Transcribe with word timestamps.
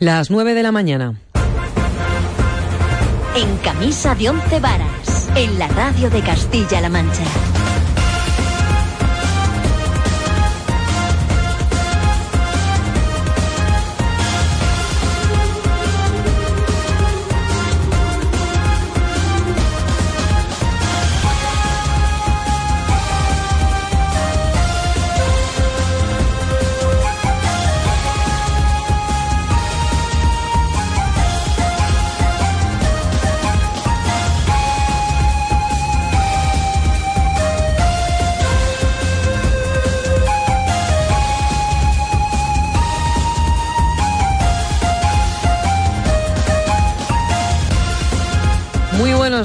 Las 0.00 0.30
9 0.30 0.54
de 0.54 0.62
la 0.62 0.70
mañana. 0.70 1.16
En 3.34 3.56
camisa 3.64 4.14
de 4.14 4.30
once 4.30 4.60
varas, 4.60 5.28
en 5.34 5.58
la 5.58 5.66
radio 5.66 6.08
de 6.08 6.20
Castilla-La 6.20 6.88
Mancha. 6.88 7.24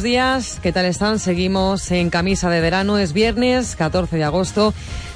Días, 0.03 0.59
¿qué 0.62 0.73
tal 0.73 0.85
están? 0.85 1.17
Seguimos 1.17 1.89
en 1.89 2.09
camisa 2.09 2.49
de 2.49 2.59
verano, 2.59 2.98
es 2.98 3.13
viernes 3.13 3.75
14 3.77 4.17
de 4.17 4.23
agosto. 4.26 4.73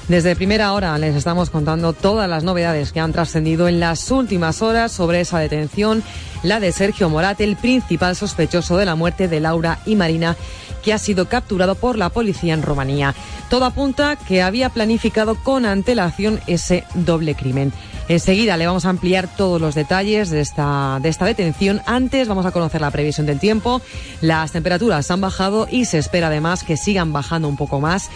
Desde 0.08 0.34
primera 0.34 0.72
hora 0.72 0.96
les 0.96 1.14
estamos 1.14 1.50
contando 1.50 1.92
todas 1.92 2.30
las 2.30 2.42
novedades 2.42 2.92
que 2.92 3.00
han 3.00 3.12
trascendido 3.12 3.68
en 3.68 3.78
las 3.78 4.10
últimas 4.10 4.62
horas 4.62 4.90
sobre 4.90 5.20
esa 5.20 5.38
detención, 5.38 6.02
la 6.42 6.60
de 6.60 6.72
Sergio 6.72 7.10
Morat, 7.10 7.38
el 7.42 7.56
principal 7.56 8.16
sospechoso 8.16 8.78
de 8.78 8.86
la 8.86 8.94
muerte 8.94 9.28
de 9.28 9.40
Laura 9.40 9.80
y 9.84 9.96
Marina, 9.96 10.34
que 10.82 10.94
ha 10.94 10.98
sido 10.98 11.28
capturado 11.28 11.74
por 11.74 11.98
la 11.98 12.08
policía 12.08 12.54
en 12.54 12.62
Rumanía. 12.62 13.14
Todo 13.50 13.66
apunta 13.66 14.16
que 14.16 14.40
había 14.40 14.70
planificado 14.70 15.34
con 15.34 15.66
antelación 15.66 16.40
ese 16.46 16.84
doble 16.94 17.34
crimen. 17.34 17.70
Enseguida 18.08 18.56
le 18.56 18.66
vamos 18.66 18.86
a 18.86 18.88
ampliar 18.88 19.28
todos 19.28 19.60
los 19.60 19.74
detalles 19.74 20.30
de 20.30 20.40
esta, 20.40 20.98
de 21.02 21.10
esta 21.10 21.26
detención. 21.26 21.82
Antes 21.84 22.26
vamos 22.26 22.46
a 22.46 22.52
conocer 22.52 22.80
la 22.80 22.90
previsión 22.90 23.26
del 23.26 23.38
tiempo. 23.38 23.82
Las 24.22 24.52
temperaturas 24.52 25.10
han 25.10 25.20
bajado 25.20 25.68
y 25.70 25.84
se 25.84 25.98
espera 25.98 26.28
además 26.28 26.64
que 26.64 26.78
sigan 26.78 27.12
bajando 27.12 27.48
un 27.48 27.58
poco 27.58 27.80
más. 27.80 28.08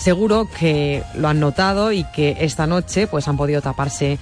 Seguro 0.00 0.48
que 0.48 1.02
lo 1.14 1.28
han 1.28 1.40
notado 1.40 1.92
y 1.92 2.04
que 2.04 2.38
esta 2.40 2.66
noche 2.66 3.06
pues 3.06 3.28
han 3.28 3.36
podido 3.36 3.60
taparse 3.60 4.18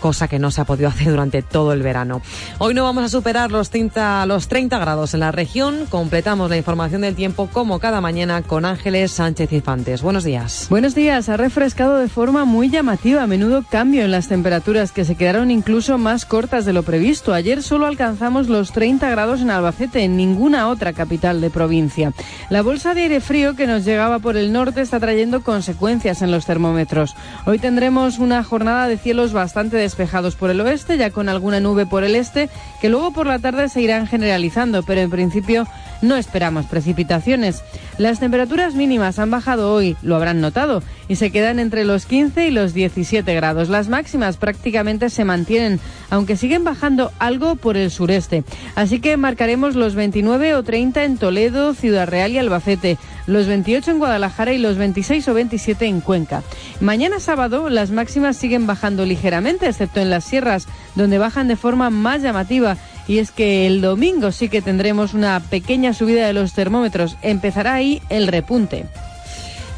cosa 0.00 0.26
que 0.26 0.40
no 0.40 0.50
se 0.50 0.60
ha 0.60 0.64
podido 0.64 0.88
hacer 0.88 1.10
durante 1.10 1.42
todo 1.42 1.72
el 1.72 1.82
verano. 1.82 2.22
Hoy 2.58 2.74
no 2.74 2.82
vamos 2.82 3.04
a 3.04 3.08
superar 3.08 3.52
los 3.52 3.70
30, 3.70 4.26
los 4.26 4.48
30 4.48 4.78
grados 4.78 5.14
en 5.14 5.20
la 5.20 5.30
región. 5.30 5.86
Completamos 5.88 6.50
la 6.50 6.56
información 6.56 7.02
del 7.02 7.14
tiempo 7.14 7.48
como 7.52 7.78
cada 7.78 8.00
mañana 8.00 8.42
con 8.42 8.64
Ángeles 8.64 9.12
Sánchez 9.12 9.52
Infantes. 9.52 10.02
Buenos 10.02 10.24
días. 10.24 10.66
Buenos 10.70 10.94
días. 10.94 11.28
Ha 11.28 11.36
refrescado 11.36 11.98
de 11.98 12.08
forma 12.08 12.44
muy 12.44 12.70
llamativa. 12.70 13.22
A 13.22 13.26
menudo 13.26 13.62
cambio 13.68 14.04
en 14.04 14.10
las 14.10 14.28
temperaturas 14.28 14.92
que 14.92 15.04
se 15.04 15.14
quedaron 15.14 15.50
incluso 15.50 15.98
más 15.98 16.24
cortas 16.24 16.64
de 16.64 16.72
lo 16.72 16.82
previsto. 16.82 17.34
Ayer 17.34 17.62
solo 17.62 17.86
alcanzamos 17.86 18.48
los 18.48 18.72
30 18.72 19.08
grados 19.10 19.40
en 19.40 19.50
Albacete, 19.50 20.02
en 20.02 20.16
ninguna 20.16 20.68
otra 20.68 20.92
capital 20.92 21.40
de 21.40 21.50
provincia. 21.50 22.12
La 22.48 22.62
bolsa 22.62 22.94
de 22.94 23.02
aire 23.02 23.20
frío 23.20 23.54
que 23.54 23.66
nos 23.66 23.84
llegaba 23.84 24.18
por 24.18 24.36
el 24.36 24.52
norte 24.52 24.80
está 24.80 24.98
trayendo 24.98 25.42
consecuencias 25.42 26.22
en 26.22 26.30
los 26.30 26.46
termómetros. 26.46 27.14
Hoy 27.46 27.58
tendremos 27.58 28.18
una 28.18 28.42
jornada 28.42 28.88
de 28.88 28.96
cielos 28.96 29.32
bastante 29.32 29.76
despejados 29.90 30.36
por 30.36 30.50
el 30.50 30.60
oeste, 30.60 30.96
ya 30.96 31.10
con 31.10 31.28
alguna 31.28 31.58
nube 31.58 31.84
por 31.84 32.04
el 32.04 32.14
este, 32.14 32.48
que 32.80 32.88
luego 32.88 33.12
por 33.12 33.26
la 33.26 33.40
tarde 33.40 33.68
se 33.68 33.80
irán 33.80 34.06
generalizando, 34.06 34.84
pero 34.84 35.00
en 35.00 35.10
principio 35.10 35.66
no 36.00 36.16
esperamos 36.16 36.66
precipitaciones. 36.66 37.64
Las 37.98 38.20
temperaturas 38.20 38.74
mínimas 38.74 39.18
han 39.18 39.32
bajado 39.32 39.74
hoy, 39.74 39.96
lo 40.02 40.14
habrán 40.14 40.40
notado, 40.40 40.82
y 41.08 41.16
se 41.16 41.32
quedan 41.32 41.58
entre 41.58 41.84
los 41.84 42.06
15 42.06 42.46
y 42.46 42.50
los 42.52 42.72
17 42.72 43.34
grados. 43.34 43.68
Las 43.68 43.88
máximas 43.88 44.36
prácticamente 44.36 45.10
se 45.10 45.24
mantienen, 45.24 45.80
aunque 46.08 46.36
siguen 46.36 46.62
bajando 46.62 47.10
algo 47.18 47.56
por 47.56 47.76
el 47.76 47.90
sureste. 47.90 48.44
Así 48.76 49.00
que 49.00 49.16
marcaremos 49.16 49.74
los 49.74 49.96
29 49.96 50.54
o 50.54 50.62
30 50.62 51.02
en 51.02 51.18
Toledo, 51.18 51.74
Ciudad 51.74 52.08
Real 52.08 52.30
y 52.30 52.38
Albacete, 52.38 52.96
los 53.26 53.46
28 53.46 53.90
en 53.92 53.98
Guadalajara 53.98 54.52
y 54.52 54.58
los 54.58 54.76
26 54.76 55.26
o 55.28 55.34
27 55.34 55.86
en 55.86 56.00
Cuenca. 56.00 56.42
Mañana 56.80 57.20
sábado 57.20 57.68
las 57.68 57.90
máximas 57.90 58.36
siguen 58.36 58.66
bajando 58.66 59.04
ligeramente, 59.04 59.66
excepto 59.66 60.00
en 60.00 60.10
las 60.10 60.24
sierras, 60.24 60.66
donde 60.94 61.18
bajan 61.18 61.48
de 61.48 61.56
forma 61.56 61.90
más 61.90 62.22
llamativa 62.22 62.76
y 63.06 63.18
es 63.18 63.32
que 63.32 63.66
el 63.66 63.80
domingo 63.80 64.30
sí 64.30 64.48
que 64.48 64.62
tendremos 64.62 65.14
una 65.14 65.40
pequeña 65.40 65.92
subida 65.94 66.26
de 66.26 66.32
los 66.32 66.52
termómetros. 66.52 67.16
Empezará 67.22 67.74
ahí 67.74 68.00
el 68.08 68.28
repunte. 68.28 68.86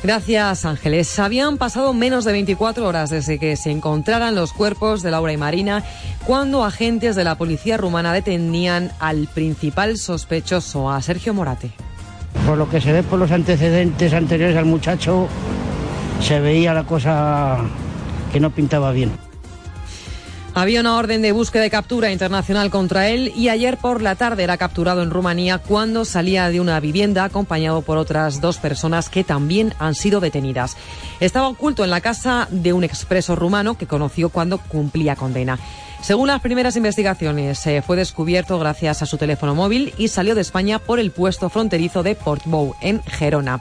Gracias, 0.02 0.64
Ángeles. 0.64 1.18
Habían 1.20 1.58
pasado 1.58 1.94
menos 1.94 2.24
de 2.24 2.32
24 2.32 2.86
horas 2.86 3.08
desde 3.08 3.38
que 3.38 3.56
se 3.56 3.70
encontraran 3.70 4.34
los 4.34 4.52
cuerpos 4.52 5.02
de 5.02 5.12
Laura 5.12 5.32
y 5.32 5.36
Marina 5.36 5.84
cuando 6.26 6.64
agentes 6.64 7.14
de 7.14 7.22
la 7.22 7.36
policía 7.36 7.76
rumana 7.76 8.12
detenían 8.12 8.90
al 8.98 9.28
principal 9.28 9.96
sospechoso, 9.96 10.90
a 10.90 11.00
Sergio 11.00 11.34
Morate. 11.34 11.70
Por 12.46 12.58
lo 12.58 12.68
que 12.68 12.80
se 12.80 12.92
ve 12.92 13.02
por 13.02 13.18
los 13.18 13.30
antecedentes 13.30 14.12
anteriores 14.12 14.56
al 14.56 14.64
muchacho, 14.64 15.28
se 16.20 16.40
veía 16.40 16.74
la 16.74 16.84
cosa 16.84 17.58
que 18.32 18.40
no 18.40 18.50
pintaba 18.50 18.92
bien. 18.92 19.12
Había 20.54 20.80
una 20.80 20.96
orden 20.96 21.22
de 21.22 21.32
búsqueda 21.32 21.64
y 21.64 21.70
captura 21.70 22.12
internacional 22.12 22.70
contra 22.70 23.08
él 23.08 23.32
y 23.34 23.48
ayer 23.48 23.78
por 23.78 24.02
la 24.02 24.16
tarde 24.16 24.42
era 24.42 24.58
capturado 24.58 25.02
en 25.02 25.10
Rumanía 25.10 25.56
cuando 25.56 26.04
salía 26.04 26.50
de 26.50 26.60
una 26.60 26.78
vivienda 26.78 27.24
acompañado 27.24 27.80
por 27.80 27.96
otras 27.96 28.42
dos 28.42 28.58
personas 28.58 29.08
que 29.08 29.24
también 29.24 29.72
han 29.78 29.94
sido 29.94 30.20
detenidas. 30.20 30.76
Estaba 31.20 31.48
oculto 31.48 31.84
en 31.84 31.90
la 31.90 32.02
casa 32.02 32.48
de 32.50 32.74
un 32.74 32.84
expreso 32.84 33.34
rumano 33.34 33.78
que 33.78 33.86
conoció 33.86 34.28
cuando 34.28 34.58
cumplía 34.58 35.16
condena. 35.16 35.58
Según 36.02 36.26
las 36.26 36.40
primeras 36.40 36.74
investigaciones, 36.74 37.64
eh, 37.64 37.80
fue 37.80 37.96
descubierto 37.96 38.58
gracias 38.58 39.02
a 39.02 39.06
su 39.06 39.18
teléfono 39.18 39.54
móvil 39.54 39.94
y 39.96 40.08
salió 40.08 40.34
de 40.34 40.40
España 40.40 40.80
por 40.80 40.98
el 40.98 41.12
puesto 41.12 41.48
fronterizo 41.48 42.02
de 42.02 42.16
Portbou, 42.16 42.74
en 42.80 43.00
Gerona. 43.04 43.60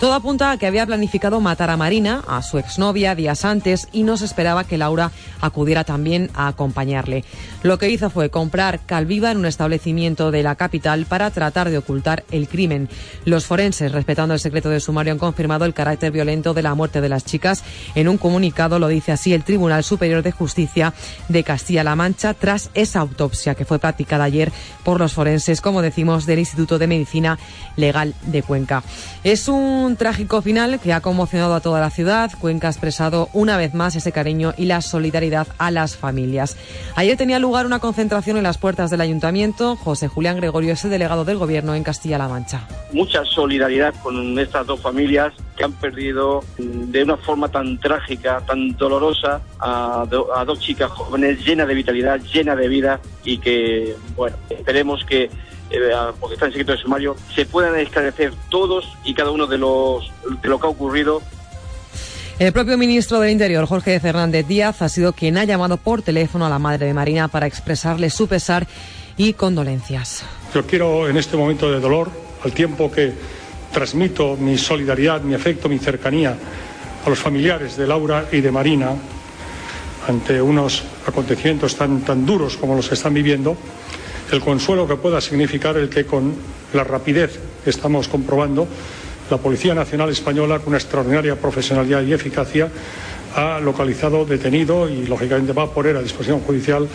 Todo 0.00 0.14
apunta 0.14 0.50
a 0.50 0.58
que 0.58 0.66
había 0.66 0.86
planificado 0.86 1.40
matar 1.40 1.70
a 1.70 1.76
Marina, 1.76 2.22
a 2.26 2.42
su 2.42 2.58
exnovia, 2.58 3.14
días 3.14 3.44
antes 3.44 3.88
y 3.92 4.02
no 4.02 4.16
se 4.16 4.24
esperaba 4.24 4.64
que 4.64 4.76
Laura 4.76 5.12
acudiera 5.40 5.84
también 5.84 6.30
a 6.34 6.48
acompañarle. 6.48 7.24
Lo 7.62 7.78
que 7.78 7.88
hizo 7.88 8.10
fue 8.10 8.28
comprar 8.28 8.80
calviva 8.80 9.30
en 9.30 9.38
un 9.38 9.46
establecimiento 9.46 10.30
de 10.30 10.42
la 10.42 10.56
capital 10.56 11.06
para 11.06 11.30
tratar 11.30 11.70
de 11.70 11.78
ocultar 11.78 12.24
el 12.30 12.48
crimen. 12.48 12.88
Los 13.24 13.46
forenses, 13.46 13.92
respetando 13.92 14.34
el 14.34 14.40
secreto 14.40 14.68
de 14.68 14.80
sumario, 14.80 15.12
han 15.12 15.18
confirmado 15.18 15.64
el 15.64 15.74
carácter 15.74 16.10
violento 16.10 16.54
de 16.54 16.62
la 16.62 16.74
muerte 16.74 17.00
de 17.00 17.08
las 17.08 17.24
chicas. 17.24 17.62
En 17.94 18.08
un 18.08 18.18
comunicado 18.18 18.78
lo 18.78 18.88
dice 18.88 19.12
así 19.12 19.32
el 19.32 19.44
Tribunal 19.44 19.84
Superior 19.84 20.22
de 20.22 20.32
Justicia 20.32 20.92
de 21.28 21.44
Castilla-La 21.44 21.96
Mancha 21.96 22.34
tras 22.34 22.70
esa 22.74 23.00
autopsia 23.00 23.54
que 23.54 23.64
fue 23.64 23.78
practicada 23.78 24.24
ayer 24.24 24.52
por 24.82 24.98
los 24.98 25.12
forenses, 25.12 25.60
como 25.60 25.82
decimos, 25.82 26.26
del 26.26 26.40
Instituto 26.40 26.78
de 26.78 26.86
Medicina 26.86 27.38
Legal 27.76 28.14
de 28.26 28.42
Cuenca. 28.42 28.82
Es 29.22 29.48
un 29.48 29.93
trágico 29.96 30.42
final 30.42 30.80
que 30.80 30.92
ha 30.92 31.00
conmocionado 31.00 31.54
a 31.54 31.60
toda 31.60 31.80
la 31.80 31.90
ciudad. 31.90 32.30
Cuenca 32.40 32.68
ha 32.68 32.70
expresado 32.70 33.28
una 33.32 33.56
vez 33.56 33.74
más 33.74 33.96
ese 33.96 34.12
cariño 34.12 34.52
y 34.56 34.66
la 34.66 34.80
solidaridad 34.80 35.46
a 35.58 35.70
las 35.70 35.96
familias. 35.96 36.56
Ayer 36.96 37.16
tenía 37.16 37.38
lugar 37.38 37.66
una 37.66 37.78
concentración 37.78 38.36
en 38.36 38.42
las 38.42 38.58
puertas 38.58 38.90
del 38.90 39.00
ayuntamiento. 39.00 39.76
José 39.76 40.08
Julián 40.08 40.36
Gregorio 40.36 40.72
es 40.72 40.84
el 40.84 40.90
delegado 40.90 41.24
del 41.24 41.38
gobierno 41.38 41.74
en 41.74 41.82
Castilla-La 41.82 42.28
Mancha. 42.28 42.66
Mucha 42.92 43.24
solidaridad 43.24 43.94
con 44.02 44.38
estas 44.38 44.66
dos 44.66 44.80
familias 44.80 45.32
que 45.56 45.64
han 45.64 45.72
perdido 45.72 46.42
de 46.58 47.02
una 47.02 47.16
forma 47.16 47.48
tan 47.48 47.78
trágica, 47.78 48.40
tan 48.46 48.76
dolorosa, 48.76 49.40
a, 49.60 50.02
a 50.02 50.44
dos 50.44 50.60
chicas 50.60 50.90
jóvenes 50.90 51.44
llenas 51.44 51.68
de 51.68 51.74
vitalidad, 51.74 52.20
llenas 52.20 52.58
de 52.58 52.68
vida 52.68 53.00
y 53.24 53.38
que, 53.38 53.96
bueno, 54.16 54.36
esperemos 54.50 55.04
que 55.04 55.30
porque 56.20 56.34
está 56.34 56.46
en 56.46 56.52
secreto 56.52 56.72
de 56.72 56.78
sumario, 56.78 57.16
se 57.34 57.46
puedan 57.46 57.76
esclarecer 57.76 58.32
todos 58.48 58.96
y 59.04 59.14
cada 59.14 59.30
uno 59.30 59.46
de, 59.46 59.58
los, 59.58 60.10
de 60.42 60.48
lo 60.48 60.60
que 60.60 60.66
ha 60.66 60.70
ocurrido 60.70 61.22
el 62.40 62.52
propio 62.52 62.76
ministro 62.76 63.20
del 63.20 63.30
Interior, 63.30 63.64
Jorge 63.64 64.00
Fernández 64.00 64.48
Díaz, 64.48 64.82
ha 64.82 64.88
sido 64.88 65.12
quien 65.12 65.38
ha 65.38 65.44
llamado 65.44 65.76
por 65.76 66.02
teléfono 66.02 66.44
a 66.44 66.48
la 66.48 66.58
madre 66.58 66.86
de 66.86 66.92
Marina 66.92 67.28
para 67.28 67.46
expresarle 67.46 68.10
su 68.10 68.26
pesar 68.26 68.66
y 69.16 69.34
condolencias. 69.34 70.24
Yo 70.52 70.66
quiero, 70.66 71.08
en 71.08 71.16
este 71.16 71.36
momento 71.36 71.70
de 71.70 71.78
dolor, 71.78 72.10
al 72.42 72.52
tiempo 72.52 72.90
que 72.90 73.12
transmito 73.72 74.36
mi 74.36 74.58
solidaridad, 74.58 75.20
mi 75.20 75.34
afecto, 75.34 75.68
mi 75.68 75.78
cercanía 75.78 76.36
a 77.04 77.08
los 77.08 77.20
familiares 77.20 77.76
de 77.76 77.86
Laura 77.86 78.26
y 78.32 78.40
de 78.40 78.50
Marina 78.50 78.90
ante 80.08 80.42
unos 80.42 80.82
acontecimientos 81.06 81.76
tan, 81.76 82.00
tan 82.00 82.26
duros 82.26 82.56
como 82.56 82.74
los 82.74 82.88
que 82.88 82.94
están 82.94 83.14
viviendo, 83.14 83.56
el 84.30 84.40
consuelo 84.40 84.88
que 84.88 84.96
pueda 84.96 85.20
significar 85.20 85.76
el 85.76 85.88
que 85.88 86.04
con 86.06 86.34
la 86.72 86.84
rapidez 86.84 87.38
que 87.62 87.70
estamos 87.70 88.08
comprobando, 88.08 88.66
la 89.30 89.38
Policía 89.38 89.74
Nacional 89.74 90.10
Española, 90.10 90.58
con 90.58 90.68
una 90.68 90.78
extraordinaria 90.78 91.36
profesionalidad 91.36 92.02
y 92.02 92.12
eficacia, 92.12 92.68
ha 93.34 93.58
localizado, 93.60 94.24
detenido 94.24 94.88
y, 94.88 95.06
lógicamente, 95.06 95.52
va 95.52 95.64
a 95.64 95.70
poner 95.70 95.96
a 95.96 96.02
disposición 96.02 96.40
judicial 96.40 96.88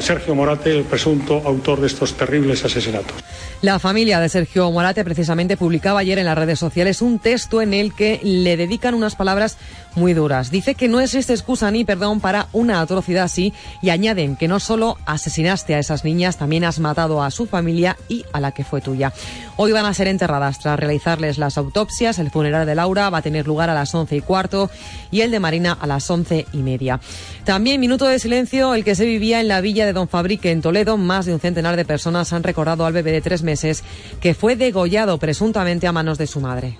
Sergio 0.00 0.34
Morate, 0.34 0.76
el 0.76 0.84
presunto 0.84 1.42
autor 1.44 1.80
de 1.80 1.86
estos 1.86 2.14
terribles 2.14 2.64
asesinatos. 2.64 3.16
La 3.62 3.78
familia 3.78 4.20
de 4.20 4.28
Sergio 4.30 4.70
Morate 4.70 5.04
precisamente 5.04 5.56
publicaba 5.58 6.00
ayer 6.00 6.18
en 6.18 6.24
las 6.24 6.36
redes 6.38 6.58
sociales 6.58 7.02
un 7.02 7.18
texto 7.18 7.60
en 7.60 7.74
el 7.74 7.94
que 7.94 8.18
le 8.22 8.56
dedican 8.56 8.94
unas 8.94 9.16
palabras 9.16 9.58
muy 9.96 10.14
duras. 10.14 10.50
Dice 10.50 10.74
que 10.74 10.88
no 10.88 11.00
existe 11.00 11.34
excusa 11.34 11.70
ni 11.70 11.84
perdón 11.84 12.20
para 12.20 12.46
una 12.52 12.80
atrocidad 12.80 13.24
así 13.24 13.52
y 13.82 13.90
añaden 13.90 14.36
que 14.36 14.48
no 14.48 14.60
solo 14.60 14.96
asesinaste 15.04 15.74
a 15.74 15.78
esas 15.78 16.04
niñas, 16.04 16.38
también 16.38 16.64
has 16.64 16.78
matado 16.78 17.22
a 17.22 17.30
su 17.30 17.46
familia 17.46 17.98
y 18.08 18.24
a 18.32 18.40
la 18.40 18.52
que 18.52 18.64
fue 18.64 18.80
tuya. 18.80 19.12
Hoy 19.56 19.72
van 19.72 19.84
a 19.84 19.92
ser 19.92 20.08
enterradas 20.08 20.58
tras 20.58 20.78
realizarles 20.78 21.36
las 21.36 21.58
autopsias. 21.58 22.18
El 22.18 22.30
funeral 22.30 22.66
de 22.66 22.74
Laura 22.74 23.10
va 23.10 23.18
a 23.18 23.22
tener 23.22 23.46
lugar 23.46 23.68
a 23.68 23.74
las 23.74 23.94
once 23.94 24.16
y 24.16 24.20
cuarto 24.22 24.70
y 25.10 25.20
el 25.20 25.30
de 25.30 25.40
Marina 25.40 25.76
a 25.78 25.86
las 25.86 26.10
once 26.10 26.46
y 26.52 26.58
media. 26.58 26.98
También 27.44 27.80
minuto 27.80 28.06
de 28.06 28.18
silencio 28.18 28.74
el 28.74 28.84
que 28.84 28.94
se 28.94 29.04
vivía 29.04 29.40
en 29.40 29.48
la 29.48 29.59
villa 29.60 29.86
de 29.86 29.92
Don 29.92 30.08
Fabrique 30.08 30.50
en 30.50 30.62
Toledo. 30.62 30.96
Más 30.96 31.26
de 31.26 31.34
un 31.34 31.40
centenar 31.40 31.76
de 31.76 31.84
personas 31.84 32.32
han 32.32 32.42
recordado 32.42 32.86
al 32.86 32.92
bebé 32.92 33.12
de 33.12 33.20
tres 33.20 33.42
meses 33.42 33.84
que 34.20 34.34
fue 34.34 34.56
degollado 34.56 35.18
presuntamente 35.18 35.86
a 35.86 35.92
manos 35.92 36.18
de 36.18 36.26
su 36.26 36.40
madre. 36.40 36.76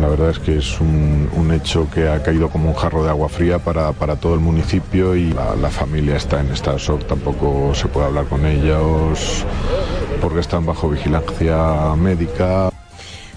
La 0.00 0.08
verdad 0.08 0.30
es 0.30 0.38
que 0.38 0.58
es 0.58 0.80
un, 0.80 1.50
hecho 1.54 1.88
que 1.88 2.08
ha 2.08 2.22
caído 2.22 2.50
como 2.50 2.68
un 2.68 2.74
jarro 2.74 3.04
de 3.04 3.08
agua 3.08 3.28
fría 3.28 3.58
para, 3.58 3.92
todo 4.16 4.34
el 4.34 4.40
municipio 4.40 5.14
y 5.14 5.32
la, 5.32 5.70
familia 5.70 6.16
está 6.16 6.40
en 6.40 6.50
estado 6.50 6.76
shock. 6.76 7.06
Tampoco 7.06 7.72
se 7.74 7.86
puede 7.88 8.06
hablar 8.06 8.26
con 8.26 8.44
ellos 8.44 9.44
porque 10.20 10.40
están 10.40 10.66
bajo 10.66 10.90
vigilancia 10.90 11.94
médica. 11.96 12.70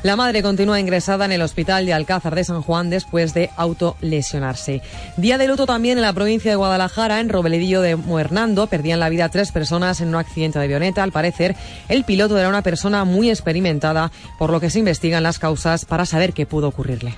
La 0.02 0.16
madre 0.16 0.42
continúa 0.42 0.80
ingresada 0.80 1.26
en 1.26 1.34
el 1.34 1.42
hospital 1.42 1.86
de 1.86 1.94
Alcázar 1.94 2.34
de 2.34 2.46
San 2.46 2.62
Juan 2.62 2.90
después 2.90 3.34
de 3.34 3.50
autolesionarse. 3.58 4.82
Día 5.18 5.38
de 5.38 5.46
luto 5.46 5.66
también 5.66 5.98
en 5.98 6.04
la 6.04 6.14
provincia 6.14 6.50
de 6.50 6.56
Guadalajara, 6.56 7.20
en 7.20 7.28
Robledillo 7.28 7.82
de 7.82 7.98
Muernando. 7.98 8.68
Perdían 8.68 9.02
la 9.02 9.10
vida 9.10 9.28
tres 9.28 9.52
personas 9.52 10.00
en 10.00 10.08
un 10.08 10.16
accidente 10.16 10.58
de 10.58 10.64
avioneta. 10.64 11.04
Al 11.04 11.12
parecer, 11.12 11.58
el 11.90 12.06
piloto 12.06 12.40
era 12.40 12.48
una 12.48 12.62
persona 12.62 13.04
muy 13.04 13.30
experimentada, 13.30 14.10
por 14.38 14.52
lo 14.52 14.62
que 14.62 14.70
se 14.70 14.80
investigan 14.80 15.22
las 15.22 15.38
causas 15.38 15.84
para 15.84 16.06
saber 16.06 16.32
qué 16.32 16.46
pudo 16.46 16.70
ocurrirle. 16.70 17.16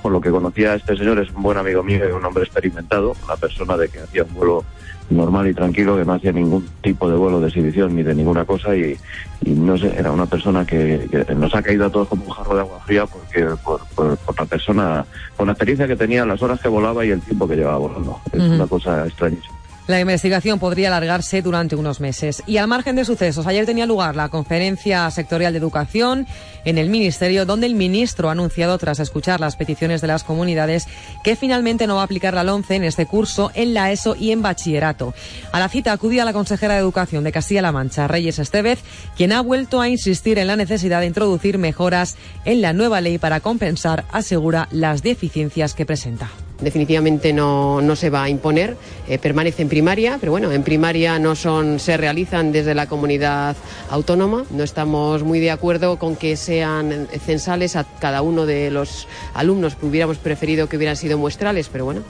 Por 0.00 0.10
lo 0.10 0.22
que 0.22 0.30
conocía 0.30 0.72
a 0.72 0.76
este 0.76 0.96
señor, 0.96 1.18
es 1.18 1.30
un 1.30 1.42
buen 1.42 1.58
amigo 1.58 1.82
mío 1.82 2.16
un 2.16 2.24
hombre 2.24 2.44
experimentado, 2.44 3.16
una 3.22 3.36
persona 3.36 3.76
de 3.76 3.90
que 3.90 4.00
hacía 4.00 4.24
un 4.24 4.32
vuelo 4.32 4.64
normal 5.10 5.48
y 5.48 5.54
tranquilo, 5.54 5.96
que 5.96 6.04
no 6.04 6.14
hacía 6.14 6.32
ningún 6.32 6.66
tipo 6.82 7.08
de 7.10 7.16
vuelo 7.16 7.40
de 7.40 7.48
exhibición 7.48 7.96
ni 7.96 8.02
de 8.02 8.14
ninguna 8.14 8.44
cosa 8.44 8.76
y, 8.76 8.96
y 9.44 9.50
no 9.50 9.76
sé, 9.78 9.94
era 9.96 10.12
una 10.12 10.26
persona 10.26 10.64
que, 10.64 11.08
que, 11.10 11.34
nos 11.34 11.54
ha 11.54 11.62
caído 11.62 11.86
a 11.86 11.90
todos 11.90 12.08
como 12.08 12.24
un 12.24 12.30
jarro 12.30 12.54
de 12.54 12.60
agua 12.60 12.80
fría 12.84 13.06
porque 13.06 13.46
por, 13.64 13.80
por, 13.94 14.16
por, 14.18 14.38
la 14.38 14.46
persona, 14.46 15.04
con 15.36 15.46
la 15.46 15.52
experiencia 15.52 15.86
que 15.86 15.96
tenía, 15.96 16.24
las 16.26 16.42
horas 16.42 16.60
que 16.60 16.68
volaba 16.68 17.04
y 17.04 17.10
el 17.10 17.20
tiempo 17.20 17.48
que 17.48 17.56
llevaba 17.56 17.78
volando. 17.78 18.20
Es 18.32 18.40
uh 18.40 18.42
-huh. 18.42 18.54
una 18.54 18.66
cosa 18.66 19.06
extrañísima. 19.06 19.57
La 19.88 20.00
investigación 20.00 20.58
podría 20.58 20.88
alargarse 20.88 21.40
durante 21.40 21.74
unos 21.74 21.98
meses. 21.98 22.42
Y 22.46 22.58
al 22.58 22.68
margen 22.68 22.94
de 22.94 23.06
sucesos, 23.06 23.46
ayer 23.46 23.64
tenía 23.64 23.86
lugar 23.86 24.16
la 24.16 24.28
conferencia 24.28 25.10
sectorial 25.10 25.54
de 25.54 25.58
educación 25.58 26.26
en 26.66 26.76
el 26.76 26.90
Ministerio, 26.90 27.46
donde 27.46 27.64
el 27.64 27.74
ministro 27.74 28.28
ha 28.28 28.32
anunciado, 28.32 28.76
tras 28.76 29.00
escuchar 29.00 29.40
las 29.40 29.56
peticiones 29.56 30.02
de 30.02 30.08
las 30.08 30.24
comunidades, 30.24 30.86
que 31.24 31.36
finalmente 31.36 31.86
no 31.86 31.94
va 31.94 32.02
a 32.02 32.04
aplicar 32.04 32.34
la 32.34 32.44
LONCE 32.44 32.74
en 32.74 32.84
este 32.84 33.06
curso 33.06 33.50
en 33.54 33.72
la 33.72 33.90
ESO 33.90 34.14
y 34.14 34.30
en 34.30 34.42
bachillerato. 34.42 35.14
A 35.52 35.58
la 35.58 35.70
cita 35.70 35.92
acudía 35.92 36.26
la 36.26 36.34
consejera 36.34 36.74
de 36.74 36.80
Educación 36.80 37.24
de 37.24 37.32
Castilla-La 37.32 37.72
Mancha, 37.72 38.08
Reyes 38.08 38.38
Estevez, 38.38 38.80
quien 39.16 39.32
ha 39.32 39.40
vuelto 39.40 39.80
a 39.80 39.88
insistir 39.88 40.38
en 40.38 40.48
la 40.48 40.56
necesidad 40.56 41.00
de 41.00 41.06
introducir 41.06 41.56
mejoras 41.56 42.16
en 42.44 42.60
la 42.60 42.74
nueva 42.74 43.00
ley 43.00 43.16
para 43.16 43.40
compensar, 43.40 44.04
asegura, 44.12 44.68
las 44.70 45.02
deficiencias 45.02 45.72
que 45.72 45.86
presenta 45.86 46.28
definitivamente 46.60 47.32
no, 47.32 47.80
no, 47.80 47.96
se 47.96 48.10
va 48.10 48.24
a 48.24 48.28
imponer, 48.28 48.76
eh, 49.08 49.18
permanece 49.18 49.62
en 49.62 49.68
primaria, 49.68 50.18
pero 50.20 50.32
bueno, 50.32 50.52
en 50.52 50.62
primaria 50.62 51.18
no 51.18 51.34
son, 51.34 51.78
se 51.78 51.96
realizan 51.96 52.52
desde 52.52 52.74
la 52.74 52.86
comunidad 52.86 53.56
autónoma. 53.90 54.44
No 54.50 54.64
estamos 54.64 55.22
muy 55.22 55.40
de 55.40 55.50
acuerdo 55.50 55.98
con 55.98 56.16
que 56.16 56.36
sean 56.36 57.08
censales 57.24 57.76
a 57.76 57.84
cada 57.84 58.22
uno 58.22 58.46
de 58.46 58.70
los 58.70 59.06
alumnos, 59.34 59.76
hubiéramos 59.82 60.18
preferido 60.18 60.68
que 60.68 60.76
hubieran 60.76 60.96
sido 60.96 61.18
muestrales, 61.18 61.68
pero 61.70 61.84
bueno. 61.84 62.02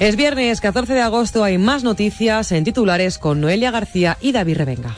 Es 0.00 0.16
viernes 0.16 0.60
14 0.60 0.92
de 0.92 1.00
agosto, 1.00 1.44
hay 1.44 1.56
más 1.56 1.84
noticias 1.84 2.50
en 2.50 2.64
titulares 2.64 3.18
con 3.18 3.40
Noelia 3.40 3.70
García 3.70 4.18
y 4.20 4.32
David 4.32 4.56
Revenga. 4.56 4.96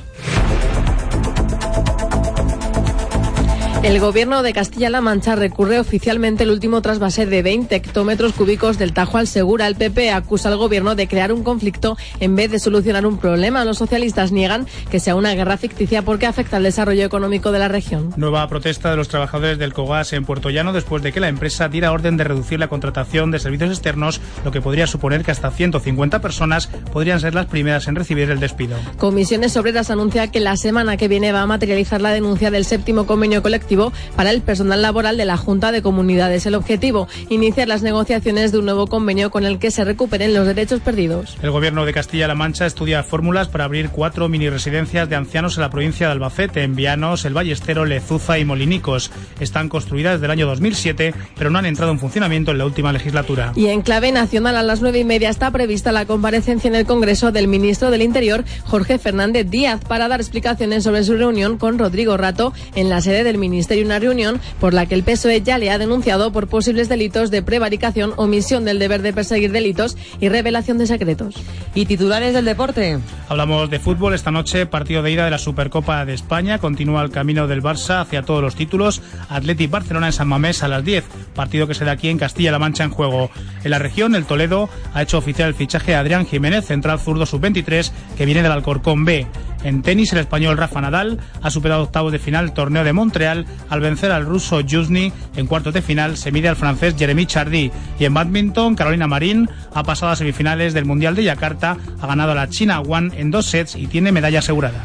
El 3.83 4.01
gobierno 4.01 4.43
de 4.43 4.53
Castilla-La 4.53 5.01
Mancha 5.01 5.37
recurre 5.37 5.79
oficialmente 5.79 6.43
el 6.43 6.51
último 6.51 6.83
trasvase 6.83 7.25
de 7.25 7.43
20 7.43 7.75
hectómetros 7.77 8.33
cúbicos 8.33 8.79
del 8.79 8.93
Tajo 8.93 9.19
al 9.19 9.29
Segura. 9.29 9.67
El 9.69 9.77
PP 9.77 10.11
acusa 10.11 10.49
al 10.49 10.57
gobierno 10.57 10.95
de 10.95 11.07
crear 11.07 11.31
un 11.31 11.45
conflicto 11.45 11.97
en 12.19 12.35
vez 12.35 12.51
de 12.51 12.59
solucionar 12.59 13.07
un 13.07 13.19
problema. 13.19 13.65
Los 13.65 13.79
socialistas 13.79 14.33
niegan 14.33 14.67
que 14.91 14.99
sea 14.99 15.15
una 15.15 15.35
guerra 15.35 15.57
ficticia 15.57 16.03
porque 16.03 16.27
afecta 16.27 16.57
al 16.57 16.65
desarrollo 16.65 17.05
económico 17.05 17.53
de 17.53 17.59
la 17.61 17.69
región. 17.69 18.13
Nueva 18.17 18.49
protesta 18.49 18.91
de 18.91 18.97
los 18.97 19.09
trabajadores 19.09 19.59
del 19.59 19.73
Cogas 19.73 20.13
en 20.15 20.25
Puerto 20.25 20.51
Llano 20.51 20.73
después 20.73 21.03
de 21.03 21.13
que 21.13 21.21
la 21.21 21.29
empresa 21.29 21.69
diera 21.69 21.93
orden 21.93 22.17
de 22.17 22.25
reducir 22.25 22.59
la 22.59 22.69
contratación 22.69 23.31
de 23.31 23.39
servicios 23.39 23.71
externos, 23.71 24.21
lo 24.45 24.51
que 24.51 24.61
podría 24.61 24.87
suponer 24.87 25.23
que 25.23 25.31
hasta 25.31 25.51
150 25.51 26.21
personas 26.21 26.69
podrían 26.93 27.21
ser 27.21 27.35
las 27.35 27.47
primeras 27.47 27.87
en 27.87 27.95
recibir 27.95 28.31
el 28.31 28.41
despido. 28.41 28.77
Comisiones 28.99 29.57
Obreras 29.57 29.91
anuncia 29.91 30.31
que 30.31 30.41
la 30.41 30.57
semana 30.57 30.97
que 30.97 31.09
viene 31.09 31.31
va 31.31 31.43
a 31.43 31.47
materializar 31.47 32.01
la 32.01 32.11
denuncia 32.11 32.51
del 32.51 32.65
séptimo 32.65 33.07
convenio 33.07 33.43
colectivo 33.43 33.66
para 34.15 34.31
el 34.31 34.43
personal 34.43 34.83
laboral 34.83 35.17
de 35.17 35.25
la 35.25 35.37
Junta 35.37 35.73
de 35.73 35.83
Comunidades. 35.83 36.47
El 36.47 36.55
objetivo, 36.55 37.09
iniciar 37.29 37.69
las 37.69 37.83
negociaciones 37.83 38.53
de 38.53 38.59
un 38.59 38.65
nuevo 38.65 38.87
convenio 38.87 39.31
con 39.31 39.45
el 39.45 39.59
que 39.59 39.71
se 39.71 39.85
recuperen 39.85 40.35
los 40.35 40.47
derechos 40.47 40.81
perdidos. 40.81 41.37
El 41.43 41.51
gobierno 41.51 41.85
de 41.85 41.93
Castilla-La 41.93 42.35
Mancha 42.35 42.67
estudia 42.67 43.03
fórmulas 43.03 43.49
para 43.49 43.65
abrir 43.65 43.91
cuatro 43.91 44.29
mini 44.29 44.49
residencias 44.49 45.09
de 45.09 45.17
ancianos 45.17 45.57
en 45.57 45.63
la 45.63 45.71
provincia 45.71 46.07
de 46.07 46.13
Albacete, 46.13 46.63
en 46.63 46.77
Vianos, 46.77 47.25
El 47.25 47.35
Ballestero, 47.35 47.85
Lezuza 47.85 48.39
y 48.39 48.45
Molinicos. 48.45 49.11
Están 49.41 49.69
construidas 49.69 50.15
desde 50.15 50.27
el 50.27 50.33
año 50.33 50.47
2007, 50.47 51.15
pero 51.37 51.51
no 51.51 51.59
han 51.59 51.67
entrado 51.67 51.91
en 51.91 51.99
funcionamiento 51.99 52.53
en 52.53 52.59
la 52.59 52.67
última 52.67 52.93
legislatura. 52.93 53.53
Y 53.57 53.67
en 53.67 53.83
clave 53.83 54.13
nacional 54.13 54.57
a 54.57 54.63
las 54.63 54.81
nueve 54.81 55.01
y 55.01 55.05
media 55.05 55.31
está 55.31 55.51
prevista 55.51 55.93
la 55.93 56.07
comparecencia 56.07 56.69
en 56.69 56.77
el 56.77 56.87
Congreso 56.87 57.33
del 57.33 57.49
ministro 57.49 57.91
del 57.91 58.03
Interior, 58.03 58.45
Jorge 58.65 58.99
Fernández 58.99 59.51
Díaz, 59.51 59.81
para 59.87 60.09
dar 60.09 60.21
explicaciones 60.21 60.85
sobre 60.85 61.03
su 61.05 61.17
reunión 61.17 61.59
con 61.59 61.79
Rodrigo 61.79 62.17
Rato 62.17 62.53
en 62.75 62.89
la 62.89 63.01
sede 63.01 63.25
del 63.25 63.39
Ministerio 63.39 63.56
Ministerio 63.57 63.87
una 63.87 63.99
reunión 63.99 64.39
por 64.61 64.75
la 64.75 64.85
que 64.85 64.95
el 64.95 65.03
PSOE 65.03 65.41
ya 65.41 65.57
le 65.57 65.71
ha 65.71 65.79
denunciado 65.79 66.31
por 66.31 66.47
posibles 66.47 66.91
delitos 66.91 67.31
de 67.31 67.43
prevaricación, 67.43 68.13
omisión 68.17 68.67
del 68.67 68.79
deber 68.79 69.01
de 69.01 69.15
perseguir 69.15 69.51
delitos 69.51 69.97
y 70.21 70.29
revelación 70.29 70.77
de 70.77 70.87
secretos. 70.87 71.37
¿Y 71.75 71.87
titulares 71.87 72.35
del 72.35 72.45
deporte? 72.45 72.99
Hablamos 73.31 73.71
de 73.71 73.79
fútbol 73.79 74.13
esta 74.13 74.31
noche, 74.31 74.67
partido 74.67 75.03
de 75.03 75.11
ida 75.11 75.25
de 75.25 75.31
la 75.31 75.39
Supercopa 75.39 76.05
de 76.05 76.13
España. 76.13 76.59
Continúa 76.59 77.03
el 77.03 77.11
camino 77.11 77.47
del 77.47 77.63
Barça 77.63 78.03
hacia 78.03 78.23
todos 78.23 78.43
los 78.43 78.57
títulos. 78.57 79.01
Athletic 79.31 79.71
Barcelona 79.71 80.09
en 80.09 80.13
San 80.13 80.29
Mamés 80.29 80.63
a 80.63 80.69
las 80.69 80.85
10, 80.85 81.05
partido 81.35 81.67
que 81.67 81.75
se 81.75 81.87
da 81.87 81.93
aquí 81.93 82.11
en 82.11 82.19
Castilla-La 82.19 82.59
Mancha 82.59 82.85
en 82.85 82.91
juego. 82.91 83.31
En 83.65 83.71
la 83.71 83.79
región, 83.79 84.15
el 84.15 84.27
Toledo 84.27 84.69
ha 84.93 85.03
hecho 85.03 85.17
oficial 85.17 85.49
el 85.49 85.55
fichaje 85.55 85.93
de 85.93 85.97
Adrián 85.97 86.27
Jiménez, 86.27 86.67
central 86.67 87.01
zurdo 87.01 87.25
sub-23, 87.25 87.91
que 88.19 88.27
viene 88.27 88.43
del 88.43 88.53
Alcorcón 88.53 89.07
B. 89.07 89.27
En 89.65 89.83
tenis, 89.83 90.13
el 90.13 90.19
español 90.19 90.57
Rafa 90.57 90.81
Nadal 90.81 91.19
ha 91.43 91.51
superado 91.51 91.83
octavos 91.83 92.13
de 92.13 92.19
final 92.19 92.45
el 92.45 92.53
torneo 92.53 92.85
de 92.85 92.93
Montreal 92.93 93.46
al 93.69 93.81
vencer 93.81 94.13
al 94.13 94.27
ruso 94.27 94.61
Yuzny 94.61 95.13
en 95.37 95.47
cuartos 95.47 95.75
de 95.75 95.83
final, 95.83 96.17
se 96.17 96.33
mide 96.33 96.49
al 96.49 96.57
francés 96.57 96.95
Jeremy 96.99 97.27
Chardy. 97.27 97.71
Y 97.99 98.05
en 98.05 98.15
badminton, 98.15 98.75
Carolina 98.75 99.07
Marín 99.07 99.49
ha 99.75 99.83
pasado 99.83 100.13
a 100.13 100.17
semifinales 100.17 100.75
del 100.75 100.85
Mundial 100.85 101.15
de 101.15 101.25
Yakarta, 101.25 101.77
ha 102.01 102.07
ganado 102.07 102.33
a 102.33 102.37
la 102.37 102.49
China 102.49 102.81
One 102.81 103.11
en 103.17 103.31
dos 103.31 103.47
sets 103.47 103.77
y 103.77 103.87
tiene 103.87 104.13
medalla 104.13 104.41
asegurada. 104.41 104.83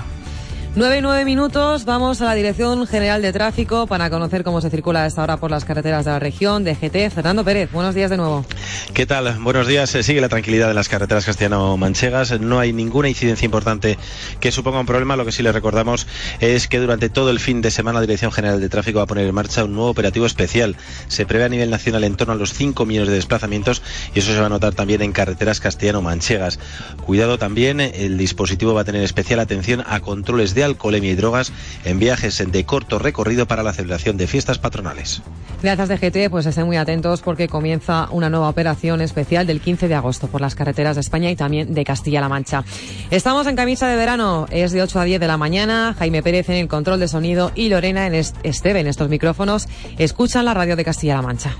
9 0.73 0.99
y 0.99 1.01
9 1.01 1.25
minutos, 1.25 1.83
vamos 1.83 2.21
a 2.21 2.25
la 2.25 2.33
Dirección 2.33 2.87
General 2.87 3.21
de 3.21 3.33
Tráfico 3.33 3.87
para 3.87 4.09
conocer 4.09 4.45
cómo 4.45 4.61
se 4.61 4.69
circula 4.69 5.03
a 5.03 5.05
esta 5.05 5.21
hora 5.21 5.35
por 5.35 5.51
las 5.51 5.65
carreteras 5.65 6.05
de 6.05 6.11
la 6.11 6.19
región. 6.19 6.63
De 6.63 6.75
GT, 6.75 7.13
Fernando 7.13 7.43
Pérez, 7.43 7.69
buenos 7.73 7.93
días 7.93 8.09
de 8.09 8.15
nuevo. 8.15 8.45
¿Qué 8.93 9.05
tal? 9.05 9.37
Buenos 9.39 9.67
días. 9.67 9.89
Sigue 9.89 10.21
la 10.21 10.29
tranquilidad 10.29 10.69
de 10.69 10.73
las 10.73 10.87
carreteras 10.87 11.25
castellano-manchegas. 11.25 12.39
No 12.39 12.57
hay 12.57 12.71
ninguna 12.71 13.09
incidencia 13.09 13.43
importante 13.43 13.97
que 14.39 14.53
suponga 14.53 14.79
un 14.79 14.85
problema. 14.85 15.17
Lo 15.17 15.25
que 15.25 15.33
sí 15.33 15.43
le 15.43 15.51
recordamos 15.51 16.07
es 16.39 16.69
que 16.69 16.79
durante 16.79 17.09
todo 17.09 17.31
el 17.31 17.41
fin 17.41 17.61
de 17.61 17.69
semana 17.69 17.99
la 17.99 18.05
Dirección 18.05 18.31
General 18.31 18.61
de 18.61 18.69
Tráfico 18.69 18.99
va 18.99 19.03
a 19.03 19.07
poner 19.07 19.27
en 19.27 19.35
marcha 19.35 19.65
un 19.65 19.73
nuevo 19.73 19.89
operativo 19.89 20.25
especial. 20.25 20.77
Se 21.09 21.25
prevé 21.25 21.43
a 21.43 21.49
nivel 21.49 21.69
nacional 21.69 22.05
en 22.05 22.15
torno 22.15 22.33
a 22.33 22.37
los 22.37 22.53
5 22.53 22.85
millones 22.85 23.09
de 23.09 23.15
desplazamientos 23.15 23.81
y 24.15 24.19
eso 24.19 24.31
se 24.31 24.39
va 24.39 24.45
a 24.45 24.49
notar 24.49 24.73
también 24.73 25.01
en 25.01 25.11
carreteras 25.11 25.59
castellano-manchegas. 25.59 26.59
Cuidado 27.05 27.37
también, 27.37 27.81
el 27.81 28.17
dispositivo 28.17 28.73
va 28.73 28.81
a 28.81 28.85
tener 28.85 29.03
especial 29.03 29.41
atención 29.41 29.83
a 29.85 29.99
controles 29.99 30.55
de 30.55 30.60
alcoholemia 30.63 31.11
y 31.11 31.15
drogas 31.15 31.51
en 31.85 31.99
viajes 31.99 32.43
de 32.45 32.65
corto 32.65 32.99
recorrido 32.99 33.47
para 33.47 33.63
la 33.63 33.73
celebración 33.73 34.17
de 34.17 34.27
fiestas 34.27 34.59
patronales. 34.59 35.21
Gracias 35.61 35.89
DGT, 35.89 36.29
pues 36.29 36.45
estén 36.45 36.65
muy 36.65 36.77
atentos 36.77 37.21
porque 37.21 37.47
comienza 37.47 38.07
una 38.11 38.29
nueva 38.29 38.49
operación 38.49 39.01
especial 39.01 39.45
del 39.45 39.61
15 39.61 39.87
de 39.87 39.95
agosto 39.95 40.27
por 40.27 40.41
las 40.41 40.55
carreteras 40.55 40.95
de 40.95 41.01
España 41.01 41.29
y 41.29 41.35
también 41.35 41.73
de 41.73 41.83
Castilla-La 41.83 42.29
Mancha. 42.29 42.63
Estamos 43.11 43.45
en 43.47 43.55
camisa 43.55 43.87
de 43.87 43.95
verano, 43.95 44.47
es 44.49 44.71
de 44.71 44.81
8 44.81 44.99
a 44.99 45.03
10 45.03 45.19
de 45.19 45.27
la 45.27 45.37
mañana, 45.37 45.95
Jaime 45.97 46.23
Pérez 46.23 46.49
en 46.49 46.55
el 46.55 46.67
control 46.67 46.99
de 46.99 47.07
sonido 47.07 47.51
y 47.55 47.69
Lorena 47.69 48.07
en 48.07 48.15
Esteve 48.15 48.79
en 48.79 48.87
estos 48.87 49.09
micrófonos. 49.09 49.67
Escuchan 49.97 50.45
la 50.45 50.53
radio 50.53 50.75
de 50.75 50.83
Castilla-La 50.83 51.21
Mancha. 51.21 51.55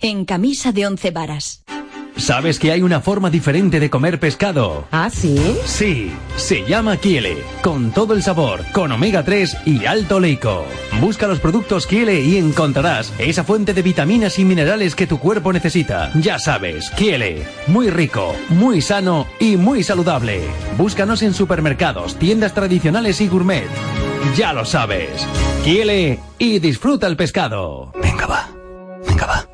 En 0.00 0.24
camisa 0.24 0.70
de 0.70 0.86
once 0.86 1.10
varas. 1.10 1.64
¿Sabes 2.16 2.60
que 2.60 2.70
hay 2.70 2.82
una 2.82 3.00
forma 3.00 3.30
diferente 3.30 3.80
de 3.80 3.90
comer 3.90 4.20
pescado? 4.20 4.86
¿Ah, 4.92 5.10
sí? 5.10 5.56
Sí, 5.64 6.12
se 6.36 6.64
llama 6.64 6.98
Kiele, 6.98 7.38
con 7.62 7.90
todo 7.90 8.14
el 8.14 8.22
sabor, 8.22 8.64
con 8.70 8.92
omega 8.92 9.24
3 9.24 9.56
y 9.66 9.86
alto 9.86 10.20
leico. 10.20 10.64
Busca 11.00 11.26
los 11.26 11.40
productos 11.40 11.88
Kiele 11.88 12.20
y 12.20 12.36
encontrarás 12.36 13.12
esa 13.18 13.42
fuente 13.42 13.74
de 13.74 13.82
vitaminas 13.82 14.38
y 14.38 14.44
minerales 14.44 14.94
que 14.94 15.08
tu 15.08 15.18
cuerpo 15.18 15.52
necesita. 15.52 16.12
Ya 16.14 16.38
sabes, 16.38 16.90
Kiele, 16.90 17.44
muy 17.66 17.90
rico, 17.90 18.36
muy 18.50 18.80
sano 18.80 19.26
y 19.40 19.56
muy 19.56 19.82
saludable. 19.82 20.42
Búscanos 20.76 21.22
en 21.22 21.34
supermercados, 21.34 22.14
tiendas 22.20 22.54
tradicionales 22.54 23.20
y 23.20 23.26
gourmet. 23.26 23.66
Ya 24.36 24.52
lo 24.52 24.64
sabes, 24.64 25.26
Kiele 25.64 26.20
y 26.38 26.60
disfruta 26.60 27.08
el 27.08 27.16
pescado. 27.16 27.92
Venga 28.00 28.26
va, 28.26 28.48
venga 29.06 29.26
va, 29.26 29.48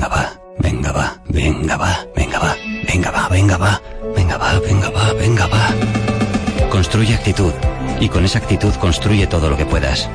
venga 0.00 0.08
va. 0.08 0.40
Venga 0.62 0.92
va, 0.92 1.22
venga 1.28 1.76
va, 1.76 2.06
venga 2.14 2.38
va, 2.38 2.56
venga 2.86 3.10
va, 3.10 3.28
venga 3.28 3.56
va, 3.56 3.80
venga 4.14 4.36
va, 4.36 4.60
venga 4.60 4.90
va, 4.90 5.12
venga 5.14 5.46
va. 5.46 6.68
Construye 6.70 7.14
actitud 7.14 7.52
y 7.98 8.08
con 8.08 8.24
esa 8.24 8.38
actitud 8.38 8.74
construye 8.74 9.26
todo 9.26 9.48
lo 9.48 9.56
que 9.56 9.64
puedas. 9.64 10.08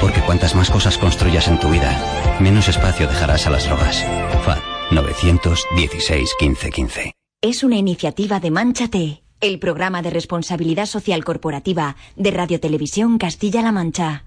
Porque 0.00 0.20
cuantas 0.22 0.54
más 0.54 0.70
cosas 0.70 0.96
construyas 0.96 1.48
en 1.48 1.60
tu 1.60 1.68
vida, 1.68 1.92
menos 2.40 2.68
espacio 2.68 3.06
dejarás 3.06 3.46
a 3.46 3.50
las 3.50 3.64
drogas. 3.64 4.04
FAD 4.44 4.58
916 4.90 6.30
1515. 6.40 7.12
Es 7.42 7.62
una 7.62 7.76
iniciativa 7.76 8.40
de 8.40 8.50
Manchate, 8.50 9.22
el 9.40 9.58
programa 9.58 10.02
de 10.02 10.10
responsabilidad 10.10 10.86
social 10.86 11.24
corporativa 11.24 11.96
de 12.16 12.30
Radio 12.30 12.60
Televisión 12.60 13.18
Castilla-La 13.18 13.72
Mancha. 13.72 14.24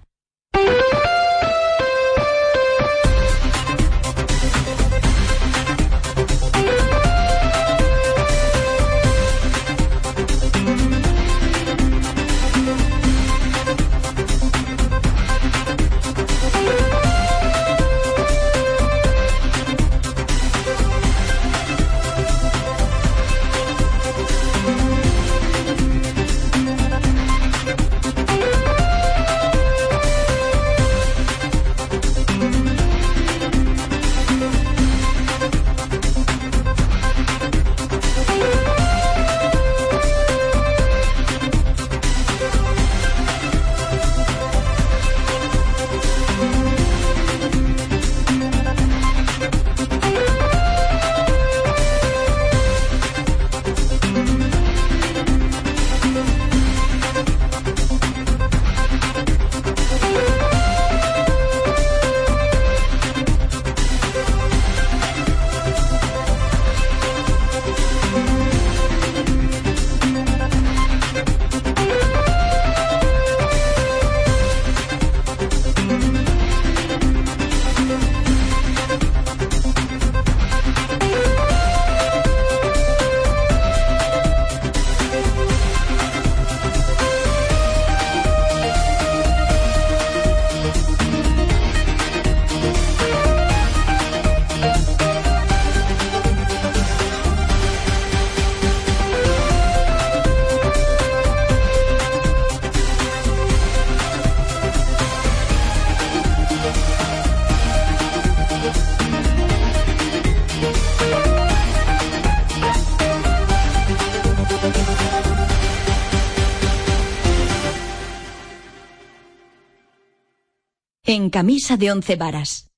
En 121.16 121.30
camisa 121.30 121.78
de 121.78 121.92
once 121.92 122.16
varas. 122.16 122.73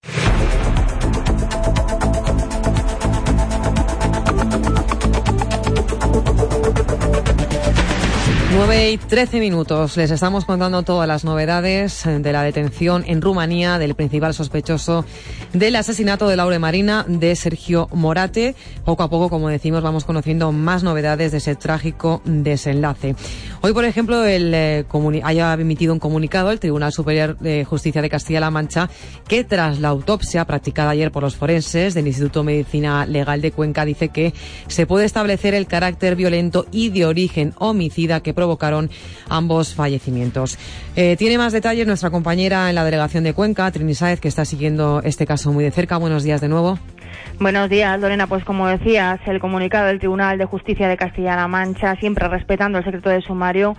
9 8.75 8.91
y 8.91 8.98
13 8.98 9.39
minutos. 9.39 9.96
Les 9.96 10.12
estamos 10.12 10.44
contando 10.44 10.84
todas 10.84 11.08
las 11.08 11.24
novedades 11.24 12.03
de 12.03 12.32
la 12.34 12.44
detención 12.44 13.05
en 13.08 13.22
Rumanía 13.22 13.79
del 13.79 13.96
principal 13.96 14.34
sospechoso 14.34 15.05
del 15.53 15.77
asesinato 15.77 16.27
de 16.27 16.36
Laura 16.36 16.60
Marina 16.60 17.05
de 17.08 17.38
Sergio 17.38 17.88
Morate. 17.94 18.53
Poco 18.84 19.03
a 19.03 19.10
poco, 19.10 19.29
como 19.29 19.48
decimos, 19.48 19.82
vamos 19.82 20.03
conociendo 20.03 20.51
más 20.51 20.84
novedades 20.84 21.32
de 21.32 21.38
ese 21.38 21.55
trágico 21.55 22.22
desenlace. 22.25 23.15
Hoy, 23.62 23.72
por 23.72 23.86
ejemplo, 23.86 24.25
eh, 24.25 24.86
haya 25.24 25.53
emitido 25.53 25.94
un 25.94 26.00
comunicado 26.00 26.51
el 26.51 26.60
Tribunal 26.60 26.91
Superior 26.91 27.38
de 27.39 27.63
Justicia 27.63 28.01
de 28.01 28.10
Castilla-La 28.10 28.51
Mancha 28.51 28.89
que 29.25 29.46
tras 29.46 29.79
la 29.79 29.88
autopsia 29.88 30.44
practicada 30.44 30.89
ayer 30.89 31.12
por 31.13 31.24
los 31.24 31.38
forenses 31.38 31.94
del 31.94 32.08
Instituto 32.08 32.41
de 32.41 32.48
Medicina 32.48 33.05
Legal 33.05 33.39
de 33.39 33.53
Cuenca 33.53 33.86
dice 33.86 34.10
que 34.10 34.34
se 34.67 34.86
puede 34.86 35.05
establecer 35.05 35.53
el 35.53 35.65
carácter 35.65 36.17
violento 36.17 36.65
y 36.72 36.89
de 36.89 37.05
origen 37.05 37.53
homicida 37.58 38.20
que 38.20 38.34
ambos 39.29 39.74
fallecimientos. 39.75 40.57
Eh, 40.95 41.15
tiene 41.17 41.38
más 41.38 41.53
detalles 41.53 41.88
nuestra 41.88 42.10
compañera 42.10 42.69
en 42.69 42.75
la 42.75 42.84
delegación 42.84 43.24
de 43.24 43.34
Cuenca, 43.34 43.69
Trini 43.72 43.93
Sáez, 43.93 44.19
que 44.19 44.27
está 44.27 44.45
siguiendo 44.45 45.01
este 45.03 45.25
caso 45.25 45.51
muy 45.51 45.63
de 45.63 45.72
cerca. 45.72 45.98
Buenos 45.98 46.24
días 46.24 46.41
de 46.41 46.48
nuevo. 46.48 46.79
Buenos 47.39 47.69
días, 47.69 48.00
Lorena. 48.00 48.27
Pues 48.27 48.43
como 48.45 48.67
decías, 48.67 49.19
el 49.25 49.39
comunicado 49.39 49.88
del 49.88 50.00
Tribunal 50.00 50.38
de 50.38 50.45
Justicia 50.45 50.88
de 50.88 50.98
Castilla-La 50.98 51.48
Mancha, 51.48 51.95
siempre 51.98 52.27
respetando 52.27 52.77
el 52.77 52.86
secreto 52.86 53.10
de 53.10 53.22
sumario, 53.22 53.75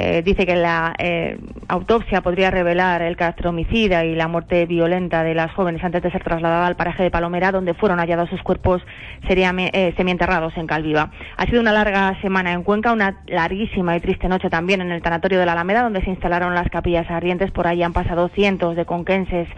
eh, 0.00 0.22
dice 0.22 0.46
que 0.46 0.54
la 0.54 0.94
eh, 0.96 1.36
autopsia 1.66 2.20
podría 2.20 2.52
revelar 2.52 3.02
el 3.02 3.16
carácter 3.16 3.48
homicida 3.48 4.04
y 4.04 4.14
la 4.14 4.28
muerte 4.28 4.64
violenta 4.64 5.24
de 5.24 5.34
las 5.34 5.52
jóvenes 5.52 5.82
antes 5.82 6.04
de 6.04 6.12
ser 6.12 6.22
trasladada 6.22 6.68
al 6.68 6.76
paraje 6.76 7.02
de 7.02 7.10
Palomera, 7.10 7.50
donde 7.50 7.74
fueron 7.74 7.98
hallados 7.98 8.30
sus 8.30 8.40
cuerpos 8.44 8.80
eh, 9.28 9.94
semienterrados 9.96 10.56
en 10.56 10.68
Calviva. 10.68 11.10
Ha 11.36 11.46
sido 11.46 11.60
una 11.60 11.72
larga 11.72 12.16
semana 12.20 12.52
en 12.52 12.62
Cuenca, 12.62 12.92
una 12.92 13.22
larguísima 13.26 13.96
y 13.96 14.00
triste 14.00 14.28
noche 14.28 14.48
también 14.48 14.82
en 14.82 14.92
el 14.92 15.02
tanatorio 15.02 15.40
de 15.40 15.46
la 15.46 15.52
Alameda, 15.52 15.82
donde 15.82 16.00
se 16.02 16.10
instalaron 16.10 16.54
las 16.54 16.68
capillas 16.70 17.10
ardientes. 17.10 17.50
Por 17.50 17.66
ahí 17.66 17.82
han 17.82 17.92
pasado 17.92 18.28
cientos 18.28 18.76
de 18.76 18.84
conquenses 18.84 19.48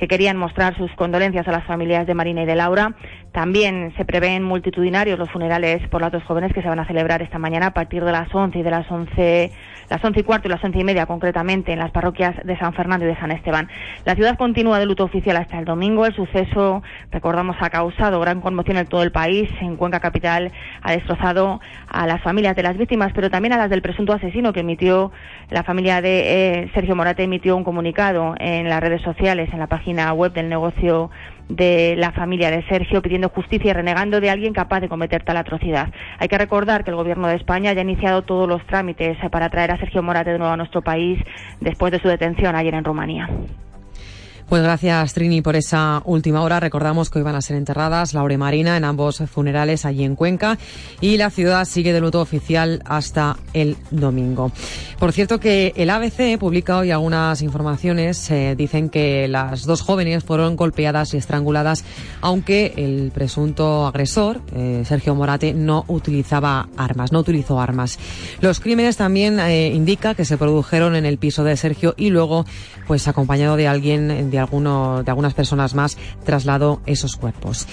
que 0.00 0.08
querían 0.08 0.38
mostrar 0.38 0.74
sus 0.78 0.90
condolencias 0.92 1.46
a 1.46 1.52
las 1.52 1.66
familias 1.66 2.06
de 2.06 2.14
Marina 2.14 2.42
y 2.42 2.46
de 2.46 2.54
Laura. 2.54 2.94
También 3.32 3.92
se 3.98 4.06
prevén 4.06 4.42
multitudinarios 4.42 5.18
los 5.18 5.30
funerales 5.30 5.86
por 5.88 6.00
las 6.00 6.10
dos 6.10 6.24
jóvenes 6.24 6.54
que 6.54 6.62
se 6.62 6.68
van 6.70 6.78
a 6.78 6.86
celebrar 6.86 7.20
esta 7.20 7.38
mañana 7.38 7.66
a 7.66 7.74
partir 7.74 8.02
de 8.02 8.10
las 8.10 8.34
11 8.34 8.58
y 8.58 8.62
de 8.62 8.70
las 8.70 8.90
11 8.90 9.52
las 9.90 10.04
once 10.04 10.20
y 10.20 10.22
cuarto 10.22 10.46
y 10.46 10.50
las 10.52 10.62
once 10.62 10.78
y 10.78 10.84
media 10.84 11.04
concretamente 11.04 11.72
en 11.72 11.80
las 11.80 11.90
parroquias 11.90 12.36
de 12.44 12.56
San 12.58 12.72
Fernando 12.74 13.04
y 13.04 13.08
de 13.08 13.16
San 13.16 13.32
Esteban. 13.32 13.68
La 14.04 14.14
ciudad 14.14 14.38
continúa 14.38 14.78
de 14.78 14.86
luto 14.86 15.02
oficial 15.02 15.36
hasta 15.36 15.58
el 15.58 15.64
domingo. 15.64 16.06
El 16.06 16.14
suceso, 16.14 16.82
recordamos, 17.10 17.56
ha 17.60 17.70
causado 17.70 18.20
gran 18.20 18.40
conmoción 18.40 18.76
en 18.76 18.86
todo 18.86 19.02
el 19.02 19.10
país. 19.10 19.50
En 19.60 19.76
Cuenca 19.76 19.98
Capital 19.98 20.52
ha 20.80 20.92
destrozado 20.92 21.60
a 21.88 22.06
las 22.06 22.22
familias 22.22 22.54
de 22.54 22.62
las 22.62 22.78
víctimas, 22.78 23.12
pero 23.12 23.30
también 23.30 23.52
a 23.52 23.58
las 23.58 23.68
del 23.68 23.82
presunto 23.82 24.12
asesino 24.12 24.52
que 24.52 24.60
emitió 24.60 25.10
la 25.50 25.64
familia 25.64 26.00
de 26.00 26.62
eh, 26.62 26.70
Sergio 26.72 26.94
Morate 26.94 27.24
emitió 27.24 27.56
un 27.56 27.64
comunicado 27.64 28.34
en 28.38 28.68
las 28.68 28.80
redes 28.80 29.02
sociales, 29.02 29.50
en 29.52 29.58
la 29.58 29.66
página 29.66 29.89
web 30.14 30.32
del 30.32 30.48
negocio 30.48 31.10
de 31.48 31.94
la 31.96 32.12
familia 32.12 32.50
de 32.50 32.62
Sergio 32.68 33.02
pidiendo 33.02 33.28
justicia 33.28 33.70
y 33.70 33.74
renegando 33.74 34.20
de 34.20 34.30
alguien 34.30 34.52
capaz 34.52 34.80
de 34.80 34.88
cometer 34.88 35.22
tal 35.22 35.36
atrocidad. 35.36 35.88
Hay 36.18 36.28
que 36.28 36.38
recordar 36.38 36.84
que 36.84 36.90
el 36.90 36.96
Gobierno 36.96 37.28
de 37.28 37.36
España 37.36 37.72
ya 37.72 37.80
ha 37.80 37.84
iniciado 37.84 38.22
todos 38.22 38.48
los 38.48 38.64
trámites 38.66 39.18
para 39.30 39.50
traer 39.50 39.72
a 39.72 39.78
Sergio 39.78 40.02
Morate 40.02 40.30
de 40.30 40.38
nuevo 40.38 40.52
a 40.52 40.56
nuestro 40.56 40.82
país 40.82 41.18
después 41.60 41.92
de 41.92 42.00
su 42.00 42.08
detención 42.08 42.54
ayer 42.54 42.74
en 42.74 42.84
Rumanía. 42.84 43.28
Pues 44.50 44.64
gracias, 44.64 45.14
Trini, 45.14 45.42
por 45.42 45.54
esa 45.54 46.02
última 46.04 46.42
hora. 46.42 46.58
Recordamos 46.58 47.08
que 47.08 47.20
hoy 47.20 47.22
van 47.22 47.36
a 47.36 47.40
ser 47.40 47.56
enterradas 47.56 48.14
Laura 48.14 48.34
y 48.34 48.36
Marina 48.36 48.76
en 48.76 48.82
ambos 48.82 49.22
funerales 49.32 49.84
allí 49.84 50.02
en 50.02 50.16
Cuenca 50.16 50.58
y 51.00 51.18
la 51.18 51.30
ciudad 51.30 51.64
sigue 51.66 51.92
de 51.92 52.00
luto 52.00 52.20
oficial 52.20 52.82
hasta 52.84 53.36
el 53.52 53.76
domingo. 53.92 54.50
Por 54.98 55.12
cierto 55.12 55.38
que 55.38 55.72
el 55.76 55.88
ABC 55.88 56.36
publica 56.36 56.78
hoy 56.78 56.90
algunas 56.90 57.42
informaciones. 57.42 58.28
Eh, 58.32 58.56
dicen 58.58 58.90
que 58.90 59.28
las 59.28 59.66
dos 59.66 59.82
jóvenes 59.82 60.24
fueron 60.24 60.56
golpeadas 60.56 61.14
y 61.14 61.16
estranguladas, 61.16 61.84
aunque 62.20 62.74
el 62.76 63.12
presunto 63.14 63.86
agresor, 63.86 64.40
eh, 64.52 64.82
Sergio 64.84 65.14
Morate, 65.14 65.54
no 65.54 65.84
utilizaba 65.86 66.68
armas, 66.76 67.12
no 67.12 67.20
utilizó 67.20 67.60
armas. 67.60 68.00
Los 68.40 68.58
crímenes 68.58 68.96
también 68.96 69.38
eh, 69.38 69.68
indica 69.68 70.16
que 70.16 70.24
se 70.24 70.36
produjeron 70.36 70.96
en 70.96 71.06
el 71.06 71.18
piso 71.18 71.44
de 71.44 71.56
Sergio 71.56 71.94
y 71.96 72.10
luego, 72.10 72.44
pues 72.88 73.06
acompañado 73.06 73.54
de 73.54 73.68
alguien 73.68 74.28
de 74.28 74.39
alguno, 74.40 75.02
de 75.02 75.10
algunas 75.10 75.34
personas 75.34 75.74
más 75.74 75.96
trasladó 76.24 76.80
esos 76.86 77.16
cuerpos. 77.16 77.66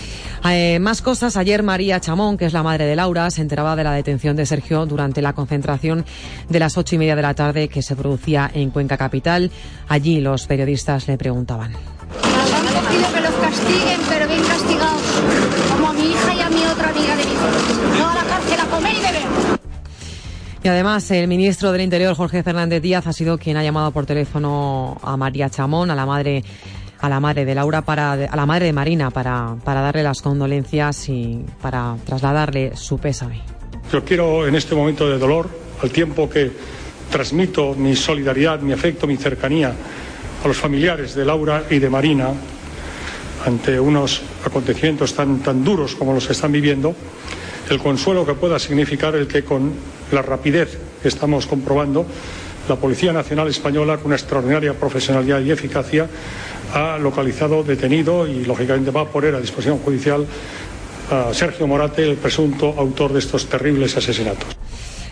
Eh, 0.49 0.79
más 0.79 1.01
cosas. 1.01 1.37
Ayer 1.37 1.63
María 1.63 1.99
Chamón, 1.99 2.37
que 2.37 2.45
es 2.45 2.53
la 2.53 2.63
madre 2.63 2.85
de 2.85 2.95
Laura, 2.95 3.29
se 3.31 3.41
enteraba 3.41 3.75
de 3.75 3.83
la 3.83 3.93
detención 3.93 4.35
de 4.35 4.45
Sergio 4.45 4.85
durante 4.85 5.21
la 5.21 5.33
concentración 5.33 6.05
de 6.49 6.59
las 6.59 6.77
ocho 6.77 6.95
y 6.95 6.97
media 6.97 7.15
de 7.15 7.21
la 7.21 7.33
tarde 7.33 7.67
que 7.67 7.81
se 7.81 7.95
producía 7.95 8.49
en 8.53 8.69
Cuenca 8.71 8.97
Capital. 8.97 9.51
Allí 9.87 10.21
los 10.21 10.47
periodistas 10.47 11.07
le 11.07 11.17
preguntaban. 11.17 11.73
pido 12.89 13.13
que 13.13 13.21
los 13.21 13.33
castiguen, 13.35 13.99
pero 14.09 14.27
bien 14.27 14.43
castigados, 14.43 15.01
como 15.71 15.87
a 15.89 15.93
mi 15.93 16.11
hija 16.11 16.33
y 16.33 16.41
a 16.41 16.49
mi 16.49 16.65
otra 16.65 16.89
amiga 16.89 17.15
de 17.15 17.25
mi 17.25 17.33
No 17.99 18.09
a 18.09 18.15
la 18.15 18.23
cárcel 18.23 18.59
a 18.59 18.65
comer 18.65 18.93
y 18.95 19.01
beber. 19.01 19.26
Y 20.67 20.69
además, 20.69 21.09
el 21.11 21.29
ministro 21.29 21.71
del 21.71 21.79
Interior, 21.79 22.13
Jorge 22.13 22.43
Fernández 22.43 22.81
Díaz, 22.81 23.07
ha 23.07 23.13
sido 23.13 23.37
quien 23.37 23.55
ha 23.55 23.63
llamado 23.63 23.91
por 23.91 24.05
teléfono 24.05 24.97
a 25.01 25.15
María 25.15 25.49
Chamón, 25.49 25.91
a 25.91 25.95
la 25.95 26.05
madre 26.05 26.43
a 26.99 27.07
la 27.07 27.21
madre 27.21 27.45
de 27.45 27.55
Laura 27.55 27.83
para 27.83 28.11
a 28.11 28.35
la 28.35 28.45
madre 28.45 28.65
de 28.65 28.73
Marina 28.73 29.09
para, 29.09 29.55
para 29.63 29.79
darle 29.79 30.03
las 30.03 30.21
condolencias 30.21 31.07
y 31.07 31.45
para 31.61 31.95
trasladarle 32.05 32.75
su 32.75 32.97
pésame. 32.97 33.39
Yo 33.93 34.03
quiero 34.03 34.45
en 34.45 34.55
este 34.55 34.75
momento 34.75 35.09
de 35.09 35.17
dolor, 35.17 35.49
al 35.81 35.89
tiempo 35.89 36.29
que 36.29 36.51
transmito 37.09 37.73
mi 37.73 37.95
solidaridad, 37.95 38.59
mi 38.59 38.73
afecto, 38.73 39.07
mi 39.07 39.15
cercanía 39.15 39.73
a 40.43 40.47
los 40.49 40.57
familiares 40.57 41.15
de 41.15 41.23
Laura 41.23 41.63
y 41.69 41.79
de 41.79 41.89
Marina 41.89 42.27
ante 43.45 43.79
unos 43.79 44.21
acontecimientos 44.43 45.13
tan, 45.13 45.39
tan 45.39 45.63
duros 45.63 45.95
como 45.95 46.11
los 46.11 46.27
que 46.27 46.33
están 46.33 46.51
viviendo, 46.51 46.93
el 47.69 47.79
consuelo 47.79 48.25
que 48.25 48.33
pueda 48.33 48.59
significar 48.59 49.15
el 49.15 49.27
que 49.27 49.45
con 49.45 49.71
la 50.11 50.21
rapidez 50.21 50.77
que 51.01 51.07
estamos 51.07 51.45
comprobando, 51.47 52.05
la 52.67 52.75
Policía 52.75 53.13
Nacional 53.13 53.47
Española, 53.47 53.97
con 53.97 54.07
una 54.07 54.15
extraordinaria 54.15 54.73
profesionalidad 54.73 55.39
y 55.41 55.51
eficacia, 55.51 56.07
ha 56.73 56.97
localizado, 56.97 57.63
detenido 57.63 58.27
y, 58.27 58.45
lógicamente, 58.45 58.91
va 58.91 59.01
a 59.01 59.05
poner 59.05 59.35
a 59.35 59.39
disposición 59.39 59.79
judicial 59.79 60.25
a 61.09 61.33
Sergio 61.33 61.67
Morate, 61.67 62.03
el 62.03 62.17
presunto 62.17 62.73
autor 62.77 63.13
de 63.13 63.19
estos 63.19 63.47
terribles 63.47 63.95
asesinatos. 63.95 64.66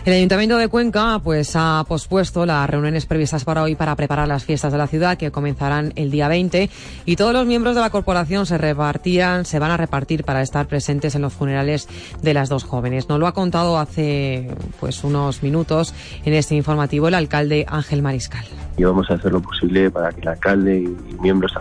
El 0.06 0.12
Ayuntamiento 0.12 0.56
de 0.56 0.68
Cuenca 0.68 1.18
pues 1.18 1.56
ha 1.56 1.84
pospuesto 1.88 2.46
las 2.46 2.70
reuniones 2.70 3.06
previstas 3.06 3.44
para 3.44 3.64
hoy 3.64 3.74
para 3.74 3.96
preparar 3.96 4.28
las 4.28 4.44
fiestas 4.44 4.70
de 4.70 4.78
la 4.78 4.86
ciudad 4.86 5.18
que 5.18 5.32
comenzarán 5.32 5.92
el 5.96 6.12
día 6.12 6.28
20 6.28 6.70
y 7.06 7.16
todos 7.16 7.32
los 7.32 7.44
miembros 7.44 7.74
de 7.74 7.80
la 7.80 7.90
corporación 7.90 8.46
se 8.46 8.56
repartirán, 8.56 9.44
se 9.44 9.58
van 9.58 9.72
a 9.72 9.76
repartir 9.76 10.22
para 10.22 10.42
estar 10.42 10.68
presentes 10.68 11.16
en 11.16 11.22
los 11.22 11.32
funerales 11.32 11.88
de 12.22 12.34
las 12.34 12.48
dos 12.48 12.62
jóvenes. 12.62 13.08
Nos 13.08 13.18
lo 13.18 13.26
ha 13.26 13.32
contado 13.32 13.80
hace 13.80 14.48
pues 14.78 15.02
unos 15.02 15.42
minutos 15.42 15.92
en 16.24 16.34
este 16.34 16.54
informativo 16.54 17.08
el 17.08 17.14
alcalde 17.14 17.66
Ángel 17.68 18.00
Mariscal. 18.00 18.44
Y 18.76 18.84
vamos 18.84 19.10
a 19.10 19.14
hacer 19.14 19.32
lo 19.32 19.42
posible 19.42 19.90
para 19.90 20.12
que 20.12 20.20
el 20.20 20.28
alcalde 20.28 20.82
y 20.82 21.20
miembros 21.20 21.52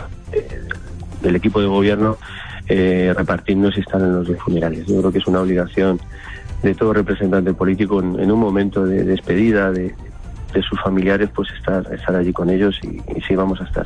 del 1.19 1.35
equipo 1.35 1.61
de 1.61 1.65
gobierno 1.65 2.19
eh, 2.67 3.11
repartirnos 3.17 3.75
y 3.75 3.79
están 3.79 4.01
en 4.01 4.13
los 4.23 4.37
funerales. 4.37 4.85
Yo 4.85 4.99
creo 4.99 5.11
que 5.11 5.17
es 5.17 5.25
una 5.25 5.41
obligación 5.41 5.99
de 6.65 6.75
todo 6.75 6.93
representante 6.93 7.53
político 7.53 7.99
en, 7.99 8.31
un 8.31 8.39
momento 8.39 8.85
de 8.85 9.03
despedida 9.03 9.71
de, 9.71 9.93
sus 10.69 10.81
familiares, 10.81 11.29
pues 11.35 11.49
estar, 11.51 11.85
estar 11.93 12.15
allí 12.15 12.31
con 12.31 12.49
ellos 12.49 12.79
y, 12.81 12.87
y, 12.87 13.21
sí 13.27 13.35
vamos 13.35 13.59
a 13.59 13.65
estar. 13.65 13.85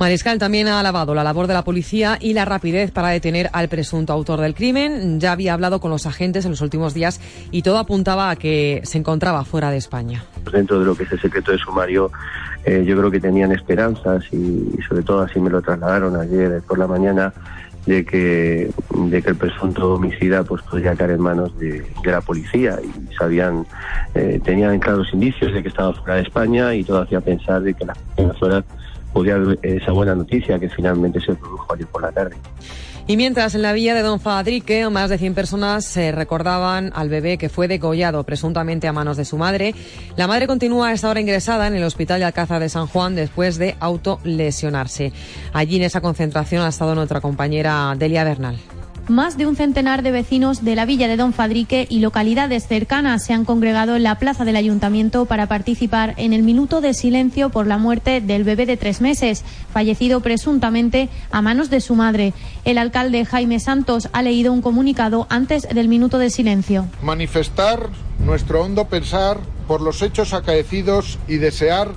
Mariscal 0.00 0.36
también 0.36 0.66
ha 0.66 0.80
alabado 0.80 1.14
la 1.14 1.22
labor 1.22 1.46
de 1.46 1.54
la 1.54 1.62
policía 1.62 2.18
y 2.20 2.34
la 2.34 2.44
rapidez 2.44 2.90
para 2.90 3.10
detener 3.10 3.48
al 3.52 3.68
presunto 3.68 4.12
autor 4.12 4.40
del 4.40 4.52
crimen. 4.52 5.20
Ya 5.20 5.30
había 5.30 5.54
hablado 5.54 5.78
con 5.78 5.92
los 5.92 6.04
agentes 6.06 6.44
en 6.44 6.50
los 6.50 6.60
últimos 6.60 6.92
días 6.92 7.20
y 7.52 7.62
todo 7.62 7.78
apuntaba 7.78 8.30
a 8.30 8.36
que 8.36 8.80
se 8.82 8.98
encontraba 8.98 9.44
fuera 9.44 9.70
de 9.70 9.76
España. 9.76 10.24
Dentro 10.50 10.80
de 10.80 10.86
lo 10.86 10.96
que 10.96 11.04
es 11.04 11.12
el 11.12 11.20
secreto 11.20 11.52
de 11.52 11.58
sumario, 11.58 12.10
eh, 12.64 12.82
yo 12.84 12.96
creo 12.96 13.08
que 13.08 13.20
tenían 13.20 13.52
esperanzas 13.52 14.24
y, 14.32 14.72
y 14.76 14.82
sobre 14.88 15.04
todo 15.04 15.20
así 15.20 15.38
me 15.38 15.50
lo 15.50 15.62
trasladaron 15.62 16.16
ayer 16.16 16.62
por 16.66 16.80
la 16.80 16.88
mañana 16.88 17.32
de 17.86 18.04
que, 18.04 18.70
de 18.94 19.22
que 19.22 19.30
el 19.30 19.36
presunto 19.36 19.94
homicida 19.94 20.44
pues 20.44 20.62
podría 20.62 20.94
caer 20.94 21.12
en 21.12 21.20
manos 21.20 21.58
de, 21.58 21.84
la 22.04 22.20
policía 22.20 22.78
y 22.82 23.14
sabían, 23.14 23.66
eh, 24.14 24.40
tenían 24.44 24.78
claros 24.78 25.08
indicios 25.12 25.52
de 25.52 25.62
que 25.62 25.68
estaba 25.68 25.92
fuera 25.92 26.16
de 26.16 26.22
España 26.22 26.74
y 26.74 26.84
todo 26.84 27.02
hacía 27.02 27.20
pensar 27.20 27.62
de 27.62 27.74
que 27.74 27.84
la 27.84 27.96
Venezuela 28.16 28.64
podía 29.12 29.34
haber 29.34 29.58
esa 29.62 29.92
buena 29.92 30.14
noticia 30.14 30.58
que 30.58 30.68
finalmente 30.68 31.20
se 31.20 31.34
produjo 31.34 31.74
ayer 31.74 31.86
por 31.86 32.02
la 32.02 32.12
tarde. 32.12 32.36
Y 33.12 33.16
mientras 33.18 33.54
en 33.54 33.60
la 33.60 33.74
villa 33.74 33.94
de 33.94 34.00
Don 34.00 34.20
Fadrique 34.20 34.88
más 34.88 35.10
de 35.10 35.18
100 35.18 35.34
personas 35.34 35.84
se 35.84 36.12
recordaban 36.12 36.92
al 36.94 37.10
bebé 37.10 37.36
que 37.36 37.50
fue 37.50 37.68
degollado 37.68 38.24
presuntamente 38.24 38.88
a 38.88 38.94
manos 38.94 39.18
de 39.18 39.26
su 39.26 39.36
madre, 39.36 39.74
la 40.16 40.26
madre 40.26 40.46
continúa 40.46 40.88
a 40.88 40.92
esta 40.94 41.10
hora 41.10 41.20
ingresada 41.20 41.66
en 41.66 41.74
el 41.74 41.84
Hospital 41.84 42.20
de 42.20 42.24
Alcázar 42.24 42.62
de 42.62 42.70
San 42.70 42.86
Juan 42.86 43.14
después 43.14 43.58
de 43.58 43.76
autolesionarse. 43.80 45.12
Allí 45.52 45.76
en 45.76 45.82
esa 45.82 46.00
concentración 46.00 46.62
ha 46.62 46.68
estado 46.68 46.94
nuestra 46.94 47.20
compañera 47.20 47.94
Delia 47.98 48.24
Bernal. 48.24 48.56
Más 49.12 49.36
de 49.36 49.46
un 49.46 49.56
centenar 49.56 50.02
de 50.02 50.10
vecinos 50.10 50.64
de 50.64 50.74
la 50.74 50.86
villa 50.86 51.06
de 51.06 51.18
Don 51.18 51.34
Fadrique 51.34 51.86
y 51.90 51.98
localidades 51.98 52.66
cercanas 52.66 53.22
se 53.22 53.34
han 53.34 53.44
congregado 53.44 53.94
en 53.94 54.04
la 54.04 54.14
plaza 54.14 54.46
del 54.46 54.56
ayuntamiento 54.56 55.26
para 55.26 55.48
participar 55.48 56.14
en 56.16 56.32
el 56.32 56.42
minuto 56.42 56.80
de 56.80 56.94
silencio 56.94 57.50
por 57.50 57.66
la 57.66 57.76
muerte 57.76 58.22
del 58.22 58.42
bebé 58.42 58.64
de 58.64 58.78
tres 58.78 59.02
meses, 59.02 59.44
fallecido 59.70 60.20
presuntamente 60.20 61.10
a 61.30 61.42
manos 61.42 61.68
de 61.68 61.82
su 61.82 61.94
madre. 61.94 62.32
El 62.64 62.78
alcalde 62.78 63.26
Jaime 63.26 63.60
Santos 63.60 64.08
ha 64.14 64.22
leído 64.22 64.50
un 64.50 64.62
comunicado 64.62 65.26
antes 65.28 65.68
del 65.68 65.88
minuto 65.88 66.16
de 66.16 66.30
silencio. 66.30 66.86
Manifestar 67.02 67.90
nuestro 68.24 68.62
hondo 68.62 68.88
pensar 68.88 69.40
por 69.68 69.82
los 69.82 70.00
hechos 70.00 70.32
acaecidos 70.32 71.18
y 71.28 71.36
desear 71.36 71.90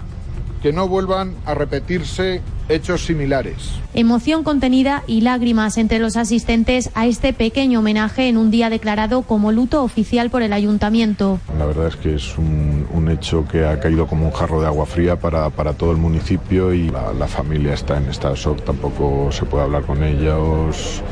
que 0.66 0.74
no 0.74 0.88
vuelvan 0.88 1.36
a 1.46 1.54
repetirse 1.54 2.42
hechos 2.70 3.06
similares. 3.06 3.74
Emoción 3.94 4.44
contenida 4.44 5.04
y 5.06 5.22
lágrimas 5.22 5.78
entre 5.78 6.00
los 6.00 6.18
asistentes 6.18 6.90
a 6.96 7.06
este 7.06 7.34
pequeño 7.34 7.82
homenaje 7.82 8.30
en 8.30 8.38
un 8.38 8.50
día 8.50 8.72
declarado 8.72 9.22
como 9.22 9.52
luto 9.52 9.84
oficial 9.84 10.32
por 10.32 10.42
el 10.42 10.54
ayuntamiento. 10.54 11.40
La 11.60 11.68
verdad 11.68 11.90
es 11.90 11.96
que 11.98 12.16
es 12.16 12.36
un, 12.40 13.08
hecho 13.12 13.48
que 13.48 13.64
ha 13.64 13.80
caído 13.80 14.08
como 14.08 14.26
un 14.26 14.32
jarro 14.32 14.60
de 14.60 14.66
agua 14.66 14.88
fría 14.88 15.20
para, 15.20 15.52
todo 15.74 15.92
el 15.92 15.98
municipio 15.98 16.74
y 16.74 16.90
la, 16.90 17.14
la 17.14 17.28
familia 17.28 17.76
está 17.76 17.98
en 17.98 18.06
estado 18.06 18.34
de 18.34 18.40
shock, 18.40 18.64
tampoco 18.64 19.32
se 19.32 19.46
puede 19.46 19.66
hablar 19.66 19.84
con 19.84 20.04
ellos 20.04 21.04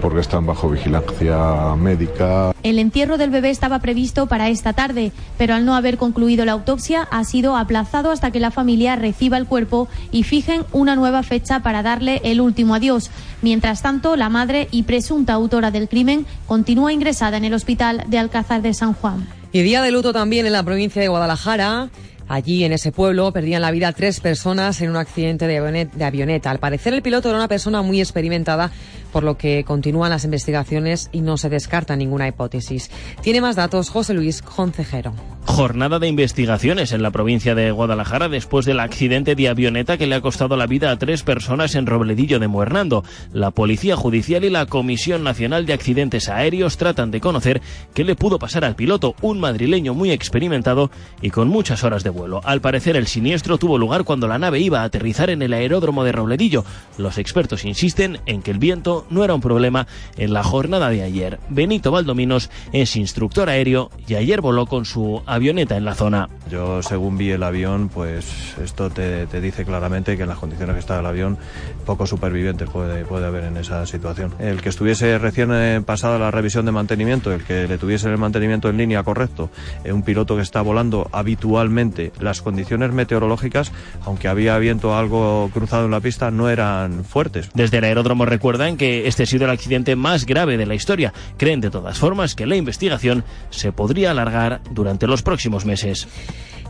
porque 0.00 0.20
están 0.20 0.46
bajo 0.46 0.68
vigilancia 0.68 1.74
médica. 1.76 2.52
El 2.62 2.78
entierro 2.78 3.18
del 3.18 3.30
bebé 3.30 3.50
estaba 3.50 3.78
previsto 3.78 4.26
para 4.26 4.48
esta 4.48 4.72
tarde, 4.72 5.12
pero 5.36 5.54
al 5.54 5.64
no 5.64 5.74
haber 5.74 5.98
concluido 5.98 6.44
la 6.44 6.52
autopsia 6.52 7.08
ha 7.10 7.24
sido 7.24 7.56
aplazado 7.56 8.10
hasta 8.10 8.30
que 8.30 8.40
la 8.40 8.50
familia 8.50 8.96
reciba 8.96 9.36
el 9.36 9.46
cuerpo 9.46 9.88
y 10.10 10.22
fijen 10.22 10.64
una 10.72 10.96
nueva 10.96 11.22
fecha 11.22 11.60
para 11.60 11.82
darle 11.82 12.20
el 12.24 12.40
último 12.40 12.74
adiós. 12.74 13.10
Mientras 13.42 13.82
tanto, 13.82 14.16
la 14.16 14.28
madre 14.28 14.68
y 14.70 14.84
presunta 14.84 15.34
autora 15.34 15.70
del 15.70 15.88
crimen 15.88 16.26
continúa 16.46 16.92
ingresada 16.92 17.36
en 17.36 17.44
el 17.44 17.54
hospital 17.54 18.04
de 18.08 18.18
Alcázar 18.18 18.62
de 18.62 18.74
San 18.74 18.94
Juan. 18.94 19.26
Y 19.52 19.62
día 19.62 19.82
de 19.82 19.90
luto 19.90 20.12
también 20.12 20.46
en 20.46 20.52
la 20.52 20.62
provincia 20.62 21.00
de 21.00 21.08
Guadalajara. 21.08 21.88
Allí, 22.30 22.62
en 22.64 22.74
ese 22.74 22.92
pueblo, 22.92 23.32
perdían 23.32 23.62
la 23.62 23.70
vida 23.70 23.90
tres 23.92 24.20
personas 24.20 24.82
en 24.82 24.90
un 24.90 24.96
accidente 24.96 25.46
de 25.46 26.04
avioneta. 26.04 26.50
Al 26.50 26.58
parecer, 26.58 26.92
el 26.92 27.00
piloto 27.00 27.30
era 27.30 27.38
una 27.38 27.48
persona 27.48 27.80
muy 27.80 28.00
experimentada 28.00 28.70
por 29.12 29.24
lo 29.24 29.36
que 29.36 29.64
continúan 29.64 30.10
las 30.10 30.24
investigaciones 30.24 31.08
y 31.12 31.20
no 31.20 31.36
se 31.36 31.48
descarta 31.48 31.96
ninguna 31.96 32.28
hipótesis. 32.28 32.90
Tiene 33.22 33.40
más 33.40 33.56
datos 33.56 33.90
José 33.90 34.14
Luis 34.14 34.42
Concejero. 34.42 35.14
Jornada 35.44 35.98
de 35.98 36.06
investigaciones 36.06 36.92
en 36.92 37.02
la 37.02 37.10
provincia 37.10 37.54
de 37.54 37.70
Guadalajara 37.70 38.28
después 38.28 38.66
del 38.66 38.80
accidente 38.80 39.34
de 39.34 39.48
avioneta 39.48 39.96
que 39.96 40.06
le 40.06 40.14
ha 40.14 40.20
costado 40.20 40.56
la 40.56 40.66
vida 40.66 40.90
a 40.90 40.98
tres 40.98 41.22
personas 41.22 41.74
en 41.74 41.86
Robledillo 41.86 42.38
de 42.38 42.48
Muernando. 42.48 43.02
La 43.32 43.50
Policía 43.50 43.96
Judicial 43.96 44.44
y 44.44 44.50
la 44.50 44.66
Comisión 44.66 45.24
Nacional 45.24 45.64
de 45.64 45.72
Accidentes 45.72 46.28
Aéreos 46.28 46.76
tratan 46.76 47.10
de 47.10 47.20
conocer 47.20 47.62
qué 47.94 48.04
le 48.04 48.14
pudo 48.14 48.38
pasar 48.38 48.64
al 48.64 48.76
piloto, 48.76 49.14
un 49.22 49.40
madrileño 49.40 49.94
muy 49.94 50.10
experimentado 50.10 50.90
y 51.22 51.30
con 51.30 51.48
muchas 51.48 51.82
horas 51.82 52.04
de 52.04 52.10
vuelo. 52.10 52.40
Al 52.44 52.60
parecer 52.60 52.96
el 52.96 53.06
siniestro 53.06 53.58
tuvo 53.58 53.78
lugar 53.78 54.04
cuando 54.04 54.28
la 54.28 54.38
nave 54.38 54.60
iba 54.60 54.82
a 54.82 54.84
aterrizar 54.84 55.30
en 55.30 55.42
el 55.42 55.54
aeródromo 55.54 56.04
de 56.04 56.12
Robledillo. 56.12 56.64
Los 56.98 57.18
expertos 57.18 57.64
insisten 57.64 58.20
en 58.26 58.42
que 58.42 58.50
el 58.50 58.58
viento 58.58 58.97
eso 58.98 59.06
no 59.10 59.24
era 59.24 59.34
un 59.34 59.40
problema 59.40 59.86
en 60.16 60.32
la 60.32 60.42
jornada 60.42 60.90
de 60.90 61.02
ayer. 61.02 61.38
Benito 61.48 61.90
Valdominos 61.90 62.50
es 62.72 62.96
instructor 62.96 63.48
aéreo 63.48 63.90
y 64.06 64.14
ayer 64.14 64.40
voló 64.40 64.66
con 64.66 64.84
su 64.84 65.22
avioneta 65.26 65.76
en 65.76 65.84
la 65.84 65.94
zona. 65.94 66.28
Yo, 66.50 66.82
según 66.82 67.18
vi 67.18 67.30
el 67.30 67.42
avión, 67.42 67.88
pues 67.88 68.56
esto 68.62 68.90
te, 68.90 69.26
dice 69.40 69.64
claramente 69.64 70.16
que 70.16 70.22
en 70.22 70.28
las 70.28 70.38
condiciones 70.38 70.74
que 70.74 70.80
está 70.80 70.98
el 70.98 71.06
avión, 71.06 71.38
pocos 71.84 72.08
supervivientes 72.08 72.68
puede, 72.70 73.04
puede 73.04 73.26
haber 73.26 73.44
en 73.44 73.56
esa 73.56 73.84
situación. 73.86 74.32
El 74.38 74.60
que 74.62 74.70
estuviese 74.70 75.18
recién 75.18 75.50
eh, 75.52 75.82
pasada 75.84 76.18
la 76.18 76.30
revisión 76.30 76.64
de 76.64 76.72
mantenimiento, 76.72 77.32
el 77.32 77.44
que 77.44 77.68
le 77.68 77.78
tuviese 77.78 78.08
el 78.08 78.18
mantenimiento 78.18 78.68
en 78.68 78.78
línea 78.78 79.02
correcto, 79.02 79.50
eh, 79.84 79.92
un 79.92 80.02
piloto 80.02 80.36
que 80.36 80.42
está 80.42 80.62
volando 80.62 81.08
habitualmente, 81.12 82.12
las 82.20 82.42
condiciones 82.42 82.92
meteorológicas, 82.92 83.72
aunque 84.04 84.28
había 84.28 84.58
viento 84.58 84.96
algo 84.96 85.50
cruzado 85.52 85.84
en 85.84 85.90
la 85.90 86.00
pista, 86.00 86.30
no 86.30 86.48
eran 86.48 87.04
fuertes. 87.04 87.50
Desde 87.54 87.78
el 87.78 87.84
aeródromo 87.84 88.24
recuerdan 88.24 88.76
que 88.76 88.87
este 88.88 89.22
ha 89.22 89.26
sido 89.26 89.44
el 89.44 89.50
accidente 89.50 89.96
más 89.96 90.26
grave 90.26 90.56
de 90.56 90.66
la 90.66 90.74
historia. 90.74 91.12
Creen 91.36 91.60
de 91.60 91.70
todas 91.70 91.98
formas 91.98 92.34
que 92.34 92.46
la 92.46 92.56
investigación 92.56 93.24
se 93.50 93.72
podría 93.72 94.10
alargar 94.10 94.60
durante 94.70 95.06
los 95.06 95.22
próximos 95.22 95.64
meses. 95.64 96.08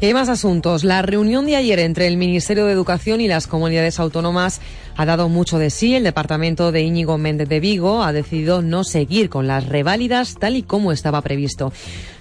Y 0.01 0.15
más 0.15 0.29
asuntos. 0.29 0.85
La 0.85 1.03
reunión 1.03 1.45
de 1.47 1.57
ayer 1.57 1.81
entre 1.81 2.07
el 2.07 2.17
Ministerio 2.17 2.67
de 2.67 2.73
Educación 2.73 3.21
y 3.21 3.27
las 3.27 3.49
comunidades 3.49 3.99
autónomas 3.99 4.61
ha 4.97 5.05
dado 5.05 5.29
mucho 5.29 5.59
de 5.59 5.71
sí. 5.71 5.97
El 5.97 6.05
departamento 6.05 6.71
de 6.71 6.83
Íñigo 6.83 7.19
Méndez 7.19 7.49
de 7.49 7.59
Vigo 7.59 8.05
ha 8.05 8.13
decidido 8.13 8.63
no 8.63 8.85
seguir 8.85 9.29
con 9.29 9.49
las 9.49 9.67
reválidas 9.67 10.37
tal 10.39 10.55
y 10.55 10.63
como 10.63 10.93
estaba 10.93 11.21
previsto. 11.23 11.73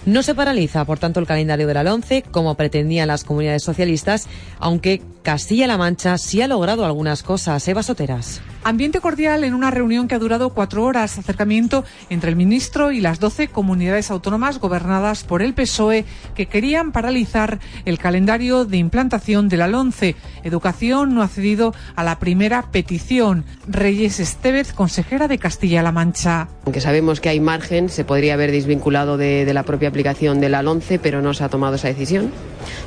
No 0.08 0.24
se 0.24 0.34
paraliza, 0.34 0.86
por 0.86 1.00
tanto, 1.00 1.20
el 1.20 1.28
calendario 1.28 1.68
de 1.68 1.74
la 1.74 1.84
LONCE, 1.84 2.24
como 2.24 2.56
pretendían 2.56 3.10
las 3.10 3.26
comunidades 3.26 3.64
socialistas, 3.64 4.28
aunque 4.58 5.02
Castilla-La 5.22 5.78
Mancha 5.78 6.18
sí 6.18 6.42
ha 6.42 6.48
logrado 6.48 6.86
algunas 6.86 7.24
cosas. 7.24 7.68
Eva 7.68 7.84
Soteras. 7.84 8.42
Ambiente 8.64 9.02
cordial 9.02 9.44
en 9.44 9.54
una 9.54 9.70
reunión 9.70 10.08
que 10.08 10.16
ha 10.16 10.20
durado 10.20 10.52
cuatro 10.52 10.86
horas. 10.86 11.18
Acercamiento 11.18 11.84
entre 12.10 12.30
el 12.30 12.38
ministro 12.38 12.92
y 12.92 13.02
las 13.02 13.20
doce 13.20 13.50
comunidades 13.50 14.10
autónomas 14.10 14.60
gobernadas 14.60 15.24
por 15.24 15.42
el 15.42 15.54
PSOE 15.54 16.06
que 16.36 16.46
querían 16.46 16.94
paralizar 16.94 17.60
el 17.86 17.98
calendario 17.98 18.66
de 18.66 18.78
implantación 18.78 19.50
de 19.50 19.58
la 19.58 19.68
LONCE. 19.68 20.16
Educación 20.44 21.16
no 21.16 21.22
ha 21.22 21.28
cedido 21.28 21.74
a 21.96 22.04
la 22.04 22.20
primera 22.20 22.72
petición. 22.72 23.46
Reyes 23.68 24.20
Estevez, 24.20 24.74
consejera 24.74 25.28
de 25.28 25.38
Castilla-La 25.38 25.92
Mancha. 25.92 26.48
Aunque 26.66 26.82
sabemos 26.82 27.20
que 27.20 27.30
hay 27.30 27.40
margen, 27.40 27.90
se 27.90 28.06
podría 28.06 28.34
haber 28.34 28.52
desvinculado 28.52 29.18
de, 29.18 29.46
de 29.46 29.54
la 29.54 29.64
propia 29.64 29.90
aplicación 29.90 30.40
de 30.40 30.50
la 30.50 30.62
LONCE, 30.62 31.00
pero 31.00 31.22
no 31.22 31.34
se 31.34 31.44
ha 31.44 31.50
tomado 31.50 31.76
esa 31.76 31.88
decisión. 31.88 32.32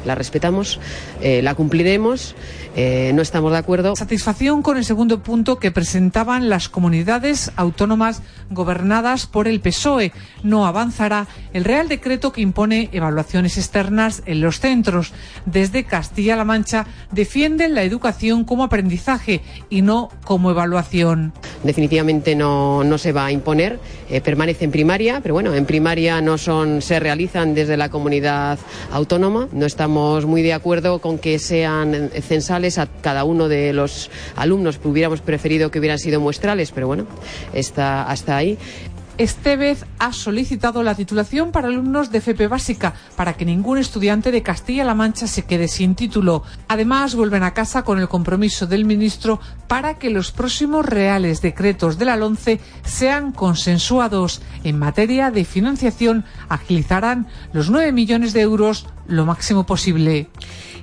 La 0.04 0.14
respetamos, 0.14 0.80
eh, 1.20 1.42
la 1.42 1.54
cumpliremos, 1.54 2.34
eh, 2.76 3.12
no 3.14 3.22
estamos 3.22 3.52
de 3.52 3.58
acuerdo. 3.58 3.96
Satisfacción 3.96 4.62
con 4.62 4.76
el 4.76 4.84
segundo 4.84 5.22
punto 5.22 5.58
que 5.58 5.70
presentaban 5.70 6.48
las 6.48 6.68
comunidades 6.68 7.52
autónomas 7.56 8.22
gobernadas 8.50 9.26
por 9.26 9.48
el 9.48 9.60
PSOE. 9.60 10.12
No 10.42 10.66
avanzará 10.66 11.26
el 11.52 11.64
Real 11.64 11.88
Decreto 11.88 12.32
que 12.32 12.40
impone 12.40 12.88
evaluaciones 12.92 13.58
externas 13.58 14.22
en 14.26 14.40
los 14.40 14.60
centros. 14.60 14.69
Desde 15.46 15.84
Castilla-La 15.84 16.44
Mancha 16.44 16.86
defienden 17.10 17.74
la 17.74 17.82
educación 17.82 18.44
como 18.44 18.62
aprendizaje 18.62 19.40
y 19.68 19.82
no 19.82 20.10
como 20.24 20.50
evaluación. 20.50 21.32
Definitivamente 21.64 22.36
no, 22.36 22.84
no 22.84 22.96
se 22.96 23.12
va 23.12 23.26
a 23.26 23.32
imponer, 23.32 23.80
eh, 24.08 24.20
permanece 24.20 24.64
en 24.64 24.70
primaria, 24.70 25.20
pero 25.20 25.34
bueno, 25.34 25.54
en 25.54 25.66
primaria 25.66 26.20
no 26.20 26.38
son, 26.38 26.82
se 26.82 27.00
realizan 27.00 27.54
desde 27.54 27.76
la 27.76 27.88
comunidad 27.88 28.60
autónoma. 28.92 29.48
No 29.52 29.66
estamos 29.66 30.24
muy 30.24 30.42
de 30.42 30.52
acuerdo 30.52 31.00
con 31.00 31.18
que 31.18 31.40
sean 31.40 32.10
censales 32.22 32.78
a 32.78 32.86
cada 32.86 33.24
uno 33.24 33.48
de 33.48 33.72
los 33.72 34.08
alumnos. 34.36 34.78
Hubiéramos 34.84 35.20
preferido 35.20 35.70
que 35.70 35.80
hubieran 35.80 35.98
sido 35.98 36.20
muestrales, 36.20 36.70
pero 36.70 36.86
bueno, 36.86 37.06
está 37.52 38.04
hasta 38.04 38.36
ahí. 38.36 38.56
Estevez 39.20 39.84
ha 39.98 40.14
solicitado 40.14 40.82
la 40.82 40.94
titulación 40.94 41.52
para 41.52 41.68
alumnos 41.68 42.10
de 42.10 42.18
FP 42.18 42.48
básica 42.48 42.94
para 43.16 43.34
que 43.34 43.44
ningún 43.44 43.76
estudiante 43.76 44.30
de 44.30 44.42
Castilla-La 44.42 44.94
Mancha 44.94 45.26
se 45.26 45.44
quede 45.44 45.68
sin 45.68 45.94
título. 45.94 46.42
Además, 46.68 47.14
vuelven 47.14 47.42
a 47.42 47.52
casa 47.52 47.82
con 47.82 47.98
el 47.98 48.08
compromiso 48.08 48.66
del 48.66 48.86
ministro 48.86 49.38
para 49.68 49.98
que 49.98 50.08
los 50.08 50.32
próximos 50.32 50.86
reales 50.86 51.42
decretos 51.42 51.98
de 51.98 52.06
la 52.06 52.16
LONCE 52.16 52.62
sean 52.82 53.32
consensuados. 53.32 54.40
En 54.64 54.78
materia 54.78 55.30
de 55.30 55.44
financiación, 55.44 56.24
agilizarán 56.48 57.26
los 57.52 57.68
9 57.68 57.92
millones 57.92 58.32
de 58.32 58.40
euros 58.40 58.86
lo 59.06 59.26
máximo 59.26 59.66
posible. 59.66 60.30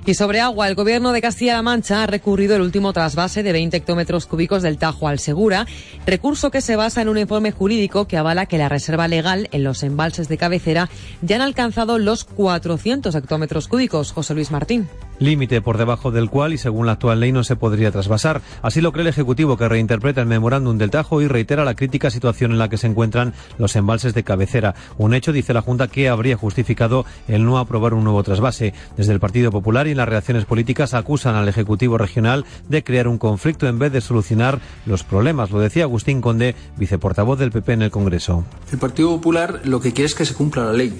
Y 0.08 0.14
sobre 0.14 0.40
agua, 0.40 0.66
el 0.68 0.74
gobierno 0.74 1.12
de 1.12 1.20
Castilla-La 1.20 1.60
Mancha 1.60 2.02
ha 2.02 2.06
recurrido 2.06 2.56
el 2.56 2.62
último 2.62 2.94
trasvase 2.94 3.42
de 3.42 3.52
20 3.52 3.76
hectómetros 3.76 4.24
cúbicos 4.24 4.62
del 4.62 4.78
Tajo 4.78 5.06
al 5.06 5.18
Segura, 5.18 5.66
recurso 6.06 6.50
que 6.50 6.62
se 6.62 6.76
basa 6.76 7.02
en 7.02 7.10
un 7.10 7.18
informe 7.18 7.52
jurídico 7.52 8.08
que 8.08 8.16
avala 8.16 8.46
que 8.46 8.56
la 8.56 8.70
reserva 8.70 9.06
legal 9.06 9.50
en 9.52 9.64
los 9.64 9.82
embalses 9.82 10.28
de 10.28 10.38
cabecera 10.38 10.88
ya 11.20 11.36
han 11.36 11.42
alcanzado 11.42 11.98
los 11.98 12.24
400 12.24 13.14
hectómetros 13.14 13.68
cúbicos. 13.68 14.12
José 14.12 14.32
Luis 14.32 14.50
Martín 14.50 14.88
límite 15.18 15.60
por 15.60 15.78
debajo 15.78 16.10
del 16.10 16.30
cual 16.30 16.52
y 16.52 16.58
según 16.58 16.86
la 16.86 16.92
actual 16.92 17.20
ley 17.20 17.32
no 17.32 17.44
se 17.44 17.56
podría 17.56 17.90
trasvasar. 17.90 18.40
Así 18.62 18.80
lo 18.80 18.92
cree 18.92 19.02
el 19.02 19.08
Ejecutivo 19.08 19.56
que 19.56 19.68
reinterpreta 19.68 20.20
el 20.20 20.26
memorándum 20.26 20.78
del 20.78 20.90
Tajo 20.90 21.20
y 21.22 21.28
reitera 21.28 21.64
la 21.64 21.74
crítica 21.74 22.10
situación 22.10 22.52
en 22.52 22.58
la 22.58 22.68
que 22.68 22.78
se 22.78 22.86
encuentran 22.86 23.34
los 23.58 23.76
embalses 23.76 24.14
de 24.14 24.24
cabecera. 24.24 24.74
Un 24.96 25.14
hecho, 25.14 25.32
dice 25.32 25.54
la 25.54 25.62
Junta, 25.62 25.88
que 25.88 26.08
habría 26.08 26.36
justificado 26.36 27.04
el 27.26 27.44
no 27.44 27.58
aprobar 27.58 27.94
un 27.94 28.04
nuevo 28.04 28.22
trasvase. 28.22 28.74
Desde 28.96 29.12
el 29.12 29.20
Partido 29.20 29.50
Popular 29.50 29.86
y 29.86 29.94
las 29.94 30.08
reacciones 30.08 30.44
políticas 30.44 30.94
acusan 30.94 31.34
al 31.34 31.48
Ejecutivo 31.48 31.98
regional 31.98 32.44
de 32.68 32.84
crear 32.84 33.08
un 33.08 33.18
conflicto 33.18 33.66
en 33.66 33.78
vez 33.78 33.92
de 33.92 34.00
solucionar 34.00 34.60
los 34.86 35.04
problemas. 35.04 35.50
Lo 35.50 35.60
decía 35.60 35.84
Agustín 35.84 36.20
Conde, 36.20 36.54
viceportavoz 36.76 37.38
del 37.38 37.50
PP 37.50 37.72
en 37.72 37.82
el 37.82 37.90
Congreso. 37.90 38.44
El 38.70 38.78
Partido 38.78 39.10
Popular 39.10 39.60
lo 39.64 39.80
que 39.80 39.92
quiere 39.92 40.06
es 40.06 40.14
que 40.14 40.24
se 40.24 40.34
cumpla 40.34 40.64
la 40.64 40.72
ley 40.72 40.98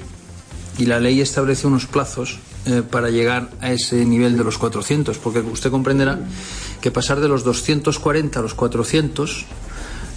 y 0.78 0.86
la 0.86 1.00
ley 1.00 1.20
establece 1.20 1.66
unos 1.66 1.86
plazos 1.86 2.38
eh, 2.68 2.82
para 2.82 3.08
llegar 3.08 3.48
a 3.62 3.72
ese 3.72 4.04
nivel 4.04 4.36
de 4.36 4.44
los 4.44 4.58
400, 4.58 5.16
porque 5.16 5.40
usted 5.40 5.70
comprenderá 5.70 6.18
que 6.82 6.90
pasar 6.90 7.18
de 7.18 7.26
los 7.26 7.42
240 7.42 8.38
a 8.38 8.42
los 8.42 8.52
400 8.52 9.46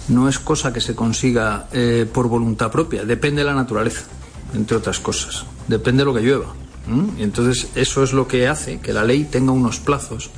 no 0.08 0.28
es 0.28 0.38
cosa 0.38 0.70
que 0.70 0.82
se 0.82 0.94
consiga 0.94 1.68
eh, 1.72 2.06
por 2.12 2.28
voluntad 2.28 2.70
propia, 2.70 3.04
depende 3.04 3.40
de 3.40 3.46
la 3.46 3.54
naturaleza, 3.54 4.02
entre 4.52 4.76
otras 4.76 5.00
cosas, 5.00 5.46
depende 5.66 6.02
de 6.02 6.04
lo 6.04 6.14
que 6.14 6.20
llueva. 6.20 6.54
Y 7.16 7.22
entonces 7.22 7.68
eso 7.74 8.02
es 8.02 8.12
lo 8.12 8.28
que 8.28 8.48
hace 8.48 8.80
que 8.80 8.92
la 8.92 9.04
ley 9.04 9.24
tenga 9.24 9.52
unos 9.52 9.78
plazos 9.78 10.30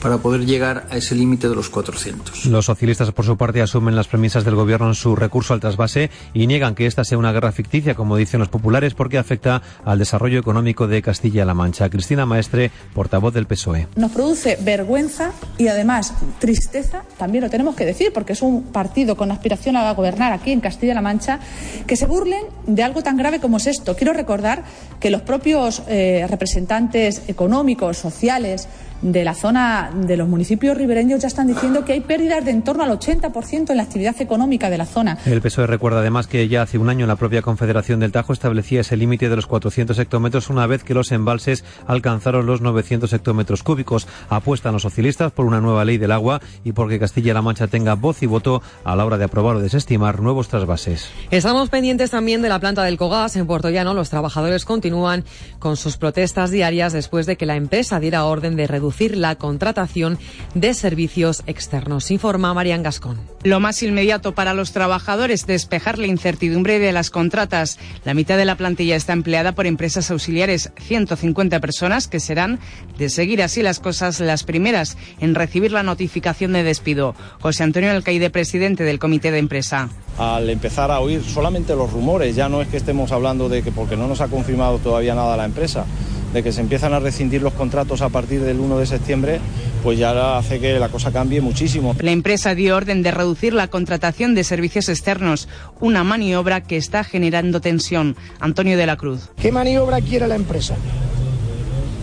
para 0.00 0.18
poder 0.18 0.46
llegar 0.46 0.86
a 0.90 0.96
ese 0.96 1.14
límite 1.14 1.48
de 1.48 1.54
los 1.54 1.68
400. 1.70 2.46
Los 2.46 2.66
socialistas, 2.66 3.10
por 3.12 3.24
su 3.24 3.36
parte, 3.36 3.62
asumen 3.62 3.96
las 3.96 4.08
premisas 4.08 4.44
del 4.44 4.54
Gobierno 4.54 4.88
en 4.88 4.94
su 4.94 5.16
recurso 5.16 5.54
al 5.54 5.60
trasvase 5.60 6.10
y 6.34 6.46
niegan 6.46 6.74
que 6.74 6.86
esta 6.86 7.04
sea 7.04 7.18
una 7.18 7.32
guerra 7.32 7.52
ficticia, 7.52 7.94
como 7.94 8.16
dicen 8.16 8.40
los 8.40 8.48
populares, 8.48 8.94
porque 8.94 9.18
afecta 9.18 9.62
al 9.84 9.98
desarrollo 9.98 10.38
económico 10.38 10.86
de 10.86 11.02
Castilla-La 11.02 11.54
Mancha. 11.54 11.88
Cristina 11.90 12.26
Maestre, 12.26 12.70
portavoz 12.94 13.34
del 13.34 13.46
PSOE. 13.46 13.88
Nos 13.96 14.12
produce 14.12 14.58
vergüenza 14.60 15.32
y 15.58 15.68
además 15.68 16.14
tristeza, 16.38 17.02
también 17.18 17.44
lo 17.44 17.50
tenemos 17.50 17.74
que 17.74 17.84
decir, 17.84 18.12
porque 18.12 18.32
es 18.32 18.42
un 18.42 18.64
partido 18.64 19.16
con 19.16 19.30
aspiración 19.30 19.76
a 19.76 19.92
gobernar 19.92 20.32
aquí 20.32 20.52
en 20.52 20.60
Castilla-La 20.60 21.02
Mancha, 21.02 21.40
que 21.86 21.96
se 21.96 22.06
burlen 22.06 22.44
de 22.66 22.82
algo 22.82 23.02
tan 23.02 23.16
grave 23.16 23.40
como 23.40 23.58
es 23.58 23.66
esto. 23.66 23.96
Quiero 23.96 24.12
recordar 24.12 24.64
que 24.98 25.10
los 25.10 25.22
propios 25.22 25.82
eh, 25.88 26.26
representantes 26.28 27.22
económicos, 27.28 27.98
sociales, 27.98 28.68
de 29.02 29.24
la 29.24 29.34
zona 29.34 29.90
de 29.94 30.16
los 30.16 30.28
municipios 30.28 30.76
ribereños 30.76 31.20
ya 31.20 31.28
están 31.28 31.46
diciendo 31.46 31.84
que 31.84 31.92
hay 31.92 32.00
pérdidas 32.00 32.44
de 32.44 32.50
en 32.50 32.62
torno 32.62 32.82
al 32.82 32.90
80% 32.90 33.70
en 33.70 33.76
la 33.76 33.84
actividad 33.84 34.20
económica 34.20 34.70
de 34.70 34.78
la 34.78 34.84
zona. 34.84 35.18
El 35.24 35.40
PSOE 35.40 35.66
recuerda 35.66 36.00
además 36.00 36.26
que 36.26 36.48
ya 36.48 36.62
hace 36.62 36.78
un 36.78 36.90
año 36.90 37.06
la 37.06 37.16
propia 37.16 37.42
Confederación 37.42 38.00
del 38.00 38.12
Tajo 38.12 38.32
establecía 38.32 38.80
ese 38.80 38.96
límite 38.96 39.28
de 39.28 39.36
los 39.36 39.46
400 39.46 39.98
hectómetros 39.98 40.50
una 40.50 40.66
vez 40.66 40.84
que 40.84 40.94
los 40.94 41.12
embalses 41.12 41.64
alcanzaron 41.86 42.46
los 42.46 42.60
900 42.60 43.12
hectómetros 43.12 43.62
cúbicos. 43.62 44.06
Apuestan 44.28 44.72
los 44.72 44.82
socialistas 44.82 45.32
por 45.32 45.46
una 45.46 45.60
nueva 45.60 45.84
ley 45.84 45.96
del 45.96 46.12
agua 46.12 46.40
y 46.64 46.72
porque 46.72 46.98
Castilla-La 46.98 47.40
Mancha 47.40 47.68
tenga 47.68 47.94
voz 47.94 48.22
y 48.22 48.26
voto 48.26 48.62
a 48.84 48.96
la 48.96 49.06
hora 49.06 49.16
de 49.16 49.24
aprobar 49.24 49.56
o 49.56 49.60
desestimar 49.60 50.20
nuevos 50.20 50.48
trasvases. 50.48 51.08
Estamos 51.30 51.70
pendientes 51.70 52.10
también 52.10 52.42
de 52.42 52.48
la 52.48 52.58
planta 52.58 52.82
del 52.82 52.98
Cogas 52.98 53.36
en 53.36 53.46
Puerto 53.46 53.70
Llano. 53.70 53.94
Los 53.94 54.10
trabajadores 54.10 54.64
continúan 54.64 55.24
con 55.58 55.76
sus 55.76 55.96
protestas 55.96 56.50
diarias 56.50 56.92
después 56.92 57.26
de 57.26 57.36
que 57.36 57.46
la 57.46 57.56
empresa 57.56 58.00
diera 58.00 58.24
orden 58.24 58.56
de 58.56 58.66
reducir 58.66 58.89
la 58.98 59.36
contratación 59.36 60.18
de 60.54 60.74
servicios 60.74 61.42
externos, 61.46 62.10
informa 62.10 62.52
Marian 62.54 62.82
Gascón. 62.82 63.18
Lo 63.42 63.60
más 63.60 63.82
inmediato 63.82 64.34
para 64.34 64.52
los 64.52 64.72
trabajadores, 64.72 65.46
despejar 65.46 65.98
la 65.98 66.06
incertidumbre 66.06 66.78
de 66.78 66.92
las 66.92 67.08
contratas. 67.10 67.78
La 68.04 68.12
mitad 68.12 68.36
de 68.36 68.44
la 68.44 68.56
plantilla 68.56 68.96
está 68.96 69.14
empleada 69.14 69.52
por 69.52 69.66
empresas 69.66 70.10
auxiliares, 70.10 70.72
150 70.78 71.58
personas 71.60 72.06
que 72.06 72.20
serán, 72.20 72.58
de 72.98 73.08
seguir 73.08 73.42
así 73.42 73.62
las 73.62 73.80
cosas, 73.80 74.20
las 74.20 74.44
primeras 74.44 74.98
en 75.20 75.34
recibir 75.34 75.72
la 75.72 75.82
notificación 75.82 76.52
de 76.52 76.62
despido. 76.62 77.14
José 77.40 77.62
Antonio 77.62 77.90
Alcaide, 77.90 78.28
presidente 78.28 78.84
del 78.84 78.98
comité 78.98 79.30
de 79.30 79.38
empresa. 79.38 79.88
Al 80.18 80.50
empezar 80.50 80.90
a 80.90 81.00
oír 81.00 81.22
solamente 81.22 81.74
los 81.74 81.92
rumores, 81.92 82.36
ya 82.36 82.48
no 82.48 82.60
es 82.60 82.68
que 82.68 82.76
estemos 82.76 83.10
hablando 83.12 83.48
de 83.48 83.62
que 83.62 83.72
porque 83.72 83.96
no 83.96 84.06
nos 84.06 84.20
ha 84.20 84.28
confirmado 84.28 84.78
todavía 84.78 85.14
nada 85.14 85.36
la 85.36 85.46
empresa, 85.46 85.86
de 86.32 86.42
que 86.42 86.52
se 86.52 86.60
empiezan 86.60 86.92
a 86.92 87.00
rescindir 87.00 87.42
los 87.42 87.52
contratos 87.54 88.02
a 88.02 88.08
partir 88.08 88.40
del 88.42 88.60
1 88.60 88.78
de 88.78 88.86
septiembre, 88.86 89.40
pues 89.82 89.98
ya 89.98 90.38
hace 90.38 90.60
que 90.60 90.78
la 90.78 90.88
cosa 90.88 91.12
cambie 91.12 91.40
muchísimo. 91.40 91.96
La 92.00 92.10
empresa 92.10 92.54
dio 92.54 92.76
orden 92.76 93.02
de 93.02 93.10
reducir 93.10 93.52
la 93.52 93.68
contratación 93.68 94.34
de 94.34 94.44
servicios 94.44 94.88
externos, 94.88 95.48
una 95.80 96.04
maniobra 96.04 96.62
que 96.62 96.76
está 96.76 97.04
generando 97.04 97.60
tensión. 97.60 98.16
Antonio 98.38 98.76
de 98.76 98.86
la 98.86 98.96
Cruz. 98.96 99.30
¿Qué 99.40 99.52
maniobra 99.52 100.00
quiere 100.00 100.28
la 100.28 100.36
empresa? 100.36 100.76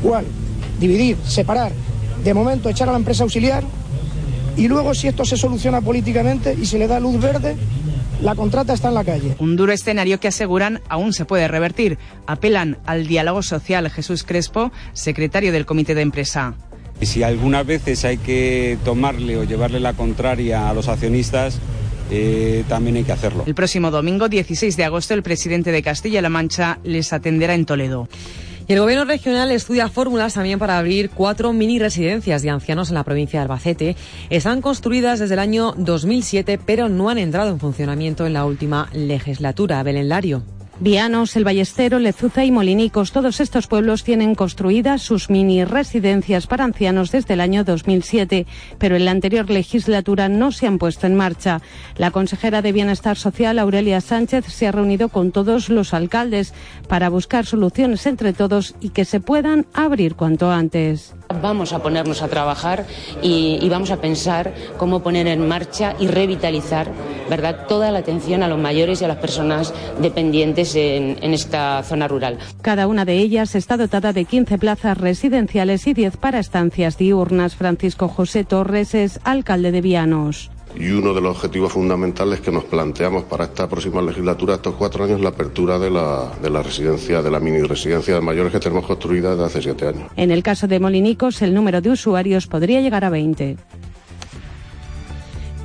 ¿Cuál? 0.04 0.26
Dividir, 0.80 1.18
separar. 1.26 1.72
De 2.24 2.34
momento 2.34 2.70
echar 2.70 2.90
a 2.90 2.92
la 2.92 2.98
empresa 2.98 3.24
auxiliar 3.24 3.64
y 4.58 4.68
luego 4.68 4.94
si 4.96 5.08
esto 5.08 5.24
se 5.24 5.38
soluciona 5.38 5.82
políticamente 5.82 6.56
y 6.60 6.66
se 6.66 6.80
le 6.80 6.88
da 6.88 7.00
luz 7.00 7.22
verde, 7.22 7.56
la 8.22 8.36
contrata 8.36 8.74
está 8.74 8.90
en 8.90 8.96
la 8.96 9.04
calle. 9.04 9.36
Un 9.40 9.56
duro 9.56 9.72
escenario 9.72 10.20
que 10.20 10.28
aseguran 10.28 10.82
aún 10.90 11.14
se 11.14 11.26
puede 11.26 11.48
revertir. 11.48 11.98
Apelan 12.26 12.78
al 12.86 13.08
diálogo 13.08 13.44
social 13.44 13.90
Jesús 13.90 14.24
Crespo, 14.24 14.72
secretario 14.94 15.52
del 15.52 15.66
comité 15.66 15.96
de 15.96 16.02
empresa. 16.02 16.56
Si 17.02 17.22
algunas 17.22 17.66
veces 17.66 18.06
hay 18.06 18.18
que 18.18 18.78
tomarle 18.84 19.38
o 19.38 19.44
llevarle 19.44 19.80
la 19.80 19.94
contraria 19.94 20.70
a 20.70 20.74
los 20.74 20.88
accionistas, 20.88 21.60
eh, 22.10 22.64
también 22.68 22.96
hay 22.96 23.04
que 23.04 23.12
hacerlo. 23.12 23.44
El 23.46 23.54
próximo 23.54 23.92
domingo, 23.92 24.30
16 24.30 24.76
de 24.78 24.84
agosto, 24.84 25.14
el 25.14 25.22
presidente 25.22 25.72
de 25.72 25.84
Castilla-La 25.84 26.30
Mancha 26.30 26.80
les 26.84 27.14
atenderá 27.14 27.54
en 27.54 27.66
Toledo. 27.66 28.08
El 28.68 28.82
gobierno 28.82 29.06
regional 29.06 29.50
estudia 29.52 29.88
fórmulas 29.88 30.34
también 30.34 30.60
para 30.60 30.78
abrir 30.78 31.10
cuatro 31.10 31.54
mini 31.54 31.80
residencias 31.80 32.42
de 32.42 32.50
ancianos 32.50 32.90
en 32.90 32.96
la 32.96 33.06
provincia 33.06 33.40
de 33.40 33.44
Albacete. 33.44 33.96
Están 34.30 34.62
construidas 34.62 35.20
desde 35.20 35.36
el 35.36 35.40
año 35.40 35.74
2007, 35.78 36.60
pero 36.66 36.90
no 36.90 37.10
han 37.10 37.18
entrado 37.18 37.50
en 37.50 37.62
funcionamiento 37.62 38.26
en 38.26 38.34
la 38.34 38.44
última 38.44 38.90
legislatura. 38.92 39.82
Belén 39.84 40.10
Lario. 40.10 40.57
Vianos, 40.80 41.36
El 41.36 41.44
Ballestero, 41.44 41.98
Lezuza 41.98 42.46
y 42.46 42.52
Molinicos, 42.52 43.12
todos 43.12 43.40
estos 43.40 43.66
pueblos 43.66 44.04
tienen 44.04 44.36
construidas 44.36 45.02
sus 45.02 45.28
mini 45.28 45.66
residencias 45.66 46.46
para 46.46 46.66
ancianos 46.66 47.12
desde 47.12 47.34
el 47.34 47.42
año 47.42 47.64
2007, 47.64 48.46
pero 48.78 48.96
en 48.96 49.06
la 49.06 49.12
anterior 49.12 49.50
legislatura 49.50 50.30
no 50.30 50.52
se 50.52 50.68
han 50.68 50.78
puesto 50.78 51.08
en 51.08 51.16
marcha. 51.16 51.62
La 51.96 52.12
consejera 52.12 52.62
de 52.62 52.74
Bienestar 52.74 53.18
Social, 53.18 53.58
Aurelia 53.58 54.02
Sánchez, 54.02 54.46
se 54.46 54.68
ha 54.68 54.72
reunido 54.72 55.10
con 55.10 55.32
todos 55.32 55.70
los 55.70 55.96
alcaldes 55.96 56.54
para 56.88 57.10
buscar 57.10 57.48
soluciones 57.48 58.06
entre 58.06 58.34
todos 58.34 58.76
y 58.80 58.90
que 58.90 59.06
se 59.06 59.20
puedan 59.20 59.66
abrir 59.74 60.14
cuanto 60.14 60.52
antes. 60.52 61.17
Vamos 61.42 61.74
a 61.74 61.80
ponernos 61.80 62.22
a 62.22 62.28
trabajar 62.28 62.86
y, 63.22 63.68
vamos 63.70 63.92
a 63.92 63.98
pensar 63.98 64.54
cómo 64.78 65.02
poner 65.02 65.28
en 65.28 65.48
marcha 65.48 65.94
y 66.00 66.08
revitalizar 66.08 66.88
¿verdad? 67.30 67.68
toda 67.68 67.92
la 67.92 68.00
atención 68.00 68.44
a 68.44 68.48
los 68.48 68.58
mayores 68.58 69.02
y 69.02 69.06
a 69.06 69.08
las 69.08 69.18
personas 69.18 69.74
dependientes 70.02 70.76
en, 70.76 71.18
en 71.22 71.34
esta 71.34 71.84
zona 71.84 72.08
rural. 72.08 72.38
Cada 72.62 72.88
una 72.88 73.06
de 73.06 73.18
ellas 73.18 73.56
está 73.56 73.78
dotada 73.78 74.14
de 74.14 74.26
15 74.26 74.58
plazas 74.58 74.98
residenciales 74.98 75.86
y 75.88 75.94
10 75.94 76.18
para 76.18 76.40
estancias 76.40 76.98
diurnas. 76.98 77.56
Francisco 77.56 78.08
José 78.08 78.44
Torres 78.44 78.96
es 78.96 79.20
alcalde 79.24 79.72
de 79.72 79.82
Vianos 79.82 80.52
y 80.76 80.90
uno 80.92 81.14
de 81.14 81.22
los 81.22 81.36
objetivos 81.38 81.74
fundamentales 81.74 82.42
que 82.42 82.52
nos 82.52 82.64
planteamos 82.66 83.24
para 83.24 83.46
esta 83.46 83.68
próxima 83.68 84.02
legislatura, 84.02 84.56
estos 84.56 84.76
cuatro 84.76 85.04
años, 85.04 85.22
la 85.22 85.30
apertura 85.30 85.80
de 85.80 85.90
la, 85.90 86.32
de 86.42 86.50
la 86.50 86.62
residencia, 86.62 87.22
de 87.22 87.32
la 87.32 87.40
mini 87.40 87.62
residencia 87.62 88.16
de 88.16 88.22
mayores 88.22 88.52
que 88.52 88.60
tenemos 88.60 88.86
construida 88.86 89.32
desde 89.32 89.46
hace 89.46 89.62
siete 89.62 89.88
años. 89.88 90.12
En 90.16 90.32
el 90.32 90.44
caso 90.44 90.68
de 90.68 90.80
Molinicos, 90.80 91.42
el 91.42 91.54
número 91.54 91.82
de 91.82 91.90
usuarios 91.90 92.48
podría 92.48 92.82
llegar 92.82 93.04
a 93.06 93.10
20. 93.10 93.58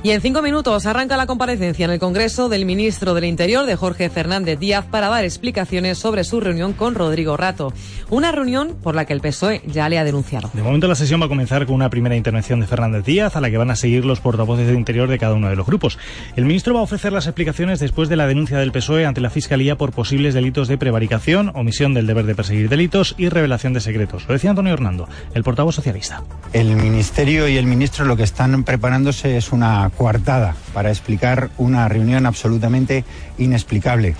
Y 0.05 0.11
en 0.11 0.19
cinco 0.19 0.41
minutos 0.41 0.85
arranca 0.85 1.15
la 1.15 1.27
comparecencia 1.27 1.85
en 1.85 1.91
el 1.91 1.97
Congreso 1.97 2.49
del 2.49 2.65
ministro 2.65 3.13
del 3.13 3.23
Interior, 3.23 3.65
de 3.65 3.77
Jorge 3.77 4.09
Fernández 4.09 4.59
Díaz, 4.59 4.83
para 4.83 5.07
dar 5.07 5.23
explicaciones 5.23 5.97
sobre 5.97 6.25
su 6.25 6.41
reunión 6.41 6.73
con 6.73 6.93
Rodrigo 6.93 7.37
Rato. 7.37 7.71
Una 8.09 8.33
reunión 8.33 8.75
por 8.83 8.95
la 8.95 9.05
que 9.05 9.13
el 9.13 9.21
PSOE 9.21 9.61
ya 9.65 9.87
le 9.87 9.97
ha 9.97 10.03
denunciado. 10.03 10.51
De 10.51 10.61
momento 10.61 10.89
la 10.89 10.95
sesión 10.95 11.21
va 11.21 11.27
a 11.27 11.29
comenzar 11.29 11.65
con 11.65 11.75
una 11.75 11.89
primera 11.89 12.17
intervención 12.17 12.59
de 12.59 12.67
Fernández 12.67 13.05
Díaz, 13.05 13.37
a 13.37 13.39
la 13.39 13.49
que 13.49 13.57
van 13.57 13.71
a 13.71 13.77
seguir 13.77 14.03
los 14.03 14.19
portavoces 14.19 14.67
del 14.67 14.75
Interior 14.75 15.07
de 15.07 15.17
cada 15.17 15.35
uno 15.35 15.47
de 15.47 15.55
los 15.55 15.65
grupos. 15.65 15.97
El 16.35 16.43
ministro 16.43 16.73
va 16.73 16.81
a 16.81 16.83
ofrecer 16.83 17.13
las 17.13 17.27
explicaciones 17.27 17.79
después 17.79 18.09
de 18.09 18.17
la 18.17 18.27
denuncia 18.27 18.57
del 18.57 18.73
PSOE 18.73 19.05
ante 19.05 19.21
la 19.21 19.29
Fiscalía 19.29 19.77
por 19.77 19.93
posibles 19.93 20.33
delitos 20.33 20.67
de 20.67 20.77
prevaricación, 20.77 21.53
omisión 21.55 21.93
del 21.93 22.07
deber 22.07 22.25
de 22.25 22.35
perseguir 22.35 22.67
delitos 22.67 23.15
y 23.17 23.29
revelación 23.29 23.71
de 23.71 23.79
secretos. 23.79 24.25
Lo 24.27 24.33
decía 24.33 24.49
Antonio 24.49 24.73
Hernando, 24.73 25.07
el 25.33 25.45
portavoz 25.45 25.75
socialista. 25.75 26.23
El 26.51 26.75
ministerio 26.75 27.47
y 27.47 27.55
el 27.55 27.67
ministro 27.67 28.03
lo 28.03 28.17
que 28.17 28.23
están 28.23 28.65
preparándose 28.65 29.37
es 29.37 29.53
una 29.53 29.92
coartada 29.97 30.55
para 30.73 30.89
explicar 30.89 31.49
una 31.57 31.87
reunión 31.87 32.25
absolutamente 32.25 33.03
inexplicable. 33.37 34.15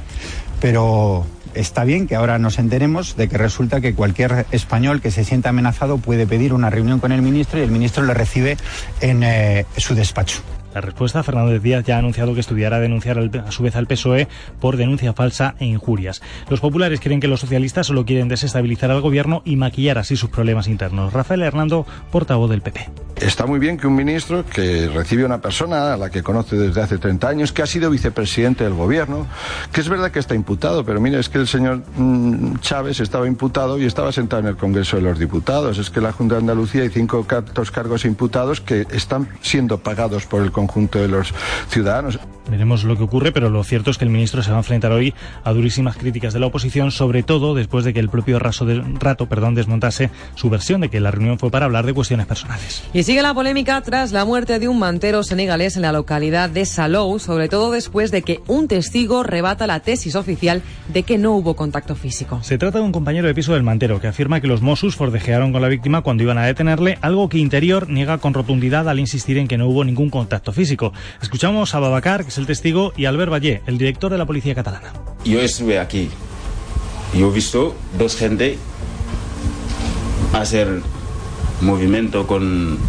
Pero 0.59 1.25
está 1.53 1.83
bien 1.83 2.07
que 2.07 2.15
ahora 2.15 2.39
nos 2.39 2.59
enteremos 2.59 3.15
de 3.15 3.27
que 3.27 3.38
resulta 3.38 3.81
que 3.81 3.93
cualquier 3.93 4.45
español 4.51 5.01
que 5.01 5.12
se 5.12 5.23
sienta 5.23 5.49
amenazado 5.49 5.97
puede 5.97 6.25
pedir 6.25 6.53
una 6.53 6.69
reunión 6.69 6.99
con 6.99 7.12
el 7.12 7.21
ministro 7.21 7.59
y 7.59 7.63
el 7.63 7.71
ministro 7.71 8.03
le 8.03 8.13
recibe 8.13 8.57
en 9.01 9.23
eh, 9.23 9.65
su 9.77 9.95
despacho. 9.95 10.41
La 10.73 10.81
respuesta, 10.81 11.23
Fernández 11.23 11.62
Díaz 11.62 11.86
ya 11.86 11.95
ha 11.95 11.99
anunciado 11.99 12.33
que 12.33 12.39
estudiará 12.39 12.79
denunciar 12.79 13.19
a 13.19 13.51
su 13.51 13.63
vez 13.63 13.75
al 13.75 13.88
PSOE 13.88 14.27
por 14.59 14.77
denuncia 14.77 15.13
falsa 15.13 15.55
e 15.59 15.65
injurias. 15.65 16.21
Los 16.49 16.59
populares 16.59 16.99
creen 16.99 17.19
que 17.19 17.27
los 17.27 17.39
socialistas 17.39 17.88
solo 17.88 18.05
quieren 18.05 18.27
desestabilizar 18.27 18.91
al 18.91 19.01
gobierno 19.01 19.41
y 19.45 19.55
maquillar 19.55 19.97
así 19.97 20.15
sus 20.15 20.29
problemas 20.29 20.67
internos. 20.67 21.13
Rafael 21.13 21.41
Hernando, 21.41 21.86
portavoz 22.12 22.49
del 22.49 22.62
PP. 22.62 22.89
Está 23.17 23.45
muy 23.45 23.59
bien 23.59 23.77
que 23.77 23.88
un 23.88 23.95
ministro 23.95 24.43
que 24.45 24.89
recibe 24.89 25.23
a 25.23 25.27
una 25.27 25.39
persona 25.39 25.93
a 25.93 25.97
la 25.97 26.09
que 26.09 26.23
conoce 26.23 26.57
desde 26.57 26.81
hace 26.81 26.97
30 26.97 27.27
años, 27.29 27.53
que 27.53 27.62
ha 27.62 27.65
sido 27.65 27.89
vicepresidente 27.89 28.63
del 28.63 28.73
gobierno, 28.73 29.27
que 29.71 29.81
es 29.81 29.88
verdad 29.88 30.12
que 30.12 30.19
está 30.19 30.36
imputado, 30.36 30.83
pero 30.83 30.99
mire, 30.99 31.19
es 31.19 31.29
que 31.29 31.38
el 31.38 31.47
señor 31.47 31.83
mmm, 31.95 32.55
Chávez 32.57 32.99
estaba 32.99 33.27
imputado 33.27 33.79
y 33.79 33.86
estaba 33.86 34.12
sentado 34.12 34.41
en 34.41 34.47
el 34.47 34.57
Congreso 34.57 34.97
de 34.97 35.03
los 35.03 35.19
Diputados. 35.19 35.77
Es 35.77 35.89
que 35.89 36.01
la 36.01 36.12
Junta 36.12 36.36
de 36.36 36.41
Andalucía 36.41 36.81
hay 36.81 36.89
cinco 36.89 37.25
cargos 37.25 38.05
imputados 38.05 38.59
que 38.59 38.88
están 38.91 39.29
siendo 39.41 39.77
pagados 39.77 40.25
por 40.25 40.41
el 40.41 40.51
conjunto 40.67 40.99
de 40.99 41.08
los 41.08 41.34
ciudadanos. 41.69 42.19
Veremos 42.49 42.84
lo 42.84 42.97
que 42.97 43.03
ocurre, 43.03 43.32
pero 43.32 43.49
lo 43.49 43.63
cierto 43.63 43.91
es 43.91 43.97
que 43.97 44.03
el 44.03 44.10
ministro 44.10 44.43
se 44.43 44.51
va 44.51 44.58
a 44.58 44.60
enfrentar 44.60 44.91
hoy 44.91 45.13
a 45.43 45.53
durísimas 45.53 45.97
críticas 45.97 46.34
de 46.34 46.39
la 46.39 46.47
oposición, 46.47 46.91
sobre 46.91 47.23
todo 47.23 47.56
después 47.56 47.86
de 47.86 47.93
que 47.93 47.99
el 47.99 48.10
propio 48.10 48.39
raso 48.39 48.65
de, 48.65 48.84
Rato 48.99 49.27
perdón, 49.27 49.56
desmontase 49.56 50.10
su 50.36 50.49
versión 50.49 50.82
de 50.82 50.89
que 50.89 50.99
la 50.99 51.12
reunión 51.12 51.39
fue 51.39 51.51
para 51.51 51.65
hablar 51.65 51.86
de 51.86 51.93
cuestiones 51.93 52.25
personales. 52.25 52.84
Y 52.93 53.03
sigue 53.03 53.21
la 53.21 53.34
polémica 53.34 53.79
tras 53.82 54.12
la 54.12 54.25
muerte 54.25 54.60
de 54.60 54.67
un 54.67 54.79
mantero 54.79 55.23
senegalés 55.23 55.75
en 55.75 55.84
la 55.84 55.91
localidad 55.91 56.49
de 56.49 56.65
Salou, 56.65 57.19
sobre 57.19 57.47
todo 57.47 57.71
después 57.71 58.12
de 58.12 58.21
que 58.21 58.41
un 58.47 58.67
testigo 58.67 59.23
rebata 59.23 59.67
la 59.67 59.79
tesis 59.79 60.15
oficial 60.15 60.62
de 60.89 61.03
que 61.03 61.17
no 61.17 61.34
hubo 61.34 61.56
contacto 61.56 61.95
físico. 61.95 62.39
Se 62.43 62.58
trata 62.58 62.79
de 62.79 62.84
un 62.84 62.91
compañero 62.91 63.27
de 63.27 63.34
piso 63.34 63.53
del 63.53 63.63
mantero 63.63 64.01
que 64.01 64.08
afirma 64.08 64.41
que 64.41 64.47
los 64.47 64.62
Mossos 64.62 64.95
fordejearon 64.95 65.51
con 65.53 65.62
la 65.62 65.69
víctima 65.69 66.01
cuando 66.01 66.23
iban 66.23 66.38
a 66.38 66.45
detenerle, 66.45 66.97
algo 67.01 67.29
que 67.29 67.38
Interior 67.38 67.89
niega 67.89 68.17
con 68.17 68.34
rotundidad 68.34 68.89
al 68.89 68.99
insistir 68.99 69.38
en 69.38 69.47
que 69.47 69.58
no 69.58 69.67
hubo 69.67 69.84
ningún 69.84 70.10
contacto 70.10 70.51
físico. 70.51 70.93
Escuchamos 71.21 71.73
a 71.75 71.79
Babacar, 71.79 72.25
es 72.34 72.39
el 72.39 72.48
testigo, 72.48 72.93
y 72.98 73.06
Albert 73.06 73.32
Vallé, 73.32 73.62
el 73.67 73.78
director 73.78 74.12
de 74.12 74.17
la 74.17 74.26
policía 74.26 74.56
catalana. 74.56 74.91
Yo 75.24 75.39
estuve 75.39 75.78
aquí. 75.78 76.10
Yo 77.15 77.30
he 77.30 77.32
visto 77.32 77.76
dos 78.00 78.15
gente 78.15 78.58
hacer 80.34 80.82
movimiento 81.62 82.26
con, 82.26 82.80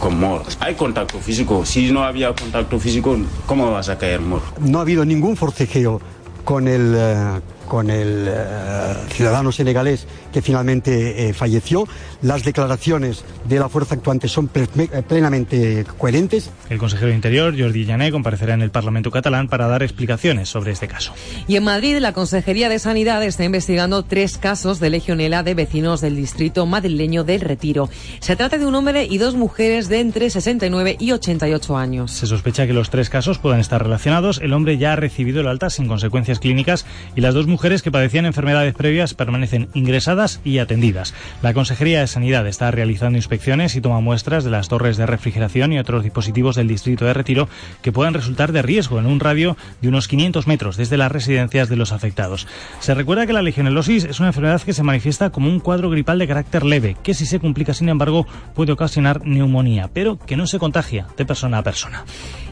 con 0.00 0.18
Mor. 0.18 0.42
Hay 0.58 0.74
contacto 0.74 1.20
físico. 1.20 1.64
Si 1.64 1.92
no 1.92 2.02
había 2.02 2.34
contacto 2.34 2.80
físico, 2.80 3.16
¿cómo 3.46 3.70
vas 3.70 3.88
a 3.88 3.96
caer 3.96 4.20
Mor? 4.20 4.42
No 4.58 4.78
ha 4.78 4.82
habido 4.82 5.04
ningún 5.04 5.36
forcejeo 5.36 6.00
con 6.42 6.66
el, 6.66 6.96
uh, 6.96 7.68
con 7.68 7.90
el 7.90 8.28
uh, 8.28 9.12
ciudadano 9.12 9.52
senegalés 9.52 10.08
que 10.34 10.42
finalmente 10.42 11.28
eh, 11.28 11.32
falleció. 11.32 11.86
Las 12.20 12.42
declaraciones 12.42 13.24
de 13.48 13.60
la 13.60 13.68
fuerza 13.68 13.94
actuante 13.94 14.26
son 14.26 14.48
plenamente 14.48 15.86
coherentes. 15.96 16.50
El 16.68 16.78
consejero 16.78 17.10
de 17.10 17.14
Interior, 17.14 17.54
Jordi 17.56 17.84
Llané, 17.84 18.10
comparecerá 18.10 18.54
en 18.54 18.62
el 18.62 18.72
Parlamento 18.72 19.12
catalán 19.12 19.46
para 19.46 19.68
dar 19.68 19.84
explicaciones 19.84 20.48
sobre 20.48 20.72
este 20.72 20.88
caso. 20.88 21.14
Y 21.46 21.54
en 21.54 21.62
Madrid, 21.62 21.98
la 21.98 22.12
Consejería 22.12 22.68
de 22.68 22.80
Sanidad 22.80 23.22
está 23.22 23.44
investigando 23.44 24.02
tres 24.02 24.36
casos 24.36 24.80
de 24.80 24.90
legionela 24.90 25.44
de 25.44 25.54
vecinos 25.54 26.00
del 26.00 26.16
distrito 26.16 26.66
madrileño 26.66 27.22
del 27.22 27.40
Retiro. 27.40 27.88
Se 28.18 28.34
trata 28.34 28.58
de 28.58 28.66
un 28.66 28.74
hombre 28.74 29.06
y 29.08 29.18
dos 29.18 29.36
mujeres 29.36 29.88
de 29.88 30.00
entre 30.00 30.30
69 30.30 30.96
y 30.98 31.12
88 31.12 31.76
años. 31.76 32.10
Se 32.10 32.26
sospecha 32.26 32.66
que 32.66 32.72
los 32.72 32.90
tres 32.90 33.08
casos 33.08 33.38
puedan 33.38 33.60
estar 33.60 33.80
relacionados. 33.80 34.40
El 34.42 34.52
hombre 34.52 34.78
ya 34.78 34.94
ha 34.94 34.96
recibido 34.96 35.40
el 35.42 35.46
alta 35.46 35.70
sin 35.70 35.86
consecuencias 35.86 36.40
clínicas 36.40 36.86
y 37.14 37.20
las 37.20 37.34
dos 37.34 37.46
mujeres 37.46 37.82
que 37.82 37.92
padecían 37.92 38.26
enfermedades 38.26 38.74
previas 38.74 39.14
permanecen 39.14 39.68
ingresadas 39.74 40.23
y 40.44 40.58
atendidas. 40.58 41.14
La 41.42 41.54
Consejería 41.54 42.00
de 42.00 42.06
Sanidad 42.06 42.46
está 42.46 42.70
realizando 42.70 43.18
inspecciones 43.18 43.76
y 43.76 43.80
toma 43.80 44.00
muestras 44.00 44.44
de 44.44 44.50
las 44.50 44.68
torres 44.68 44.96
de 44.96 45.06
refrigeración 45.06 45.72
y 45.72 45.78
otros 45.78 46.02
dispositivos 46.02 46.56
del 46.56 46.68
distrito 46.68 47.04
de 47.04 47.14
Retiro 47.14 47.48
que 47.82 47.92
puedan 47.92 48.14
resultar 48.14 48.52
de 48.52 48.62
riesgo 48.62 48.98
en 48.98 49.06
un 49.06 49.20
radio 49.20 49.56
de 49.80 49.88
unos 49.88 50.08
500 50.08 50.46
metros 50.46 50.76
desde 50.76 50.96
las 50.96 51.12
residencias 51.12 51.68
de 51.68 51.76
los 51.76 51.92
afectados. 51.92 52.46
Se 52.80 52.94
recuerda 52.94 53.26
que 53.26 53.32
la 53.32 53.42
legionelosis 53.42 54.04
es 54.04 54.20
una 54.20 54.28
enfermedad 54.28 54.62
que 54.62 54.72
se 54.72 54.82
manifiesta 54.82 55.30
como 55.30 55.48
un 55.48 55.60
cuadro 55.60 55.90
gripal 55.90 56.18
de 56.18 56.28
carácter 56.28 56.64
leve, 56.64 56.96
que 57.02 57.14
si 57.14 57.26
se 57.26 57.40
complica, 57.40 57.74
sin 57.74 57.88
embargo, 57.88 58.26
puede 58.54 58.72
ocasionar 58.72 59.26
neumonía, 59.26 59.90
pero 59.92 60.18
que 60.18 60.36
no 60.36 60.46
se 60.46 60.58
contagia 60.58 61.06
de 61.16 61.26
persona 61.26 61.58
a 61.58 61.62
persona. 61.62 62.04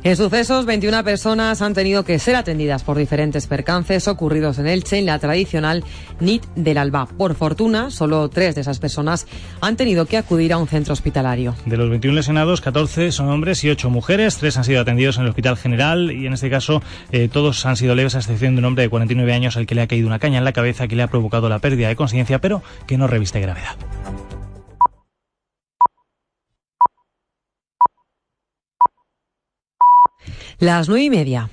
En 0.05 0.17
sucesos, 0.17 0.67
21 0.67 1.05
personas 1.05 1.63
han 1.63 1.75
tenido 1.75 2.05
que 2.05 2.19
ser 2.19 2.35
atendidas 2.35 2.83
por 2.83 2.99
diferentes 2.99 3.47
percances 3.47 4.09
ocurridos 4.09 4.59
en 4.59 4.67
Elche 4.67 4.99
en 4.99 5.07
la 5.07 5.19
tradicional 5.19 5.85
NIT 6.21 6.45
del 6.57 6.79
Alba. 6.79 7.07
Por 7.07 7.35
fortuna, 7.35 7.62
fortuna, 7.62 7.90
solo 7.90 8.29
tres 8.29 8.57
de 8.57 8.62
esas 8.62 8.81
personas 8.81 9.29
han 9.61 9.77
tenido 9.77 10.07
que 10.07 10.16
acudir 10.16 10.53
a 10.53 10.59
un 10.59 10.66
centro 10.66 10.92
hospitalario. 10.92 11.55
De 11.64 11.77
los 11.77 11.88
21 11.88 12.16
lesionados, 12.16 12.61
14 12.61 13.12
son 13.12 13.29
hombres 13.29 13.62
y 13.62 13.70
8 13.70 13.88
mujeres. 13.88 14.37
Tres 14.38 14.57
han 14.57 14.64
sido 14.64 14.81
atendidos 14.81 15.16
en 15.16 15.22
el 15.22 15.29
Hospital 15.29 15.57
General 15.57 16.11
y 16.11 16.27
en 16.27 16.33
este 16.33 16.51
caso 16.51 16.83
eh, 17.12 17.29
todos 17.33 17.64
han 17.64 17.77
sido 17.77 17.94
leves, 17.94 18.16
a 18.16 18.18
excepción 18.18 18.57
de 18.57 18.59
un 18.59 18.64
hombre 18.64 18.83
de 18.83 18.88
49 18.88 19.33
años 19.33 19.57
al 19.57 19.66
que 19.66 19.77
le 19.77 19.83
ha 19.83 19.87
caído 19.87 20.09
una 20.09 20.18
caña 20.18 20.38
en 20.38 20.44
la 20.44 20.53
cabeza 20.53 20.88
que 20.88 20.96
le 20.96 21.05
ha 21.05 21.07
provocado 21.07 21.48
la 21.48 21.61
pérdida 21.61 21.87
de 21.87 21.94
conciencia, 21.94 22.40
pero 22.40 22.62
que 22.88 22.98
no 22.98 23.07
reviste 23.07 23.40
gravedad. 23.40 23.77
Las 30.59 30.88
nueve 30.88 31.05
y 31.05 31.11
media. 31.11 31.48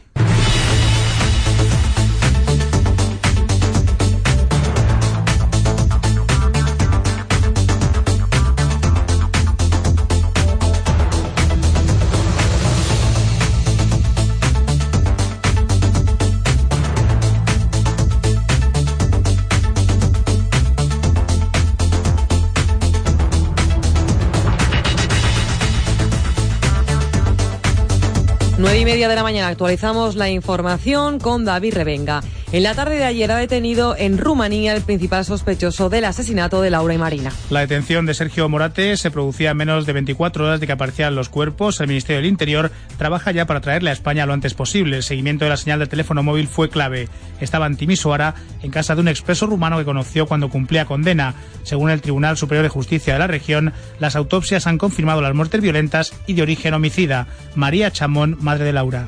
Mañana 29.24 29.48
actualizamos 29.48 30.16
la 30.16 30.30
información 30.30 31.20
con 31.20 31.46
David 31.46 31.74
Revenga. 31.74 32.22
En 32.52 32.64
la 32.64 32.74
tarde 32.74 32.98
de 32.98 33.04
ayer 33.04 33.32
ha 33.32 33.38
detenido 33.38 33.96
en 33.96 34.18
Rumanía 34.18 34.76
el 34.76 34.82
principal 34.82 35.24
sospechoso 35.24 35.88
del 35.90 36.04
asesinato 36.06 36.64
de 36.64 36.72
Laura 36.72 36.96
y 36.96 36.98
Marina. 36.98 37.32
La 37.52 37.60
detención 37.60 38.08
de 38.08 38.16
Sergio 38.16 38.50
Morate 38.50 38.98
se 38.98 39.12
producía 39.12 39.52
en 39.52 39.58
menos 39.58 39.86
de 39.86 39.94
24 39.94 40.46
horas 40.46 40.60
de 40.60 40.66
que 40.66 40.74
aparecían 40.74 41.14
los 41.14 41.30
cuerpos. 41.30 41.80
El 41.80 41.90
Ministerio 41.90 42.22
del 42.22 42.26
Interior 42.26 42.72
trabaja 42.98 43.32
ya 43.32 43.46
para 43.46 43.62
traerle 43.62 43.92
a 43.92 43.94
España 43.94 44.26
lo 44.26 44.34
antes 44.34 44.56
posible. 44.56 44.98
El 44.98 45.04
seguimiento 45.04 45.46
de 45.46 45.50
la 45.50 45.58
señal 45.58 45.78
de 45.78 45.86
teléfono 45.86 46.24
móvil 46.24 46.48
fue 46.48 46.70
clave. 46.70 47.08
Estaba 47.40 47.68
en 47.68 47.78
Timisoara, 47.78 48.34
en 48.64 48.72
casa 48.72 48.96
de 48.96 49.02
un 49.02 49.10
expreso 49.10 49.46
rumano 49.46 49.78
que 49.78 49.86
conoció 49.86 50.26
cuando 50.26 50.50
cumplía 50.50 50.86
condena. 50.86 51.36
Según 51.62 51.92
el 51.92 52.02
Tribunal 52.02 52.36
Superior 52.36 52.64
de 52.64 52.70
Justicia 52.70 53.14
de 53.14 53.20
la 53.20 53.28
región, 53.28 53.74
las 54.00 54.16
autopsias 54.16 54.66
han 54.66 54.80
confirmado 54.80 55.22
las 55.22 55.36
muertes 55.36 55.62
violentas 55.62 56.14
y 56.26 56.34
de 56.34 56.42
origen 56.42 56.74
homicida. 56.74 57.28
María 57.54 57.92
Chamón, 57.92 58.38
madre 58.42 58.66
de 58.66 58.74
Laura. 58.74 59.08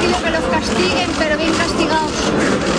Que 0.00 0.30
los 0.30 0.44
castiguen, 0.44 1.10
pero 1.18 1.36
bien 1.36 1.52
castigados. 1.54 2.10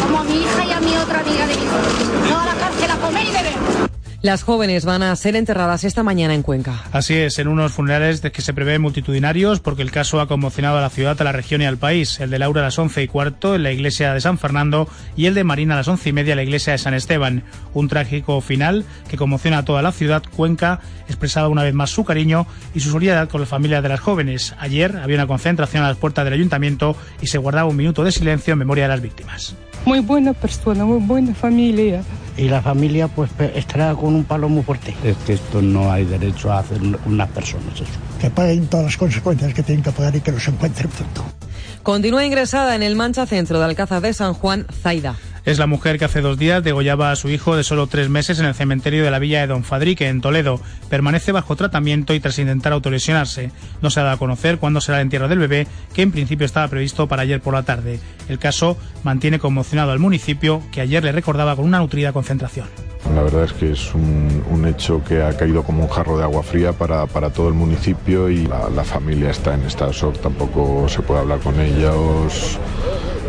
Como 0.03 0.19
a 0.19 0.20
mi 0.31 0.41
hija 0.41 0.65
y 0.65 0.71
a 0.71 0.79
mi 0.79 0.95
otra 0.97 1.19
amiga 1.19 1.47
de 1.47 1.55
mi 1.55 1.63
hijo. 1.63 2.29
No 2.29 2.39
a 2.39 2.45
la 2.45 2.53
cárcel 2.55 2.91
a 2.91 2.95
comer 2.97 3.23
y 3.27 3.31
beber. 3.31 3.91
Las 4.21 4.43
jóvenes 4.43 4.85
van 4.85 5.01
a 5.01 5.15
ser 5.15 5.35
enterradas 5.35 5.83
esta 5.83 6.03
mañana 6.03 6.35
en 6.35 6.43
Cuenca. 6.43 6.83
Así 6.91 7.15
es, 7.15 7.39
en 7.39 7.47
unos 7.47 7.71
funerales 7.71 8.21
de 8.21 8.31
que 8.31 8.43
se 8.43 8.53
prevén 8.53 8.79
multitudinarios 8.79 9.61
porque 9.61 9.81
el 9.81 9.89
caso 9.89 10.21
ha 10.21 10.27
conmocionado 10.27 10.77
a 10.77 10.81
la 10.81 10.91
ciudad, 10.91 11.19
a 11.19 11.23
la 11.23 11.31
región 11.31 11.63
y 11.63 11.65
al 11.65 11.77
país. 11.77 12.19
El 12.19 12.29
de 12.29 12.37
Laura 12.37 12.61
a 12.61 12.65
las 12.65 12.77
once 12.77 13.01
y 13.01 13.07
cuarto 13.07 13.55
en 13.55 13.63
la 13.63 13.71
iglesia 13.71 14.13
de 14.13 14.21
San 14.21 14.37
Fernando 14.37 14.87
y 15.15 15.25
el 15.25 15.33
de 15.33 15.43
Marina 15.43 15.73
a 15.73 15.77
las 15.77 15.87
once 15.87 16.09
y 16.09 16.13
media 16.13 16.33
en 16.33 16.37
la 16.37 16.43
iglesia 16.43 16.73
de 16.73 16.77
San 16.77 16.93
Esteban. 16.93 17.43
Un 17.73 17.87
trágico 17.87 18.39
final 18.41 18.85
que 19.09 19.17
conmociona 19.17 19.57
a 19.57 19.65
toda 19.65 19.81
la 19.81 19.91
ciudad. 19.91 20.21
Cuenca 20.35 20.81
expresaba 21.07 21.47
una 21.47 21.63
vez 21.63 21.73
más 21.73 21.89
su 21.89 22.05
cariño 22.05 22.45
y 22.75 22.81
su 22.81 22.91
solidaridad 22.91 23.27
con 23.27 23.41
las 23.41 23.49
familias 23.49 23.81
de 23.81 23.89
las 23.89 24.01
jóvenes. 24.01 24.53
Ayer 24.59 24.97
había 24.97 25.15
una 25.15 25.25
concentración 25.25 25.83
a 25.83 25.87
las 25.87 25.97
puertas 25.97 26.25
del 26.25 26.35
ayuntamiento 26.35 26.95
y 27.23 27.27
se 27.27 27.39
guardaba 27.39 27.67
un 27.67 27.75
minuto 27.75 28.03
de 28.03 28.11
silencio 28.11 28.53
en 28.53 28.59
memoria 28.59 28.83
de 28.83 28.89
las 28.89 29.01
víctimas. 29.01 29.55
Muy 29.85 29.99
buena 29.99 30.33
persona, 30.33 30.85
muy 30.85 30.99
buena 30.99 31.33
familia. 31.33 32.03
Y 32.37 32.47
la 32.47 32.61
familia 32.61 33.07
pues 33.07 33.29
estará 33.55 33.93
con 33.93 34.15
un 34.15 34.23
palo 34.23 34.47
muy 34.47 34.63
fuerte. 34.63 34.95
Es 35.03 35.17
que 35.17 35.33
esto 35.33 35.61
no 35.61 35.91
hay 35.91 36.05
derecho 36.05 36.51
a 36.51 36.59
hacer 36.59 36.79
unas 37.05 37.29
personas 37.29 37.75
eso. 37.75 37.99
Que 38.19 38.29
paguen 38.29 38.67
todas 38.67 38.85
las 38.85 38.97
consecuencias 38.97 39.53
que 39.53 39.63
tienen 39.63 39.83
que 39.83 39.91
pagar 39.91 40.15
y 40.15 40.21
que 40.21 40.31
los 40.31 40.47
encuentren 40.47 40.89
pronto. 40.89 41.40
Continúa 41.83 42.25
ingresada 42.25 42.75
en 42.75 42.83
el 42.83 42.95
Mancha 42.95 43.25
Centro 43.25 43.57
de 43.57 43.65
Alcázar 43.65 44.01
de 44.01 44.13
San 44.13 44.33
Juan, 44.35 44.67
Zaida. 44.71 45.15
Es 45.45 45.57
la 45.57 45.65
mujer 45.65 45.97
que 45.97 46.05
hace 46.05 46.21
dos 46.21 46.37
días 46.37 46.63
degollaba 46.63 47.11
a 47.11 47.15
su 47.15 47.27
hijo 47.29 47.57
de 47.57 47.63
solo 47.63 47.87
tres 47.87 48.09
meses 48.09 48.39
en 48.39 48.45
el 48.45 48.53
cementerio 48.53 49.03
de 49.03 49.09
la 49.09 49.17
villa 49.17 49.41
de 49.41 49.47
Don 49.47 49.63
Fadrique, 49.63 50.07
en 50.07 50.21
Toledo. 50.21 50.61
Permanece 50.89 51.31
bajo 51.31 51.55
tratamiento 51.55 52.13
y 52.13 52.19
tras 52.19 52.37
intentar 52.37 52.73
autolesionarse. 52.73 53.49
No 53.81 53.89
se 53.89 53.99
ha 53.99 54.03
dado 54.03 54.15
a 54.15 54.19
conocer 54.19 54.59
cuándo 54.59 54.81
será 54.81 54.99
el 54.99 55.03
entierro 55.03 55.27
del 55.27 55.39
bebé, 55.39 55.65
que 55.95 56.03
en 56.03 56.11
principio 56.11 56.45
estaba 56.45 56.67
previsto 56.67 57.07
para 57.07 57.23
ayer 57.23 57.41
por 57.41 57.55
la 57.55 57.63
tarde. 57.63 57.99
El 58.29 58.37
caso 58.37 58.77
mantiene 59.03 59.39
conmocionado 59.39 59.91
al 59.91 59.97
municipio, 59.99 60.61
que 60.71 60.81
ayer 60.81 61.03
le 61.03 61.11
recordaba 61.11 61.55
con 61.55 61.65
una 61.65 61.79
nutrida 61.79 62.13
concentración. 62.13 62.67
La 63.15 63.23
verdad 63.23 63.43
es 63.43 63.53
que 63.53 63.71
es 63.71 63.93
un, 63.93 64.65
hecho 64.65 65.03
que 65.03 65.21
ha 65.21 65.35
caído 65.35 65.63
como 65.63 65.83
un 65.83 65.89
jarro 65.89 66.17
de 66.17 66.23
agua 66.23 66.43
fría 66.43 66.71
para, 66.71 67.07
para 67.07 67.31
todo 67.31 67.47
el 67.47 67.53
municipio 67.55 68.29
y 68.29 68.45
la, 68.45 68.69
la 68.69 68.83
familia 68.83 69.31
está 69.31 69.53
en 69.53 69.63
estado 69.63 69.91
shock. 69.91 70.19
Tampoco 70.19 70.87
se 70.87 71.01
puede 71.01 71.21
hablar 71.21 71.39
con 71.39 71.59
ellos 71.59 72.59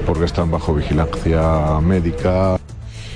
porque 0.07 0.25
están 0.25 0.51
bajo 0.51 0.75
vigilancia 0.75 1.81
médica. 1.81 2.59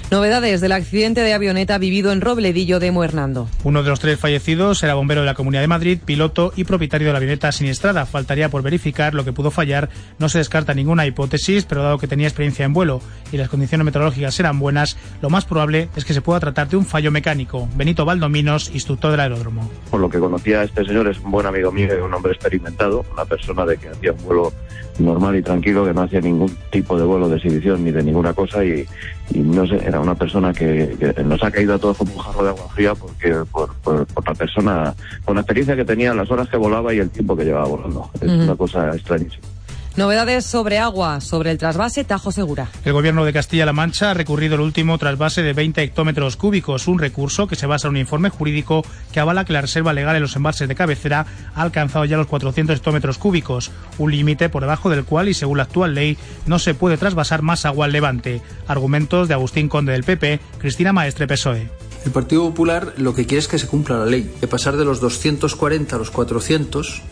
Novedades 0.09 0.61
del 0.61 0.71
accidente 0.71 1.23
de 1.23 1.35
avioneta 1.35 1.79
vivido 1.79 2.13
en 2.13 2.21
Robledillo 2.21 2.79
de 2.79 2.93
Muernando. 2.93 3.49
Uno 3.65 3.83
de 3.83 3.91
los 3.91 3.99
tres 3.99 4.21
fallecidos 4.21 4.81
era 4.85 4.95
bombero 4.95 5.23
de 5.23 5.27
la 5.27 5.35
Comunidad 5.35 5.63
de 5.63 5.67
Madrid, 5.67 5.99
piloto 6.05 6.53
y 6.55 6.63
propietario 6.63 7.09
de 7.09 7.13
la 7.13 7.17
avioneta 7.17 7.51
siniestrada. 7.51 8.07
Faltaría 8.07 8.49
por 8.49 8.63
verificar 8.63 9.15
lo 9.15 9.25
que 9.25 9.33
pudo 9.33 9.51
fallar. 9.51 9.89
No 10.21 10.29
se 10.29 10.39
descarta 10.39 10.75
ninguna 10.75 11.07
hipótesis, 11.07 11.65
pero 11.65 11.83
dado 11.83 11.99
que 11.99 12.07
tenía 12.07 12.29
experiencia 12.29 12.65
en 12.65 12.73
vuelo 12.73 13.01
y 13.33 13.37
las 13.37 13.49
condiciones 13.49 13.85
meteorológicas 13.85 14.39
eran 14.39 14.61
buenas, 14.61 14.97
lo 15.23 15.29
más 15.29 15.45
probable 15.45 15.89
es 15.97 16.05
que 16.05 16.15
se 16.15 16.21
pueda 16.21 16.39
tratar 16.39 16.69
de 16.69 16.77
un 16.77 16.87
fallo 16.87 17.11
mecánico. 17.11 17.69
Benito 17.75 18.05
Valdominos, 18.05 18.71
instructor 18.73 19.11
del 19.11 19.19
aeródromo. 19.19 19.69
Por 19.91 19.99
lo 19.99 20.09
que 20.09 20.21
conocía 20.21 20.61
a 20.61 20.65
este 20.65 20.85
señor, 20.85 21.09
es 21.09 21.19
un 21.19 21.33
buen 21.33 21.47
amigo 21.47 21.73
mío, 21.73 21.89
un 22.05 22.15
hombre 22.15 22.31
experimentado, 22.31 23.05
una 23.13 23.25
persona 23.25 23.67
de 23.67 23.77
que 23.77 23.89
hacía 23.89 24.13
un 24.13 24.25
vuelo 24.25 24.53
normal 25.01 25.35
y 25.35 25.43
tranquilo, 25.43 25.85
que 25.85 25.93
no 25.93 26.03
hacía 26.03 26.21
ningún 26.21 26.57
tipo 26.71 26.97
de 26.97 27.05
vuelo 27.05 27.29
de 27.29 27.37
exhibición 27.37 27.85
ni 27.85 27.91
de 27.91 28.05
ninguna 28.05 28.33
cosa 28.33 28.65
y, 28.65 28.87
y 29.31 29.41
no 29.41 29.67
sé, 29.67 29.77
era 29.85 30.01
una 30.01 30.15
persona 30.15 30.53
que, 30.53 30.97
que, 30.99 31.23
nos 31.23 31.43
ha 31.43 31.51
caído 31.51 31.75
a 31.75 31.79
todos 31.79 31.97
como 31.99 32.13
un 32.13 32.19
jarro 32.19 32.43
de 32.45 32.49
agua 32.51 32.69
fría 32.75 32.95
porque 32.95 33.35
por, 33.51 33.75
por, 33.77 34.07
por, 34.07 34.27
la 34.27 34.35
persona, 34.35 34.95
con 35.25 35.35
la 35.35 35.41
experiencia 35.41 35.77
que 35.77 35.85
tenía, 35.85 36.15
las 36.15 36.31
horas 36.31 36.49
que 36.49 36.57
volaba 36.57 36.95
y 36.95 36.99
el 36.99 37.11
tiempo 37.11 37.37
que 37.37 37.45
llevaba 37.45 37.67
volando. 37.67 38.11
Es 38.21 38.29
uh 38.29 38.33
-huh. 38.33 38.45
una 38.45 38.57
cosa 38.57 38.95
extrañísima. 38.95 39.56
Novedades 39.97 40.45
sobre 40.45 40.79
agua, 40.79 41.23
sobre 41.23 41.51
el 41.51 41.57
trasvase 41.57 42.05
Tajo 42.05 42.31
Segura. 42.31 42.69
El 42.85 42.93
gobierno 42.93 43.25
de 43.25 43.33
Castilla-La 43.33 43.73
Mancha 43.73 44.11
ha 44.11 44.15
recurrido 44.15 44.57
el 44.57 44.61
último 44.61 44.99
trasvase 44.99 45.43
de 45.43 45.55
20 45.55 45.83
hectómetros 45.83 46.37
cúbicos, 46.37 46.87
un 46.87 46.99
recurso 46.99 47.47
que 47.47 47.57
se 47.57 47.65
basa 47.65 47.89
en 47.89 47.93
un 47.93 47.97
informe 47.97 48.29
jurídico 48.29 48.85
que 49.11 49.21
avala 49.21 49.47
que 49.47 49.55
la 49.55 49.63
reserva 49.63 49.95
legal 49.95 50.15
en 50.15 50.21
los 50.21 50.37
embalses 50.37 50.69
de 50.69 50.75
cabecera 50.75 51.25
ha 51.55 51.63
alcanzado 51.63 52.05
ya 52.05 52.19
los 52.19 52.27
400 52.27 52.77
hectómetros 52.77 53.17
cúbicos, 53.17 53.71
un 53.97 54.11
límite 54.11 54.51
por 54.51 54.61
debajo 54.61 54.91
del 54.91 55.07
cual 55.07 55.31
y 55.31 55.35
según 55.35 55.57
la 55.57 55.63
actual 55.63 55.95
ley 55.95 56.19
no 56.45 56.59
se 56.59 56.75
puede 56.75 56.99
trasvasar 56.99 57.41
más 57.41 57.65
agua 57.65 57.87
al 57.87 57.93
levante. 57.93 58.43
Argumentos 58.69 59.29
de 59.29 59.35
Agustín 59.35 59.71
Conde 59.71 59.93
del 59.93 60.05
PP, 60.05 60.41
Cristina 60.59 60.93
Maestre 60.93 61.27
PSOE. 61.27 61.71
El 62.05 62.13
Partido 62.13 62.43
Popular 62.43 62.93
lo 62.99 63.15
que 63.15 63.25
quiere 63.25 63.39
es 63.39 63.49
que 63.49 63.59
se 63.59 63.67
cumpla 63.67 63.97
la 63.97 64.05
ley, 64.05 64.31
que 64.41 64.47
pasar 64.47 64.77
de 64.77 64.85
los 64.85 65.01
240 65.01 65.97
a 65.97 65.99
los 65.99 66.11
400 66.11 67.03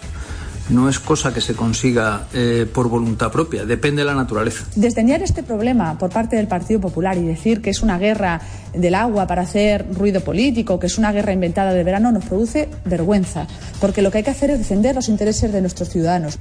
no 0.70 0.88
es 0.88 0.98
cosa 0.98 1.32
que 1.34 1.40
se 1.40 1.54
consiga 1.54 2.26
eh, 2.32 2.66
por 2.72 2.88
voluntad 2.88 3.30
propia, 3.30 3.64
depende 3.64 4.02
de 4.02 4.06
la 4.06 4.14
naturaleza. 4.14 4.64
Desdeñar 4.76 5.22
este 5.22 5.42
problema 5.42 5.98
por 5.98 6.10
parte 6.10 6.36
del 6.36 6.48
Partido 6.48 6.80
Popular 6.80 7.18
y 7.18 7.22
decir 7.22 7.60
que 7.60 7.70
es 7.70 7.82
una 7.82 7.98
guerra 7.98 8.40
del 8.72 8.94
agua 8.94 9.26
para 9.26 9.42
hacer 9.42 9.86
ruido 9.92 10.20
político, 10.20 10.78
que 10.78 10.86
es 10.86 10.98
una 10.98 11.12
guerra 11.12 11.32
inventada 11.32 11.72
de 11.72 11.84
verano, 11.84 12.12
nos 12.12 12.24
produce 12.24 12.68
vergüenza, 12.84 13.46
porque 13.80 14.02
lo 14.02 14.10
que 14.10 14.18
hay 14.18 14.24
que 14.24 14.30
hacer 14.30 14.50
es 14.50 14.58
defender 14.58 14.94
los 14.94 15.08
intereses 15.08 15.52
de 15.52 15.60
nuestros 15.60 15.90
ciudadanos. 15.90 16.38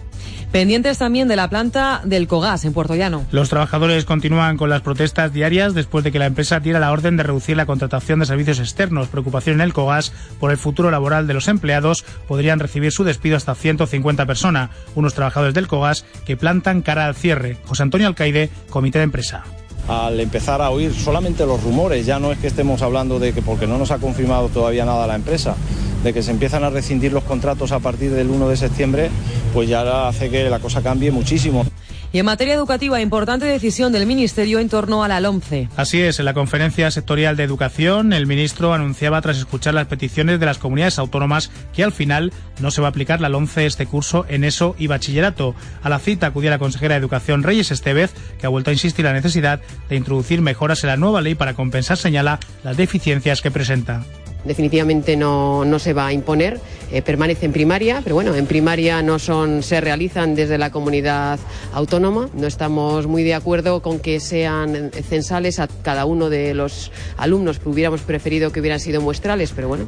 Pendientes 0.51 0.99
también 0.99 1.27
de 1.27 1.35
la 1.35 1.49
planta 1.49 2.01
del 2.05 2.27
Cogas 2.27 2.63
en 2.65 2.73
Puerto 2.73 2.95
Llano. 2.95 3.25
Los 3.31 3.49
trabajadores 3.49 4.05
continúan 4.05 4.55
con 4.57 4.69
las 4.69 4.81
protestas 4.81 5.33
diarias 5.33 5.73
después 5.73 6.03
de 6.03 6.11
que 6.11 6.19
la 6.19 6.27
empresa 6.27 6.59
diera 6.59 6.79
la 6.79 6.91
orden 6.91 7.17
de 7.17 7.23
reducir 7.23 7.57
la 7.57 7.65
contratación 7.65 8.19
de 8.19 8.25
servicios 8.25 8.59
externos. 8.59 9.07
Preocupación 9.07 9.55
en 9.55 9.61
el 9.61 9.73
Cogas 9.73 10.13
por 10.39 10.51
el 10.51 10.57
futuro 10.57 10.91
laboral 10.91 11.27
de 11.27 11.33
los 11.33 11.47
empleados. 11.47 12.05
Podrían 12.27 12.59
recibir 12.59 12.91
su 12.91 13.03
despido 13.03 13.35
hasta 13.35 13.55
150 13.55 14.12
personas. 14.15 14.69
Unos 14.95 15.13
trabajadores 15.13 15.53
del 15.53 15.67
Cogas 15.67 16.05
que 16.25 16.37
plantan 16.37 16.81
cara 16.81 17.05
al 17.05 17.15
cierre. 17.15 17.57
José 17.65 17.83
Antonio 17.83 18.07
Alcaide, 18.07 18.49
Comité 18.69 18.99
de 18.99 19.05
Empresa 19.05 19.43
al 19.87 20.19
empezar 20.19 20.61
a 20.61 20.69
oír 20.69 20.93
solamente 20.93 21.45
los 21.45 21.61
rumores, 21.61 22.05
ya 22.05 22.19
no 22.19 22.31
es 22.31 22.37
que 22.39 22.47
estemos 22.47 22.81
hablando 22.81 23.19
de 23.19 23.33
que 23.33 23.41
porque 23.41 23.67
no 23.67 23.77
nos 23.77 23.91
ha 23.91 23.97
confirmado 23.97 24.47
todavía 24.49 24.85
nada 24.85 25.07
la 25.07 25.15
empresa, 25.15 25.55
de 26.03 26.13
que 26.13 26.23
se 26.23 26.31
empiezan 26.31 26.63
a 26.63 26.69
rescindir 26.69 27.11
los 27.11 27.23
contratos 27.23 27.71
a 27.71 27.79
partir 27.79 28.11
del 28.11 28.29
1 28.29 28.47
de 28.47 28.57
septiembre, 28.57 29.09
pues 29.53 29.67
ya 29.67 30.07
hace 30.07 30.29
que 30.29 30.49
la 30.49 30.59
cosa 30.59 30.81
cambie 30.81 31.11
muchísimo. 31.11 31.65
Y 32.13 32.19
en 32.19 32.27
materia 32.27 32.53
educativa, 32.53 33.01
importante 33.01 33.47
decisión 33.47 33.91
del 33.91 34.05
Ministerio 34.05 34.59
en 34.59 34.69
torno 34.69 35.03
a 35.03 35.07
la 35.07 35.19
LOMCE. 35.19 35.67
Así 35.75 35.99
es, 35.99 36.19
en 36.19 36.25
la 36.25 36.35
conferencia 36.35 36.91
sectorial 36.91 37.35
de 37.35 37.43
educación, 37.43 38.13
el 38.13 38.27
ministro 38.27 38.71
anunciaba 38.71 39.19
tras 39.19 39.39
escuchar 39.39 39.73
las 39.73 39.87
peticiones 39.87 40.39
de 40.39 40.45
las 40.45 40.59
comunidades 40.59 40.99
autónomas 40.99 41.49
que 41.73 41.83
al 41.83 41.91
final 41.91 42.31
no 42.61 42.69
se 42.69 42.81
va 42.81 42.89
a 42.89 42.91
aplicar 42.91 43.19
la 43.19 43.29
LOMCE 43.29 43.65
este 43.65 43.87
curso 43.87 44.27
en 44.29 44.43
ESO 44.43 44.75
y 44.77 44.85
bachillerato. 44.85 45.55
A 45.81 45.89
la 45.89 45.97
cita 45.97 46.27
acudía 46.27 46.51
la 46.51 46.59
consejera 46.59 46.93
de 46.93 46.99
Educación 46.99 47.41
Reyes 47.41 47.71
Estevez, 47.71 48.13
que 48.39 48.45
ha 48.45 48.49
vuelto 48.49 48.69
a 48.69 48.73
insistir 48.73 49.07
en 49.07 49.13
la 49.13 49.17
necesidad 49.17 49.59
de 49.89 49.95
introducir 49.95 50.39
mejoras 50.41 50.83
en 50.83 50.89
la 50.89 50.97
nueva 50.97 51.19
ley 51.19 51.33
para 51.33 51.55
compensar, 51.55 51.97
señala, 51.97 52.39
las 52.63 52.77
deficiencias 52.77 53.41
que 53.41 53.49
presenta 53.49 54.03
definitivamente 54.45 55.15
no, 55.15 55.65
no, 55.65 55.79
se 55.79 55.93
va 55.93 56.07
a 56.07 56.13
imponer, 56.13 56.59
eh, 56.91 57.01
permanece 57.01 57.45
en 57.45 57.53
primaria, 57.53 58.01
pero 58.03 58.15
bueno, 58.15 58.35
en 58.35 58.45
primaria 58.45 59.01
no 59.01 59.19
son, 59.19 59.63
se 59.63 59.81
realizan 59.81 60.35
desde 60.35 60.57
la 60.57 60.71
comunidad 60.71 61.39
autónoma. 61.73 62.29
No 62.33 62.47
estamos 62.47 63.07
muy 63.07 63.23
de 63.23 63.33
acuerdo 63.33 63.81
con 63.81 63.99
que 63.99 64.19
sean 64.19 64.91
censales 65.07 65.59
a 65.59 65.67
cada 65.67 66.05
uno 66.05 66.29
de 66.29 66.53
los 66.53 66.91
alumnos, 67.17 67.59
hubiéramos 67.65 68.01
preferido 68.01 68.51
que 68.51 68.59
hubieran 68.59 68.79
sido 68.79 69.01
muestrales, 69.01 69.51
pero 69.55 69.67
bueno. 69.67 69.87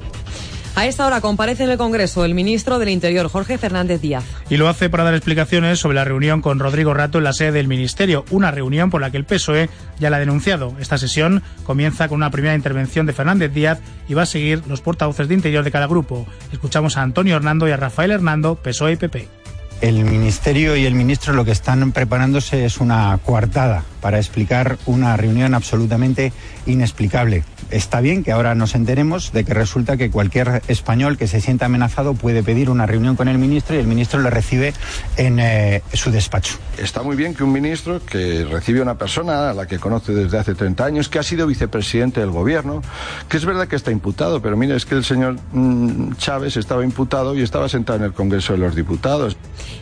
A 0.75 0.85
esta 0.85 1.07
hora 1.07 1.21
comparece 1.21 1.63
en 1.63 1.69
el 1.69 1.77
Congreso 1.77 2.25
el 2.25 2.33
ministro 2.33 2.79
del 2.79 2.89
Interior, 2.89 3.29
Jorge 3.29 3.57
Fernández 3.57 4.01
Díaz. 4.01 4.25
Y 4.49 4.57
lo 4.57 4.67
hace 4.67 4.89
para 4.89 5.05
dar 5.05 5.13
explicaciones 5.13 5.79
sobre 5.79 5.95
la 5.95 6.03
reunión 6.03 6.41
con 6.41 6.59
Rodrigo 6.59 6.93
Rato 6.93 7.17
en 7.17 7.23
la 7.23 7.31
sede 7.31 7.53
del 7.53 7.69
Ministerio, 7.69 8.25
una 8.29 8.51
reunión 8.51 8.89
por 8.89 8.99
la 8.99 9.09
que 9.09 9.15
el 9.15 9.23
PSOE 9.23 9.69
ya 9.99 10.09
la 10.09 10.17
ha 10.17 10.19
denunciado. 10.19 10.75
Esta 10.77 10.97
sesión 10.97 11.43
comienza 11.63 12.09
con 12.09 12.17
una 12.17 12.29
primera 12.29 12.55
intervención 12.55 13.05
de 13.05 13.13
Fernández 13.13 13.53
Díaz 13.53 13.79
y 14.09 14.15
va 14.15 14.23
a 14.23 14.25
seguir 14.25 14.63
los 14.67 14.81
portavoces 14.81 15.29
de 15.29 15.35
Interior 15.35 15.63
de 15.63 15.71
cada 15.71 15.87
grupo. 15.87 16.27
Escuchamos 16.51 16.97
a 16.97 17.03
Antonio 17.03 17.37
Hernando 17.37 17.69
y 17.69 17.71
a 17.71 17.77
Rafael 17.77 18.11
Hernando, 18.11 18.55
PSOE 18.55 18.91
y 18.91 18.95
PP. 18.97 19.29
El 19.79 20.03
Ministerio 20.03 20.75
y 20.75 20.85
el 20.85 20.93
Ministro 20.93 21.33
lo 21.33 21.45
que 21.45 21.51
están 21.51 21.93
preparándose 21.93 22.65
es 22.65 22.79
una 22.79 23.17
coartada 23.23 23.85
para 24.05 24.19
explicar 24.19 24.77
una 24.85 25.17
reunión 25.17 25.55
absolutamente 25.55 26.31
inexplicable 26.67 27.43
está 27.71 28.01
bien 28.01 28.23
que 28.23 28.31
ahora 28.31 28.55
nos 28.55 28.75
enteremos 28.75 29.31
de 29.31 29.43
que 29.43 29.53
resulta 29.53 29.97
que 29.97 30.11
cualquier 30.11 30.61
español 30.67 31.17
que 31.17 31.27
se 31.27 31.41
sienta 31.41 31.65
amenazado 31.65 32.13
puede 32.13 32.43
pedir 32.43 32.69
una 32.69 32.85
reunión 32.85 33.15
con 33.15 33.27
el 33.27 33.37
ministro 33.37 33.75
y 33.75 33.79
el 33.79 33.87
ministro 33.87 34.21
le 34.21 34.29
recibe 34.29 34.73
en 35.17 35.39
eh, 35.39 35.81
su 35.93 36.11
despacho. 36.11 36.57
Está 36.77 37.03
muy 37.03 37.15
bien 37.15 37.33
que 37.33 37.43
un 37.43 37.51
ministro 37.51 38.01
que 38.05 38.45
recibe 38.45 38.79
a 38.79 38.83
una 38.83 38.97
persona 38.97 39.49
a 39.49 39.53
la 39.53 39.65
que 39.65 39.79
conoce 39.79 40.13
desde 40.13 40.37
hace 40.37 40.55
30 40.55 40.85
años, 40.85 41.09
que 41.09 41.19
ha 41.19 41.23
sido 41.23 41.47
vicepresidente 41.47 42.19
del 42.19 42.31
gobierno, 42.31 42.81
que 43.29 43.37
es 43.37 43.45
verdad 43.45 43.67
que 43.67 43.75
está 43.75 43.91
imputado, 43.91 44.41
pero 44.41 44.57
mire, 44.57 44.75
es 44.75 44.85
que 44.85 44.95
el 44.95 45.03
señor 45.03 45.37
mm, 45.51 46.15
Chávez 46.17 46.57
estaba 46.57 46.83
imputado 46.83 47.35
y 47.35 47.41
estaba 47.41 47.69
sentado 47.69 47.99
en 47.99 48.05
el 48.05 48.13
Congreso 48.13 48.53
de 48.53 48.59
los 48.59 48.75
Diputados. 48.75 49.37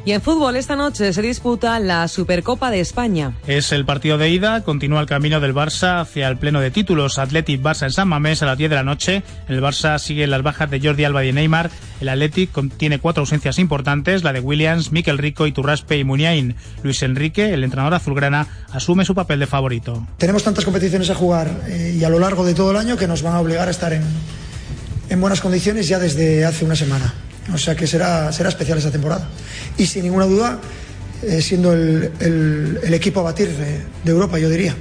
Y 0.05 0.11
en 0.11 0.21
fútbol 0.21 0.55
esta 0.55 0.75
noche 0.75 1.13
se 1.13 1.21
disputa 1.21 1.79
la 1.79 2.07
Supercopa 2.07 2.71
de 2.71 2.79
España. 2.79 3.33
Es 3.47 3.71
el 3.71 3.85
partido 3.85 4.12
de 4.17 4.29
ida, 4.29 4.61
continúa 4.63 5.01
el 5.01 5.07
camino 5.07 5.39
del 5.39 5.53
Barça 5.53 6.01
hacia 6.01 6.27
el 6.27 6.37
pleno 6.37 6.59
de 6.59 6.71
títulos. 6.71 7.19
Athletic 7.19 7.61
Barça 7.61 7.83
en 7.83 7.91
San 7.91 8.07
Mamés 8.07 8.41
a 8.41 8.45
las 8.45 8.57
10 8.57 8.69
de 8.69 8.75
la 8.75 8.83
noche. 8.83 9.23
El 9.47 9.61
Barça 9.61 9.97
sigue 9.99 10.27
las 10.27 10.41
bajas 10.41 10.69
de 10.69 10.79
Jordi 10.79 11.03
Alba 11.03 11.25
y 11.25 11.33
Neymar. 11.33 11.69
El 12.01 12.09
Athletic 12.09 12.51
tiene 12.77 12.99
cuatro 12.99 13.21
ausencias 13.21 13.59
importantes, 13.59 14.23
la 14.23 14.33
de 14.33 14.39
Williams, 14.39 14.91
Miquel 14.91 15.17
Rico, 15.17 15.47
Iturraspe 15.47 15.97
y 15.97 16.03
Muniain. 16.03 16.55
Luis 16.83 17.03
Enrique, 17.03 17.53
el 17.53 17.63
entrenador 17.63 17.93
azulgrana, 17.93 18.47
asume 18.71 19.05
su 19.05 19.15
papel 19.15 19.39
de 19.39 19.47
favorito. 19.47 20.07
Tenemos 20.17 20.43
tantas 20.43 20.65
competiciones 20.65 21.09
a 21.09 21.15
jugar 21.15 21.49
eh, 21.67 21.95
y 21.99 22.03
a 22.03 22.09
lo 22.09 22.19
largo 22.19 22.45
de 22.45 22.53
todo 22.53 22.71
el 22.71 22.77
año 22.77 22.97
que 22.97 23.07
nos 23.07 23.21
van 23.21 23.35
a 23.35 23.39
obligar 23.39 23.67
a 23.67 23.71
estar 23.71 23.93
en, 23.93 24.03
en 25.09 25.21
buenas 25.21 25.41
condiciones 25.41 25.87
ya 25.87 25.99
desde 25.99 26.45
hace 26.45 26.65
una 26.65 26.75
semana. 26.75 27.13
O 27.53 27.57
sea 27.57 27.75
que 27.75 27.87
será, 27.87 28.31
será 28.31 28.49
especial 28.49 28.77
esa 28.77 28.91
temporada. 28.91 29.27
Y 29.77 29.85
sin 29.85 30.03
ninguna 30.03 30.25
duda, 30.25 30.59
eh, 31.27 31.41
siendo 31.41 31.73
el, 31.73 32.11
el, 32.19 32.93
equipo 32.93 33.21
a 33.21 33.23
batir 33.23 33.49
de, 33.49 33.81
de 34.03 34.11
Europa, 34.11 34.39
yo 34.39 34.49
diría. 34.49 34.75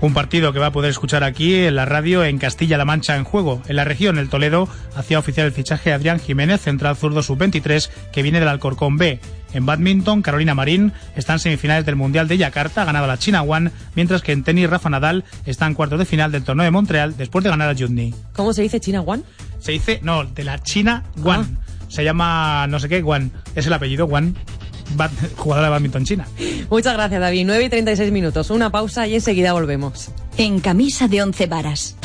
Un 0.00 0.14
partido 0.14 0.54
que 0.54 0.58
va 0.58 0.66
a 0.66 0.72
poder 0.72 0.90
escuchar 0.90 1.24
aquí 1.24 1.54
en 1.54 1.76
la 1.76 1.84
radio 1.84 2.24
en 2.24 2.38
Castilla-La 2.38 2.86
Mancha 2.86 3.16
en 3.16 3.24
juego. 3.24 3.60
En 3.68 3.76
la 3.76 3.84
región, 3.84 4.16
el 4.16 4.30
Toledo 4.30 4.66
hacía 4.96 5.18
oficial 5.18 5.46
el 5.46 5.52
fichaje 5.52 5.92
Adrián 5.92 6.18
Jiménez, 6.18 6.62
central 6.62 6.96
zurdo 6.96 7.22
sub-23, 7.22 7.90
que 8.10 8.22
viene 8.22 8.40
del 8.40 8.48
Alcorcón 8.48 8.96
B. 8.96 9.20
En 9.52 9.66
badminton, 9.66 10.22
Carolina 10.22 10.54
Marín 10.54 10.94
está 11.16 11.34
en 11.34 11.38
semifinales 11.40 11.84
del 11.84 11.96
Mundial 11.96 12.28
de 12.28 12.38
Yakarta, 12.38 12.86
ganado 12.86 13.06
la 13.06 13.18
China 13.18 13.42
One, 13.42 13.72
mientras 13.94 14.22
que 14.22 14.32
en 14.32 14.42
tenis, 14.42 14.70
Rafa 14.70 14.88
Nadal 14.88 15.24
está 15.44 15.66
en 15.66 15.74
cuartos 15.74 15.98
de 15.98 16.06
final 16.06 16.32
del 16.32 16.44
torneo 16.44 16.64
de 16.64 16.70
Montreal 16.70 17.18
después 17.18 17.44
de 17.44 17.50
ganar 17.50 17.68
a 17.68 17.74
Judney. 17.74 18.14
¿Cómo 18.32 18.54
se 18.54 18.62
dice 18.62 18.80
China 18.80 19.02
One? 19.02 19.22
Se 19.58 19.72
dice, 19.72 20.00
no, 20.02 20.24
de 20.24 20.44
la 20.44 20.62
China 20.62 21.04
One. 21.22 21.44
Ah. 21.44 21.70
Se 21.88 22.04
llama 22.04 22.66
no 22.68 22.78
sé 22.78 22.88
qué, 22.88 23.02
One. 23.04 23.30
Es 23.54 23.66
el 23.66 23.72
apellido 23.74 24.06
One 24.06 24.32
jugadora 25.36 25.68
de 25.68 25.70
badminton 25.70 26.04
china. 26.04 26.28
Muchas 26.70 26.94
gracias, 26.94 27.20
David. 27.20 27.44
9 27.46 27.64
y 27.64 27.68
36 27.68 28.12
minutos. 28.12 28.50
Una 28.50 28.70
pausa 28.70 29.06
y 29.06 29.14
enseguida 29.14 29.52
volvemos. 29.52 30.10
En 30.36 30.60
camisa 30.60 31.08
de 31.08 31.22
once 31.22 31.46
varas. 31.46 31.96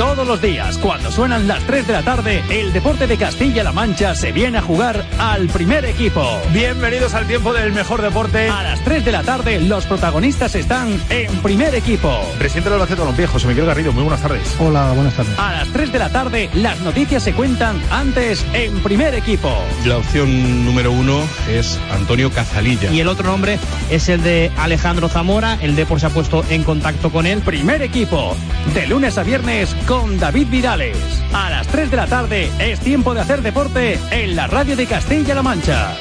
Todos 0.00 0.26
los 0.26 0.40
días, 0.40 0.78
cuando 0.78 1.10
suenan 1.10 1.46
las 1.46 1.62
3 1.64 1.86
de 1.86 1.92
la 1.92 2.00
tarde, 2.00 2.42
el 2.48 2.72
deporte 2.72 3.06
de 3.06 3.18
Castilla-La 3.18 3.70
Mancha 3.70 4.14
se 4.14 4.32
viene 4.32 4.56
a 4.56 4.62
jugar 4.62 5.04
al 5.18 5.48
primer 5.48 5.84
equipo. 5.84 6.40
Bienvenidos 6.54 7.12
al 7.12 7.26
tiempo 7.26 7.52
del 7.52 7.74
mejor 7.74 8.00
deporte. 8.00 8.48
A 8.48 8.62
las 8.62 8.82
3 8.82 9.04
de 9.04 9.12
la 9.12 9.22
tarde, 9.24 9.60
los 9.60 9.84
protagonistas 9.84 10.54
están 10.54 10.98
en 11.10 11.30
primer 11.42 11.74
equipo. 11.74 12.18
Presidente 12.38 12.70
del 12.70 12.76
Albacete 12.80 13.00
Balompié, 13.00 13.26
José 13.26 13.48
Miguel 13.48 13.66
Garrido, 13.66 13.92
muy 13.92 14.02
buenas 14.02 14.22
tardes. 14.22 14.56
Hola, 14.58 14.90
buenas 14.92 15.12
tardes. 15.12 15.38
A 15.38 15.52
las 15.52 15.68
3 15.68 15.92
de 15.92 15.98
la 15.98 16.08
tarde, 16.08 16.48
las 16.54 16.80
noticias 16.80 17.22
se 17.22 17.34
cuentan 17.34 17.78
antes 17.90 18.42
en 18.54 18.82
primer 18.82 19.14
equipo. 19.14 19.52
La 19.84 19.98
opción 19.98 20.64
número 20.64 20.92
uno 20.92 21.20
es 21.46 21.78
Antonio 21.92 22.30
Cazalilla. 22.30 22.90
Y 22.90 23.00
el 23.00 23.08
otro 23.08 23.26
nombre 23.26 23.58
es 23.90 24.08
el 24.08 24.22
de 24.22 24.50
Alejandro 24.56 25.10
Zamora. 25.10 25.58
El 25.60 25.76
Depor 25.76 26.00
se 26.00 26.06
ha 26.06 26.10
puesto 26.10 26.42
en 26.48 26.64
contacto 26.64 27.10
con 27.10 27.26
él. 27.26 27.42
Primer 27.42 27.82
equipo, 27.82 28.34
de 28.72 28.86
lunes 28.86 29.18
a 29.18 29.24
viernes 29.24 29.76
con 29.90 30.20
David 30.20 30.46
Vidales. 30.50 30.96
A 31.32 31.50
las 31.50 31.66
3 31.66 31.90
de 31.90 31.96
la 31.96 32.06
tarde 32.06 32.48
es 32.60 32.78
tiempo 32.78 33.12
de 33.12 33.22
hacer 33.22 33.42
deporte 33.42 33.98
en 34.12 34.36
la 34.36 34.46
radio 34.46 34.76
de 34.76 34.86
Castilla-La 34.86 35.42
Mancha. 35.42 35.96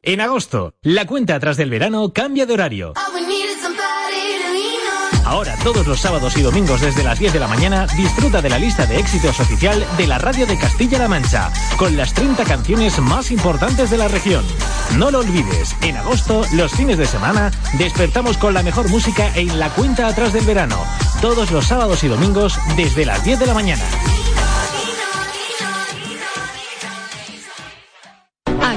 En 0.00 0.22
agosto, 0.22 0.72
la 0.80 1.06
cuenta 1.06 1.34
atrás 1.34 1.58
del 1.58 1.68
verano 1.68 2.14
cambia 2.14 2.46
de 2.46 2.54
horario. 2.54 2.94
Ahora, 5.36 5.54
todos 5.62 5.86
los 5.86 6.00
sábados 6.00 6.34
y 6.38 6.40
domingos 6.40 6.80
desde 6.80 7.04
las 7.04 7.18
10 7.18 7.34
de 7.34 7.40
la 7.40 7.46
mañana, 7.46 7.86
disfruta 7.94 8.40
de 8.40 8.48
la 8.48 8.58
lista 8.58 8.86
de 8.86 8.98
éxitos 8.98 9.38
oficial 9.38 9.86
de 9.98 10.06
la 10.06 10.16
radio 10.16 10.46
de 10.46 10.58
Castilla-La 10.58 11.08
Mancha, 11.08 11.52
con 11.76 11.94
las 11.94 12.14
30 12.14 12.42
canciones 12.44 12.98
más 13.00 13.30
importantes 13.30 13.90
de 13.90 13.98
la 13.98 14.08
región. 14.08 14.42
No 14.96 15.10
lo 15.10 15.18
olvides, 15.18 15.76
en 15.82 15.98
agosto, 15.98 16.46
los 16.54 16.72
fines 16.72 16.96
de 16.96 17.04
semana, 17.04 17.50
despertamos 17.74 18.38
con 18.38 18.54
la 18.54 18.62
mejor 18.62 18.88
música 18.88 19.30
en 19.34 19.58
la 19.58 19.68
cuenta 19.68 20.06
atrás 20.06 20.32
del 20.32 20.46
verano, 20.46 20.82
todos 21.20 21.50
los 21.50 21.66
sábados 21.66 22.02
y 22.02 22.08
domingos 22.08 22.58
desde 22.74 23.04
las 23.04 23.22
10 23.22 23.38
de 23.38 23.46
la 23.46 23.52
mañana. 23.52 23.84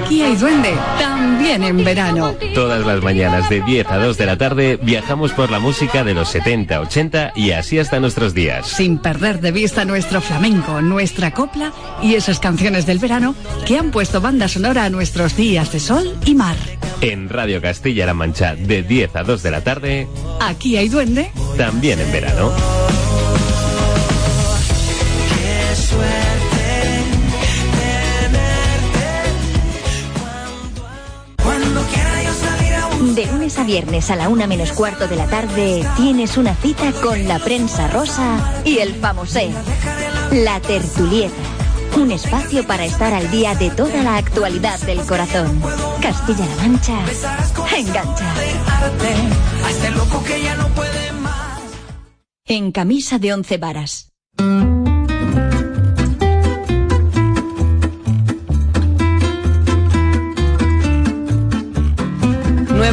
Aquí 0.10 0.24
hay 0.24 0.36
duende, 0.38 0.74
también 0.98 1.64
en 1.64 1.84
verano. 1.84 2.34
Todas 2.56 2.84
las 2.84 3.04
mañanas 3.04 3.48
de 3.48 3.62
10 3.62 3.92
a 3.92 4.00
2 4.00 4.18
de 4.18 4.26
la 4.26 4.38
tarde 4.40 4.80
viajamos 4.82 5.34
por 5.34 5.52
la 5.52 5.60
música 5.60 6.04
de 6.04 6.16
los 6.16 6.30
70, 6.30 6.82
80 6.82 7.34
y 7.36 7.52
así 7.52 7.78
hasta 7.78 8.00
nuestros 8.00 8.34
días. 8.34 8.66
Sin 8.66 8.98
perder 8.98 9.40
de 9.40 9.52
vista 9.52 9.86
nuestro 9.86 10.20
flamenco, 10.20 10.82
nuestra 10.82 11.30
copla 11.30 11.72
y 12.02 12.16
esas 12.16 12.40
canciones 12.40 12.88
del 12.88 12.98
verano 12.98 13.36
que 13.68 13.78
han 13.78 13.92
puesto 13.92 14.20
banda 14.20 14.48
sonora 14.48 14.86
a 14.86 14.90
nuestros 14.90 15.38
días 15.38 15.72
de 15.72 15.80
sol 15.80 16.18
y 16.26 16.34
mar. 16.34 16.58
En 17.02 17.30
Radio 17.30 17.62
Castilla-La 17.62 18.16
Mancha 18.16 18.56
de 18.56 18.82
10 18.82 19.16
a 19.16 19.22
2 19.22 19.44
de 19.44 19.52
la 19.52 19.64
tarde. 19.64 20.08
Aquí 20.42 20.76
hay 20.76 20.90
duende. 20.90 21.30
También 21.56 22.00
en 22.00 22.12
verano. 22.12 22.52
De 33.20 33.26
lunes 33.26 33.60
a 33.60 33.66
viernes 33.66 34.10
a 34.12 34.16
la 34.16 34.30
una 34.30 34.48
menos 34.48 34.72
cuarto 34.72 35.06
de 35.06 35.18
la 35.18 35.28
tarde 35.28 35.86
tienes 35.98 36.38
una 36.38 36.56
cita 36.56 36.94
con 36.94 37.28
la 37.28 37.38
prensa 37.38 37.90
rosa 37.90 38.62
y 38.64 38.78
el 38.78 38.96
famosé. 38.96 39.52
La 40.32 40.62
tertulieta. 40.62 41.36
Un 41.98 42.12
espacio 42.12 42.66
para 42.66 42.86
estar 42.86 43.14
al 43.14 43.30
día 43.30 43.56
de 43.56 43.72
toda 43.72 44.04
la 44.04 44.16
actualidad 44.16 44.80
del 44.84 45.02
corazón. 45.02 45.62
Castilla-La 46.02 46.56
Mancha. 46.56 46.98
Engancha. 47.76 48.34
En 52.46 52.72
camisa 52.72 53.20
de 53.20 53.34
once 53.34 53.58
varas. 53.58 54.14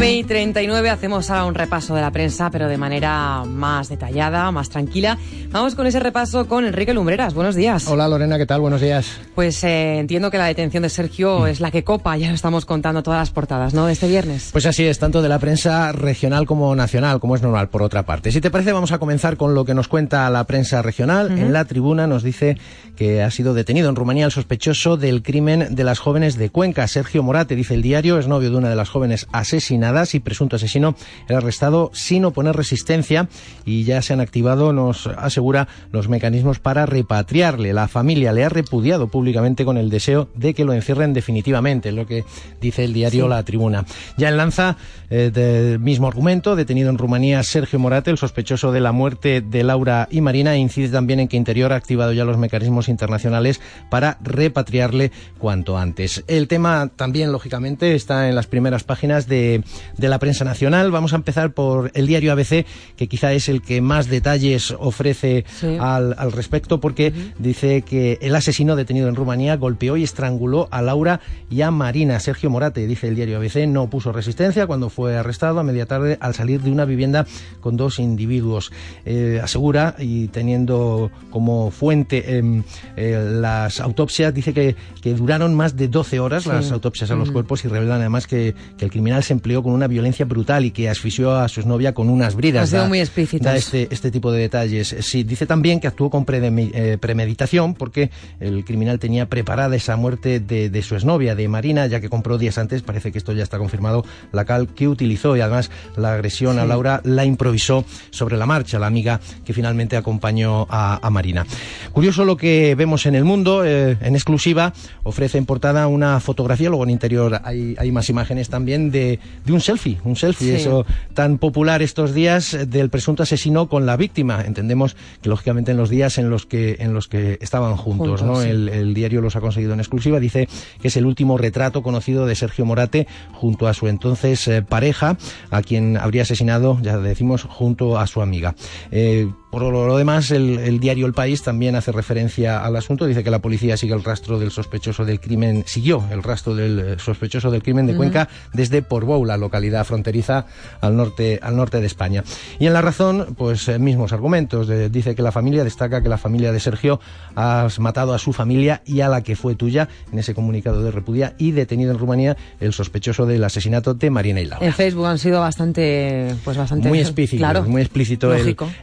9 0.06 0.22
39 0.22 0.88
hacemos 0.88 1.30
ahora 1.30 1.46
un 1.46 1.54
repaso 1.56 1.92
de 1.96 2.00
la 2.00 2.12
prensa, 2.12 2.48
pero 2.52 2.68
de 2.68 2.78
manera 2.78 3.42
más 3.44 3.88
detallada, 3.88 4.52
más 4.52 4.68
tranquila. 4.68 5.18
Vamos 5.50 5.74
con 5.74 5.84
ese 5.84 5.98
repaso 5.98 6.46
con 6.46 6.64
Enrique 6.64 6.94
Lumbreras. 6.94 7.34
Buenos 7.34 7.56
días. 7.56 7.88
Hola 7.88 8.06
Lorena, 8.06 8.38
¿qué 8.38 8.46
tal? 8.46 8.60
Buenos 8.60 8.80
días. 8.80 9.18
Pues 9.34 9.64
eh, 9.64 9.98
entiendo 9.98 10.30
que 10.30 10.38
la 10.38 10.46
detención 10.46 10.84
de 10.84 10.90
Sergio 10.90 11.48
es 11.48 11.58
la 11.60 11.72
que 11.72 11.82
copa, 11.82 12.16
ya 12.16 12.28
lo 12.28 12.36
estamos 12.36 12.66
contando 12.66 13.02
todas 13.02 13.18
las 13.18 13.30
portadas, 13.30 13.74
¿no? 13.74 13.88
Este 13.88 14.06
viernes. 14.06 14.50
Pues 14.52 14.64
así 14.66 14.84
es, 14.84 15.00
tanto 15.00 15.22
de 15.22 15.28
la 15.28 15.40
prensa 15.40 15.90
regional 15.90 16.46
como 16.46 16.76
nacional, 16.76 17.18
como 17.18 17.34
es 17.34 17.42
normal 17.42 17.68
por 17.68 17.82
otra 17.82 18.04
parte. 18.04 18.30
Si 18.30 18.40
te 18.40 18.52
parece, 18.52 18.72
vamos 18.72 18.92
a 18.92 18.98
comenzar 18.98 19.36
con 19.36 19.54
lo 19.54 19.64
que 19.64 19.74
nos 19.74 19.88
cuenta 19.88 20.30
la 20.30 20.44
prensa 20.44 20.82
regional. 20.82 21.36
En 21.36 21.52
la 21.52 21.64
tribuna 21.64 22.06
nos 22.06 22.22
dice 22.22 22.58
que 22.94 23.24
ha 23.24 23.30
sido 23.32 23.54
detenido 23.54 23.88
en 23.88 23.96
Rumanía 23.96 24.26
el 24.26 24.30
sospechoso 24.30 24.96
del 24.96 25.24
crimen 25.24 25.74
de 25.74 25.84
las 25.84 25.98
jóvenes 25.98 26.36
de 26.36 26.48
Cuenca. 26.50 26.86
Sergio 26.86 27.24
Morate, 27.24 27.56
dice 27.56 27.74
el 27.74 27.82
diario, 27.82 28.20
es 28.20 28.28
novio 28.28 28.50
de 28.50 28.56
una 28.56 28.70
de 28.70 28.76
las 28.76 28.88
jóvenes 28.88 29.26
asesinadas 29.32 29.95
y 30.14 30.20
presunto 30.20 30.56
asesino 30.56 30.94
era 31.28 31.38
arrestado 31.38 31.90
sin 31.94 32.24
oponer 32.24 32.54
resistencia 32.54 33.28
y 33.64 33.84
ya 33.84 34.02
se 34.02 34.12
han 34.12 34.20
activado, 34.20 34.72
nos 34.72 35.06
asegura, 35.06 35.68
los 35.92 36.08
mecanismos 36.08 36.58
para 36.58 36.86
repatriarle. 36.86 37.72
La 37.72 37.88
familia 37.88 38.32
le 38.32 38.44
ha 38.44 38.48
repudiado 38.48 39.08
públicamente 39.08 39.64
con 39.64 39.78
el 39.78 39.90
deseo 39.90 40.28
de 40.34 40.54
que 40.54 40.64
lo 40.64 40.72
encierren 40.72 41.12
definitivamente, 41.12 41.88
es 41.88 41.94
lo 41.94 42.06
que 42.06 42.24
dice 42.60 42.84
el 42.84 42.92
diario 42.92 43.24
Sí. 43.24 43.30
La 43.30 43.42
Tribuna. 43.42 43.84
Ya 44.16 44.28
en 44.28 44.36
Lanza, 44.36 44.76
eh, 45.10 45.30
del 45.32 45.78
mismo 45.78 46.06
argumento, 46.06 46.56
detenido 46.56 46.90
en 46.90 46.98
Rumanía 46.98 47.42
Sergio 47.42 47.78
Morate, 47.78 48.10
el 48.10 48.18
sospechoso 48.18 48.72
de 48.72 48.80
la 48.80 48.92
muerte 48.92 49.40
de 49.40 49.64
Laura 49.64 50.08
y 50.10 50.20
Marina, 50.20 50.56
incide 50.56 50.88
también 50.88 51.20
en 51.20 51.28
que 51.28 51.36
Interior 51.36 51.72
ha 51.72 51.76
activado 51.76 52.12
ya 52.12 52.24
los 52.24 52.38
mecanismos 52.38 52.88
internacionales 52.88 53.60
para 53.90 54.18
repatriarle 54.22 55.12
cuanto 55.38 55.78
antes. 55.78 56.24
El 56.26 56.48
tema 56.48 56.90
también, 56.94 57.32
lógicamente, 57.32 57.94
está 57.94 58.28
en 58.28 58.34
las 58.34 58.46
primeras 58.46 58.84
páginas 58.84 59.28
de, 59.28 59.62
de 59.96 60.08
la 60.08 60.18
prensa 60.18 60.44
nacional. 60.44 60.90
Vamos 60.90 61.12
a 61.12 61.16
empezar 61.16 61.52
por 61.52 61.90
el 61.94 62.06
diario 62.06 62.32
ABC, 62.32 62.64
que 62.96 63.06
quizá 63.08 63.32
es 63.32 63.48
el 63.48 63.62
que 63.62 63.80
más 63.80 64.08
detalles 64.08 64.74
ofrece 64.78 65.44
Sí. 65.60 65.76
al, 65.80 66.14
al 66.18 66.32
respecto, 66.32 66.80
porque 66.80 67.12
dice 67.38 67.82
que 67.82 68.18
el 68.20 68.34
asesino 68.34 68.76
detenido 68.76 69.08
en 69.08 69.14
Rumanía 69.16 69.56
golpeó 69.56 69.96
y 69.96 70.02
estranguló 70.02 70.68
a 70.70 70.82
Laura 70.82 71.20
y 71.50 71.62
a 71.62 71.70
Marina. 71.70 72.18
Sergio 72.20 72.50
Morate, 72.50 72.86
dice 72.86 73.08
el 73.08 73.14
diario 73.16 73.36
ABC, 73.38 73.66
no 73.66 73.88
puso 73.90 74.12
resistencia 74.12 74.66
cuando 74.66 74.90
fue 74.90 75.16
arrestado 75.16 75.60
a 75.60 75.62
media 75.62 75.86
tarde 75.86 76.18
al 76.20 76.34
salir 76.34 76.60
de 76.62 76.70
una 76.70 76.84
vivienda 76.84 77.26
con 77.60 77.76
dos 77.76 77.98
individuos. 77.98 78.72
Eh, 79.04 79.40
asegura, 79.42 79.94
y 79.98 80.28
teniendo 80.28 81.10
como 81.30 81.70
fuente 81.70 82.36
em, 82.38 82.62
eh, 82.96 83.18
las 83.40 83.80
autopsias, 83.80 84.32
dice 84.34 84.52
que, 84.52 84.76
que 85.02 85.14
duraron 85.14 85.54
más 85.54 85.76
de 85.76 85.88
12 85.88 86.20
horas 86.20 86.44
Sí. 86.44 86.48
las 86.48 86.70
autopsias 86.72 87.10
a 87.10 87.14
los 87.14 87.28
Ujú. 87.28 87.34
cuerpos 87.34 87.64
y 87.64 87.68
revelan 87.68 88.00
además 88.00 88.26
que, 88.26 88.54
que 88.78 88.84
el 88.84 88.90
criminal 88.90 89.22
se 89.22 89.32
empleó 89.32 89.62
con 89.66 89.74
una 89.74 89.88
violencia 89.88 90.24
brutal 90.24 90.64
y 90.64 90.70
que 90.70 90.88
asfixió 90.88 91.34
a 91.36 91.48
su 91.48 91.58
exnovia 91.60 91.92
con 91.92 92.08
unas 92.08 92.36
bridas. 92.36 92.62
Han 92.62 92.68
sido 92.68 92.82
Da- 92.82 92.88
muy 92.88 93.00
explícitos. 93.00 93.44
da 93.44 93.56
este, 93.56 93.88
este 93.90 94.12
tipo 94.12 94.30
de 94.30 94.38
detalles. 94.40 94.94
Sí, 95.00 95.24
dice 95.24 95.44
también 95.44 95.80
que 95.80 95.88
actuó 95.88 96.08
con 96.08 96.24
eh, 96.28 96.98
premeditación 97.00 97.74
porque 97.74 98.10
el 98.38 98.64
criminal 98.64 98.98
tenía 99.00 99.28
preparada 99.28 99.74
esa 99.74 99.96
muerte 99.96 100.38
de, 100.38 100.70
de 100.70 100.82
su 100.82 100.94
exnovia, 100.94 101.34
de 101.34 101.48
Marina, 101.48 101.86
ya 101.88 102.00
que 102.00 102.08
compró 102.08 102.38
días 102.38 102.58
antes, 102.58 102.82
parece 102.82 103.10
que 103.10 103.18
esto 103.18 103.32
ya 103.32 103.42
está 103.42 103.58
confirmado, 103.58 104.04
la 104.32 104.44
cal 104.44 104.68
que 104.68 104.86
utilizó 104.86 105.36
y 105.36 105.40
además 105.40 105.70
la 105.96 106.14
agresión 106.14 106.58
a 106.58 106.62
Sí. 106.62 106.68
Laura 106.68 107.00
la 107.04 107.24
improvisó 107.24 107.84
sobre 108.10 108.36
la 108.36 108.46
marcha, 108.46 108.78
la 108.78 108.86
amiga 108.86 109.20
que 109.44 109.52
finalmente 109.52 109.96
acompañó 109.96 110.66
a, 110.70 111.00
a 111.04 111.10
Marina. 111.10 111.44
Curioso 111.92 112.24
lo 112.24 112.36
que 112.36 112.74
vemos 112.76 113.04
en 113.06 113.14
el 113.16 113.24
mundo, 113.24 113.64
eh, 113.64 113.96
en 114.00 114.14
exclusiva, 114.14 114.72
ofrece 115.02 115.38
en 115.38 115.46
portada 115.46 115.88
una 115.88 116.20
fotografía, 116.20 116.68
luego 116.68 116.84
en 116.84 116.90
interior 116.90 117.40
hay, 117.42 117.74
hay 117.78 117.90
más 117.90 118.08
imágenes 118.10 118.48
también 118.48 118.90
de, 118.90 119.18
de 119.44 119.52
un 119.52 119.55
selfie, 119.60 119.98
un 120.04 120.16
selfie, 120.16 120.56
Sí. 120.56 120.62
eso 120.62 120.84
tan 121.14 121.38
popular 121.38 121.82
estos 121.82 122.14
días 122.14 122.54
eh, 122.54 122.66
del 122.66 122.90
presunto 122.90 123.22
asesino 123.22 123.68
con 123.68 123.86
la 123.86 123.96
víctima. 123.96 124.42
Entendemos 124.42 124.96
que 125.22 125.28
lógicamente 125.28 125.70
en 125.72 125.76
los 125.76 125.90
días 125.90 126.18
en 126.18 126.30
los 126.30 126.46
que 126.46 126.76
en 126.80 126.94
los 126.94 127.08
que 127.08 127.38
estaban 127.40 127.76
juntos, 127.76 128.20
Juntos, 128.20 128.22
¿no? 128.22 128.42
sí. 128.42 128.48
El, 128.48 128.68
el 128.68 128.94
diario 128.94 129.20
los 129.20 129.36
ha 129.36 129.40
conseguido 129.40 129.72
en 129.72 129.80
exclusiva. 129.80 130.20
Dice 130.20 130.48
que 130.80 130.88
es 130.88 130.96
el 130.96 131.06
último 131.06 131.38
retrato 131.38 131.82
conocido 131.82 132.26
de 132.26 132.34
Sergio 132.34 132.64
Morate 132.66 133.06
junto 133.32 133.66
a 133.68 133.74
su 133.74 133.88
entonces 133.88 134.46
eh, 134.48 134.62
pareja, 134.62 135.16
a 135.50 135.62
quien 135.62 135.96
habría 135.96 136.22
asesinado, 136.22 136.78
ya 136.82 136.98
decimos, 136.98 137.44
junto 137.44 137.98
a 137.98 138.06
su 138.06 138.22
amiga. 138.22 138.54
Eh, 138.90 139.28
por 139.50 139.62
lo, 139.62 139.96
demás, 139.96 140.30
el, 140.30 140.58
el 140.58 140.80
diario 140.80 141.06
El 141.06 141.12
País 141.12 141.42
también 141.42 141.76
hace 141.76 141.92
referencia 141.92 142.64
al 142.64 142.76
asunto. 142.76 143.06
Dice 143.06 143.24
que 143.24 143.30
la 143.30 143.38
policía 143.38 143.76
sigue 143.76 143.94
el 143.94 144.04
rastro 144.04 144.38
del 144.38 144.50
sospechoso 144.50 145.04
del 145.04 145.20
crimen, 145.20 145.64
siguió 145.66 146.04
el 146.10 146.22
rastro 146.22 146.54
del 146.54 146.78
eh, 146.78 146.96
sospechoso 146.98 147.50
del 147.50 147.62
crimen 147.62 147.86
de. 147.86 147.96
Cuenca 147.96 148.28
desde 148.52 148.82
Portbou, 148.82 149.24
la 149.24 149.36
localidad 149.36 149.84
fronteriza 149.86 150.46
al 150.80 150.96
norte, 150.96 151.38
al 151.42 151.56
norte 151.56 151.80
de 151.80 151.86
España. 151.86 152.22
Y 152.58 152.66
en 152.66 152.72
La 152.74 152.82
Razón, 152.82 153.34
pues 153.38 153.68
eh, 153.68 153.78
mismos 153.78 154.12
argumentos. 154.12 154.66
De- 154.66 154.90
dice 154.90 155.14
que 155.14 155.22
la 155.22 155.32
familia 155.32 155.64
destaca 155.64 156.02
que 156.02 156.08
la 156.08 156.18
familia 156.18 156.52
de 156.52 156.60
Sergio 156.60 157.00
has 157.34 157.78
matado 157.78 158.12
a 158.14 158.18
su 158.18 158.32
familia 158.32 158.82
y 158.84 159.00
a 159.00 159.08
la 159.08 159.22
que 159.22 159.36
fue 159.36 159.54
tuya 159.54 159.88
en 160.12 160.18
ese 160.18 160.34
comunicado 160.34 160.82
de 160.82 160.90
repudia 160.90 161.34
y 161.38 161.52
detenido 161.52 161.92
en 161.92 161.98
Rumanía 161.98 162.36
el 162.60 162.72
sospechoso 162.72 163.24
del 163.26 163.42
asesinato 163.44 163.94
de 163.94 164.10
Marina 164.10 164.40
y 164.40 164.46
Laura. 164.46 164.66
En 164.66 164.72
Facebook 164.72 165.06
han 165.06 165.18
sido 165.18 165.40
bastante, 165.40 166.34
pues 166.44 166.56
bastante 166.56 166.88
Muy 166.88 167.00
explícito, 167.00 167.40
claro, 167.40 167.62
muy 167.64 167.80
explícito 167.82 168.34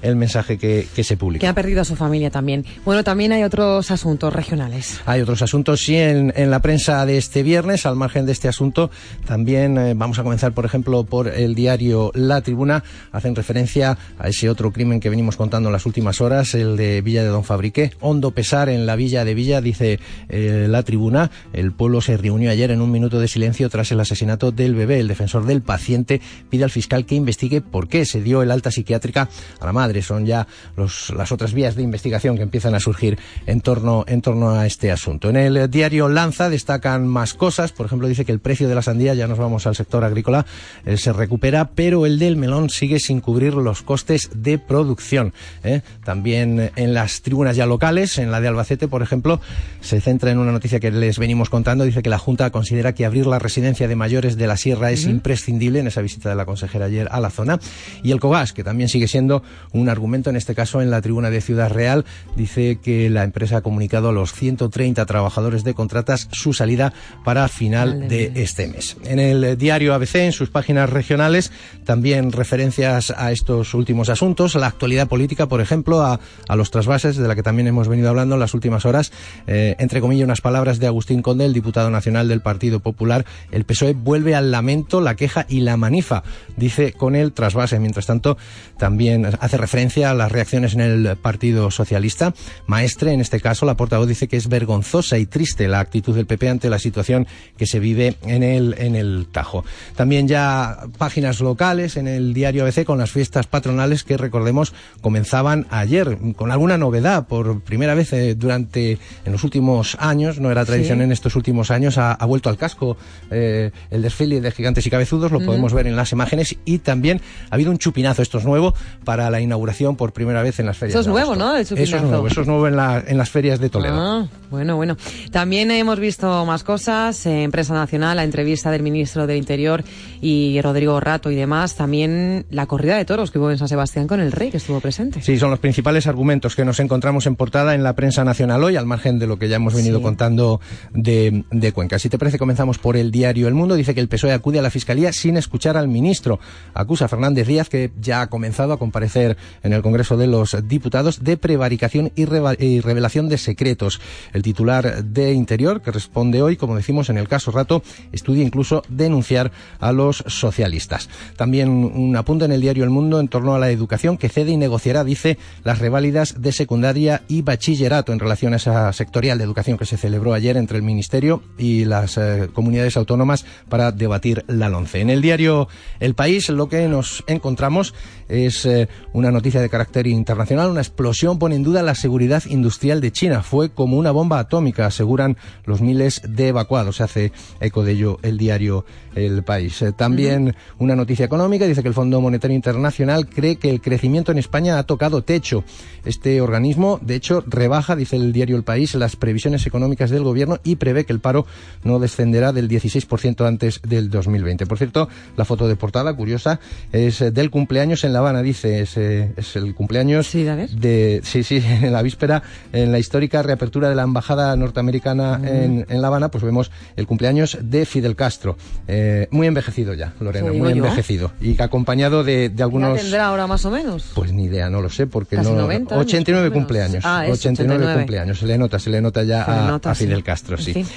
el 0.01 0.16
mensaje 0.16 0.53
que, 0.58 0.88
que 0.95 1.04
se 1.04 1.18
publica. 1.18 1.41
que 1.41 1.47
ha 1.47 1.54
perdido 1.54 1.82
a 1.82 1.86
su 1.86 1.95
familia 1.95 2.30
también. 2.30 2.66
Bueno, 2.86 3.04
también 3.04 3.32
hay 3.32 3.43
otros 3.43 3.91
asuntos 3.91 4.34
regionales. 4.34 5.01
Hay 5.06 5.22
otros 5.22 5.41
asuntos, 5.41 5.82
sí, 5.82 5.95
en, 5.95 6.34
en 6.36 6.51
la 6.51 6.60
prensa 6.60 7.06
de 7.06 7.18
este 7.18 7.43
viernes, 7.43 7.86
al 7.86 7.95
margen 7.95 8.26
de 8.26 8.32
este 8.32 8.47
asunto, 8.47 8.91
también 9.26 9.78
eh, 9.78 9.93
vamos 9.95 10.20
a 10.20 10.24
comenzar, 10.24 10.54
por 10.54 10.66
ejemplo, 10.66 11.04
por 11.04 11.28
el 11.28 11.56
diario 11.56 12.12
La 12.14 12.41
Tribuna. 12.41 12.84
Hacen 13.12 13.36
referencia 13.36 13.97
a 14.18 14.28
ese 14.28 14.49
otro 14.49 14.72
crimen 14.72 14.99
que 14.99 15.10
venimos 15.10 15.38
contando 15.38 15.70
en 15.70 15.74
las 15.74 15.86
últimas 15.86 16.22
horas, 16.22 16.54
el 16.56 16.78
de 16.78 17.01
Villa 17.01 17.24
de 17.24 17.30
Don 17.30 17.43
Fabriqué. 17.43 17.91
Hondo 17.99 18.32
pesar 18.32 18.70
en 18.70 18.86
la 18.86 18.95
Villa 18.95 19.26
de 19.26 19.34
Villa, 19.34 19.62
dice 19.62 19.99
eh, 20.30 20.68
La 20.70 20.84
Tribuna. 20.84 21.32
El 21.54 21.72
pueblo 21.72 22.01
se 22.01 22.18
reunió 22.18 22.51
ayer 22.51 22.72
en 22.72 22.82
un 22.82 22.91
minuto 22.91 23.20
de 23.20 23.28
silencio 23.28 23.70
tras 23.70 23.91
el 23.91 23.99
asesinato 23.99 24.51
del 24.51 24.76
bebé. 24.76 24.99
El 24.99 25.08
defensor 25.08 25.45
del 25.45 25.62
paciente 25.62 26.22
pide 26.49 26.64
al 26.64 26.70
fiscal 26.70 27.06
que 27.06 27.16
investigue 27.16 27.62
por 27.62 27.88
qué 27.88 28.06
se 28.06 28.22
dio 28.22 28.41
el 28.41 28.51
alta 28.51 28.72
psiquiátrica 28.72 29.30
a 29.60 29.66
la 29.66 29.74
madre. 29.74 30.01
Son 30.01 30.26
ya 30.26 30.43
los, 30.76 31.12
las 31.12 31.32
otras 31.32 31.54
vías 31.54 31.76
de 31.76 31.84
investigación 31.84 32.36
que 32.36 32.44
empiezan 32.44 32.76
a 32.76 32.80
surgir 32.80 33.18
en 33.46 33.62
torno, 33.62 34.06
en 34.08 34.22
torno 34.22 34.52
a 34.52 34.66
este 34.66 34.91
asunto. 34.91 35.30
En 35.30 35.38
el 35.38 35.70
diario 35.70 36.10
Lanza 36.10 36.50
destacan 36.50 37.08
más 37.08 37.34
cosas. 37.34 37.72
Por 37.72 37.86
ejemplo, 37.86 38.08
dice 38.08 38.26
que 38.26 38.32
el 38.32 38.39
precio 38.39 38.68
de 38.68 38.76
la 38.76 38.82
sandía, 38.82 39.14
ya 39.14 39.28
nos 39.28 39.38
vamos 39.38 39.68
al 39.68 39.76
sector 39.76 40.04
agrícola, 40.04 40.46
eh, 40.86 40.98
se 40.98 41.14
recupera, 41.14 41.70
pero 41.76 42.06
el 42.06 42.20
del 42.20 42.38
melón 42.38 42.70
sigue 42.70 43.00
sin 43.00 43.22
cubrir 43.22 43.54
los 43.54 43.82
costes 43.82 44.30
de 44.36 44.58
producción. 44.58 45.34
¿eh? 45.64 45.82
También 46.04 46.60
eh, 46.60 46.72
en 46.76 46.94
las 46.94 47.22
tribunas 47.22 47.56
ya 47.56 47.66
locales, 47.66 48.18
en 48.18 48.32
la 48.32 48.41
de 48.41 48.48
Albacete, 48.48 48.88
por 48.88 49.02
ejemplo, 49.02 49.39
se 49.82 50.02
centra 50.02 50.32
en 50.32 50.38
una 50.38 50.52
noticia 50.52 50.80
que 50.80 50.91
les 50.91 51.20
venimos 51.20 51.50
contando. 51.50 51.84
Dice 51.84 52.02
que 52.04 52.10
la 52.10 52.20
Junta 52.20 52.50
considera 52.52 52.94
que 52.94 53.06
abrir 53.06 53.28
la 53.28 53.39
residencia 53.39 53.88
de 53.88 53.96
mayores 53.96 54.38
de 54.38 54.48
la 54.48 54.58
Sierra 54.58 54.91
es 54.91 55.06
imprescindible 55.06 55.80
en 55.80 55.88
esa 55.88 56.02
visita 56.02 56.30
de 56.30 56.36
la 56.36 56.46
consejera 56.46 56.86
ayer 56.86 57.08
a 57.12 57.20
la 57.20 57.30
zona. 57.30 57.60
Y 58.02 58.12
el 58.12 58.20
COGAS, 58.20 58.54
que 58.54 58.64
también 58.64 58.89
sigue 58.89 59.08
siendo 59.08 59.44
un 59.72 59.89
argumento, 59.89 60.30
en 60.34 60.38
este 60.38 60.56
caso 60.56 60.82
en 60.82 60.90
la 60.90 61.02
tribuna 61.02 61.30
de 61.30 61.42
Ciudad 61.42 61.72
Real, 61.72 62.06
dice 62.36 62.80
que 62.82 63.10
la 63.10 63.24
empresa 63.24 63.58
ha 63.58 63.62
comunicado 63.62 64.10
a 64.10 64.12
los 64.12 64.34
130 64.34 65.06
trabajadores 65.06 65.64
de 65.64 65.74
contratas 65.76 66.28
su 66.32 66.54
salida 66.54 66.92
para 67.24 67.48
final 67.48 68.08
de 68.08 68.32
este 68.36 68.68
mes. 68.68 68.98
En 69.06 69.20
el 69.20 69.58
diario 69.58 69.94
ABC, 69.94 70.16
en 70.16 70.32
sus 70.32 70.50
páginas 70.50 70.90
regionales, 70.90 71.52
también 71.86 72.32
referencias 72.32 73.14
a 73.16 73.32
estos 73.32 73.74
últimos 73.74 74.10
asuntos, 74.10 74.56
la 74.56 74.68
actualidad 74.68 75.08
política, 75.08 75.48
por 75.48 75.62
ejemplo, 75.62 76.02
a, 76.02 76.20
a 76.48 76.56
los 76.56 76.72
trasvases, 76.72 77.18
de 77.18 77.28
la 77.28 77.36
que 77.36 77.44
también 77.44 77.68
hemos 77.68 77.88
venido 77.88 78.10
hablando 78.10 78.36
en 78.36 78.40
las 78.40 78.54
últimas 78.54 78.86
horas, 78.86 79.12
eh, 79.46 79.76
entre 79.78 80.02
comillas, 80.02 80.26
unas 80.26 80.42
palabras 80.42 80.80
de 80.80 80.88
Agustín 80.88 81.22
Conde, 81.22 81.46
el 81.46 81.54
diputado 81.54 81.90
nacional 81.90 82.28
del 82.28 82.42
Partido 82.42 82.80
Popular. 82.80 83.26
El 83.52 83.66
PSOE 83.66 83.94
vuelve 83.94 84.36
al 84.36 84.52
lamento, 84.52 85.00
la 85.00 85.16
queja 85.16 85.46
y 85.48 85.62
la 85.62 85.78
manifa, 85.78 86.24
dice 86.58 86.94
con 86.94 87.16
el 87.16 87.34
trasvase. 87.34 87.80
Mientras 87.80 88.08
tanto, 88.08 88.38
también 88.78 89.26
hace 89.40 89.58
referencia 89.58 90.10
a 90.10 90.14
las 90.24 90.32
reacciones 90.32 90.74
en 90.74 90.80
el 90.80 91.17
Partido 91.17 91.69
Socialista. 91.69 92.34
Maestre, 92.65 93.11
en 93.11 93.19
este 93.19 93.41
caso, 93.41 93.65
la 93.65 93.76
portavoz 93.76 94.07
dice 94.07 94.30
que 94.30 94.38
es 94.38 94.47
vergonzosa 94.47 95.17
y 95.17 95.26
triste 95.26 95.67
la 95.67 95.82
actitud 95.82 96.15
del 96.15 96.26
PP 96.26 96.47
ante 96.47 96.69
la 96.69 96.80
situación 96.80 97.28
que 97.57 97.65
se 97.65 97.80
vive 97.80 98.15
en 98.26 98.41
el, 98.41 98.74
en 98.78 98.95
el 98.95 99.28
Tajo. 99.30 99.65
También 99.97 100.30
ya 100.30 100.80
páginas 100.97 101.41
locales 101.41 101.97
en 101.97 102.07
el 102.07 102.34
diario 102.34 102.63
ABC 102.63 102.86
con 102.86 102.99
las 102.99 103.11
fiestas 103.11 103.47
patronales 103.47 104.05
que, 104.05 104.15
recordemos, 104.15 104.74
comenzaban 105.01 105.67
ayer, 105.69 106.17
con 106.38 106.51
alguna 106.51 106.78
novedad. 106.78 107.28
Por 107.28 107.59
primera 107.61 107.93
vez 107.93 108.13
eh, 108.13 108.36
durante, 108.36 108.99
en 109.26 109.32
los 109.32 109.43
últimos 109.43 109.97
años, 109.99 110.39
no 110.39 110.51
era 110.51 110.63
tradición 110.63 110.99
Sí. 110.99 111.03
en 111.03 111.11
estos 111.11 111.36
últimos 111.36 111.69
años, 111.69 111.97
ha, 111.97 112.13
ha 112.13 112.26
vuelto 112.26 112.49
al 112.49 112.57
casco 112.57 112.95
eh, 113.30 113.71
el 113.91 114.01
desfile 114.01 114.39
de 114.39 114.51
gigantes 114.51 114.86
y 114.88 114.89
cabezudos, 114.89 115.32
lo 115.32 115.41
podemos 115.41 115.74
ver 115.74 115.88
en 115.88 115.97
las 115.97 116.13
imágenes, 116.13 116.55
y 116.63 116.78
también 116.78 117.19
ha 117.49 117.55
habido 117.55 117.71
un 117.71 117.78
chupinazo, 117.78 118.21
esto 118.21 118.38
es 118.38 118.45
nuevo, 118.45 118.74
para 119.03 119.30
la 119.30 119.41
inauguración 119.41 119.95
por 119.97 120.12
primera 120.14 120.41
vez 120.43 120.59
en 120.59 120.66
las 120.68 120.78
ferias. 120.78 120.93
Eso 120.93 120.99
es 121.01 121.05
de 121.07 121.11
nuevo. 121.11 121.36
¿no? 121.36 121.55
El 121.55 121.61
Eso 121.64 121.76
es 121.76 122.01
nuevo, 122.03 122.28
eso 122.28 122.41
es 122.41 122.47
nuevo 122.47 122.68
en, 122.68 122.76
la- 122.76 123.03
en 123.05 123.18
las 123.18 123.30
ferias 123.30 123.59
de 123.59 123.70
Toledo. 123.70 123.95
Ah, 123.97 124.28
Bueno, 124.49 124.76
bueno. 124.76 124.95
También 125.32 125.72
hemos 125.72 125.99
visto 125.99 126.45
más 126.45 126.64
cosas 126.64 127.26
en 127.26 127.49
prensa 127.51 127.74
nacional, 127.74 128.18
la 128.18 128.24
entrevista 128.24 128.70
del 128.72 128.84
ministro 128.84 129.26
del 129.28 129.38
Interior 129.38 129.84
y 130.22 130.61
Rodrigo 130.61 130.99
Rato 130.99 131.32
y 131.32 131.36
demás. 131.36 131.76
También 131.76 132.45
la 132.49 132.66
corrida 132.68 132.97
de 132.97 133.05
toros 133.05 133.32
que 133.32 133.39
hubo 133.39 133.51
en 133.51 133.57
San 133.57 133.68
Sebastián 133.68 134.07
con 134.07 134.20
el 134.20 134.32
rey 134.32 134.51
que 134.51 134.57
estuvo 134.57 134.80
presente. 134.80 135.22
Sí, 135.22 135.38
son 135.39 135.49
los 135.49 135.59
principales 135.59 136.07
argumentos 136.07 136.55
que 136.55 136.64
nos 136.66 136.80
encontramos 136.80 137.26
en 137.26 137.36
portada 137.36 137.74
en 137.76 137.84
la 137.84 137.93
prensa 137.93 138.24
nacional 138.24 138.64
hoy, 138.64 138.76
al 138.76 138.86
margen 138.86 139.18
de 139.20 139.28
lo 139.28 139.38
que 139.39 139.49
ya 139.49 139.55
hemos 139.55 139.74
venido 139.74 139.97
Sí. 139.97 140.03
contando 140.03 140.61
de, 140.93 141.43
de 141.51 141.72
Cuenca. 141.72 141.97
Si 141.99 142.09
te 142.09 142.18
parece, 142.20 142.38
comenzamos 142.38 142.78
por 142.78 142.95
el 142.97 143.09
diario 143.11 143.47
El 143.47 143.53
Mundo. 143.53 143.76
Dice 143.76 143.93
que 143.95 144.01
el 144.01 144.07
PSOE 144.07 144.34
acude 144.34 144.59
a 144.59 144.61
la 144.61 144.70
Fiscalía 144.70 145.11
sin 145.14 145.38
escuchar 145.38 145.78
al 145.78 145.88
ministro. 145.88 146.39
Acusa 146.74 147.05
a 147.05 147.07
Fernández 147.07 147.47
Díaz, 147.47 147.70
que 147.70 147.91
ya 147.99 148.22
ha 148.22 148.28
comenzado 148.28 148.74
a 148.74 148.78
comparecer 148.78 149.38
en 149.64 149.74
el 149.74 149.82
Congreso 149.82 150.03
de 150.10 150.28
los 150.28 150.56
Diputados, 150.68 151.24
de 151.24 151.38
prevaricación 151.38 152.12
y, 152.16 152.26
reva- 152.26 152.56
y 152.60 152.80
revelación 152.82 153.30
de 153.30 153.38
secretos. 153.38 153.99
El 154.34 154.41
titular 154.43 155.04
de 155.04 155.34
Interior, 155.34 155.82
que 155.82 155.91
responde 155.91 156.41
hoy, 156.41 156.58
como 156.58 156.76
decimos 156.76 157.10
en 157.10 157.18
el 157.18 157.28
caso 157.28 157.51
Rato, 157.51 157.82
estudia 158.12 158.43
incluso 158.43 158.84
denunciar 158.89 159.51
a 159.80 159.91
los 159.91 160.24
socialistas. 160.28 161.10
También 161.38 161.70
un 161.70 162.16
apunte 162.16 162.45
en 162.45 162.51
el 162.51 162.62
diario 162.62 162.84
El 162.84 162.89
Mundo 162.89 163.20
en 163.20 163.28
torno 163.28 163.56
a 163.56 163.60
la 163.60 163.72
educación 163.72 164.18
que 164.18 164.30
cede 164.30 164.51
y 164.51 164.58
negociará, 164.58 165.04
dice, 165.04 165.38
las 165.64 165.80
reválidas 165.80 166.41
de 166.41 166.51
secundaria 166.51 167.24
y 167.28 167.41
bachillerato 167.41 168.12
en 168.12 168.20
relación 168.20 168.54
a 168.54 168.58
esa 168.58 168.91
sectorial 168.93 169.38
de 169.38 169.43
educación 169.45 169.78
que 169.78 169.86
se 169.86 169.97
celebró 169.97 170.34
ayer 170.34 170.58
entre 170.58 170.78
el 170.78 170.84
Ministerio 170.84 171.41
y 171.58 171.86
las 171.86 172.18
eh, 172.18 172.49
comunidades 172.54 172.97
autónomas 172.97 173.45
para 173.70 173.91
debatir 173.91 174.43
la 174.47 174.70
LONCE. 174.70 175.01
En 175.01 175.10
el 175.10 175.22
diario 175.22 175.68
El 175.99 176.16
País 176.16 176.49
lo 176.49 176.68
que 176.68 176.88
nos 176.88 177.24
encontramos 177.28 177.93
es 178.28 178.66
eh, 178.66 178.88
una 179.14 179.32
noticia 179.32 179.62
de 179.62 179.70
carácter 179.70 179.93
internacional. 180.02 180.70
Una 180.70 180.82
explosión 180.82 181.39
pone 181.39 181.56
en 181.56 181.64
duda 181.64 181.84
la 181.84 181.96
seguridad 181.96 182.44
industrial 182.50 183.00
de 183.00 183.12
China. 183.12 183.44
Fue 183.44 183.70
como 183.70 183.98
una 183.98 184.12
bomba 184.12 184.39
atómica, 184.39 184.86
aseguran 184.86 185.38
los 185.66 185.82
miles 185.82 186.22
de 186.28 186.50
evacuados. 186.50 186.98
Se 186.98 187.04
hace 187.04 187.32
eco 187.60 187.84
de 187.84 187.94
ello 187.94 188.20
el 188.24 188.38
diario 188.38 188.86
El 189.16 189.44
País. 189.44 189.82
Eh, 189.82 189.91
también 189.91 190.56
una 190.80 190.96
noticia 190.96 191.26
económica. 191.26 191.66
Dice 191.66 191.82
que 191.82 191.88
el 191.88 191.94
Fondo 191.94 192.20
Monetario 192.22 192.56
Internacional 192.56 193.28
cree 193.28 193.58
que 193.58 193.70
el 193.70 193.82
crecimiento 193.82 194.32
en 194.32 194.39
España 194.39 194.80
ha 194.80 194.84
tocado 194.84 195.24
techo. 195.24 195.64
Este 196.06 196.41
organismo, 196.41 197.00
de 197.02 197.16
hecho, 197.16 197.44
rebaja, 197.48 197.96
dice 197.96 198.16
el 198.16 198.34
diario 198.34 198.58
El 198.58 198.64
País, 198.64 198.96
las 198.96 199.16
previsiones 199.16 199.66
económicas 199.68 200.10
del 200.10 200.24
gobierno 200.24 200.60
y 200.64 200.76
prevé 200.76 201.06
que 201.06 201.14
el 201.14 201.20
paro 201.20 201.46
no 201.84 202.00
descenderá 202.00 202.52
del 202.52 202.68
16% 202.68 203.46
antes 203.48 203.82
del 203.88 204.10
2020. 204.10 204.66
Por 204.66 204.78
cierto, 204.78 205.08
la 205.38 205.46
foto 205.46 205.68
de 205.68 205.76
portada, 205.76 206.14
curiosa, 206.16 206.60
es 206.91 207.20
del 207.20 207.50
cumpleaños 207.50 208.04
en 208.04 208.14
La 208.14 208.20
Habana, 208.20 208.41
dice, 208.41 208.82
es, 208.82 208.98
es 208.98 209.56
el 209.56 209.74
cumpleaños 209.76 209.83
de, 209.88 211.22
sí, 211.24 211.44
sí, 211.44 211.58
en 211.82 211.92
la 211.92 212.02
víspera, 212.02 212.44
en 212.72 212.92
la 212.92 213.00
histórica 213.00 213.42
reapertura 213.44 213.90
de 213.90 213.96
la 213.96 214.04
embajada 214.04 214.56
norteamericana 214.56 215.40
en, 215.44 215.86
en 215.90 216.02
La 216.02 216.08
Habana, 216.08 216.30
pues 216.30 216.44
vemos 216.44 216.72
el 216.96 217.08
cumpleaños 217.08 217.58
de 217.62 217.86
Fidel 217.86 218.16
Castro, 218.16 218.58
Eh, 218.88 219.28
muy 219.32 219.48
envejecido 219.48 219.94
ya, 219.94 220.14
Lorena, 220.20 220.52
muy 220.52 220.70
yo. 220.70 220.76
envejecido, 220.78 221.32
y 221.42 221.60
acompañado 221.62 222.24
de, 222.24 222.50
de 222.50 222.56
¿Ya 222.56 222.66
algunos... 222.66 222.98
tendrá 223.00 223.28
ahora 223.28 223.48
más 223.48 223.66
o 223.66 223.72
menos? 223.72 224.12
Pues 224.14 224.32
ni 224.34 224.46
idea, 224.46 224.70
no 224.70 224.82
lo 224.82 224.90
sé, 224.90 225.08
porque 225.08 225.36
Casi 225.36 225.50
no. 225.52 225.62
90 225.62 225.96
años, 225.96 226.06
89 226.08 226.44
más 226.44 226.52
o 226.52 226.54
menos. 226.54 226.54
cumpleaños. 226.66 227.04
Ah, 227.06 227.26
es 227.28 227.34
89, 227.40 227.76
89. 227.84 228.00
cumpleaños. 228.02 228.40
Se 228.40 228.46
le 228.46 228.58
nota, 228.58 228.80
se 228.80 228.90
le 228.90 229.02
nota 229.02 229.24
ya 229.24 229.44
a, 229.44 229.68
nota, 229.70 229.92
a 229.92 229.96
Fidel 229.96 230.18
sí. 230.18 230.24
Castro, 230.24 230.58
sí. 230.58 230.72
En 230.72 230.86
fin. 230.86 230.88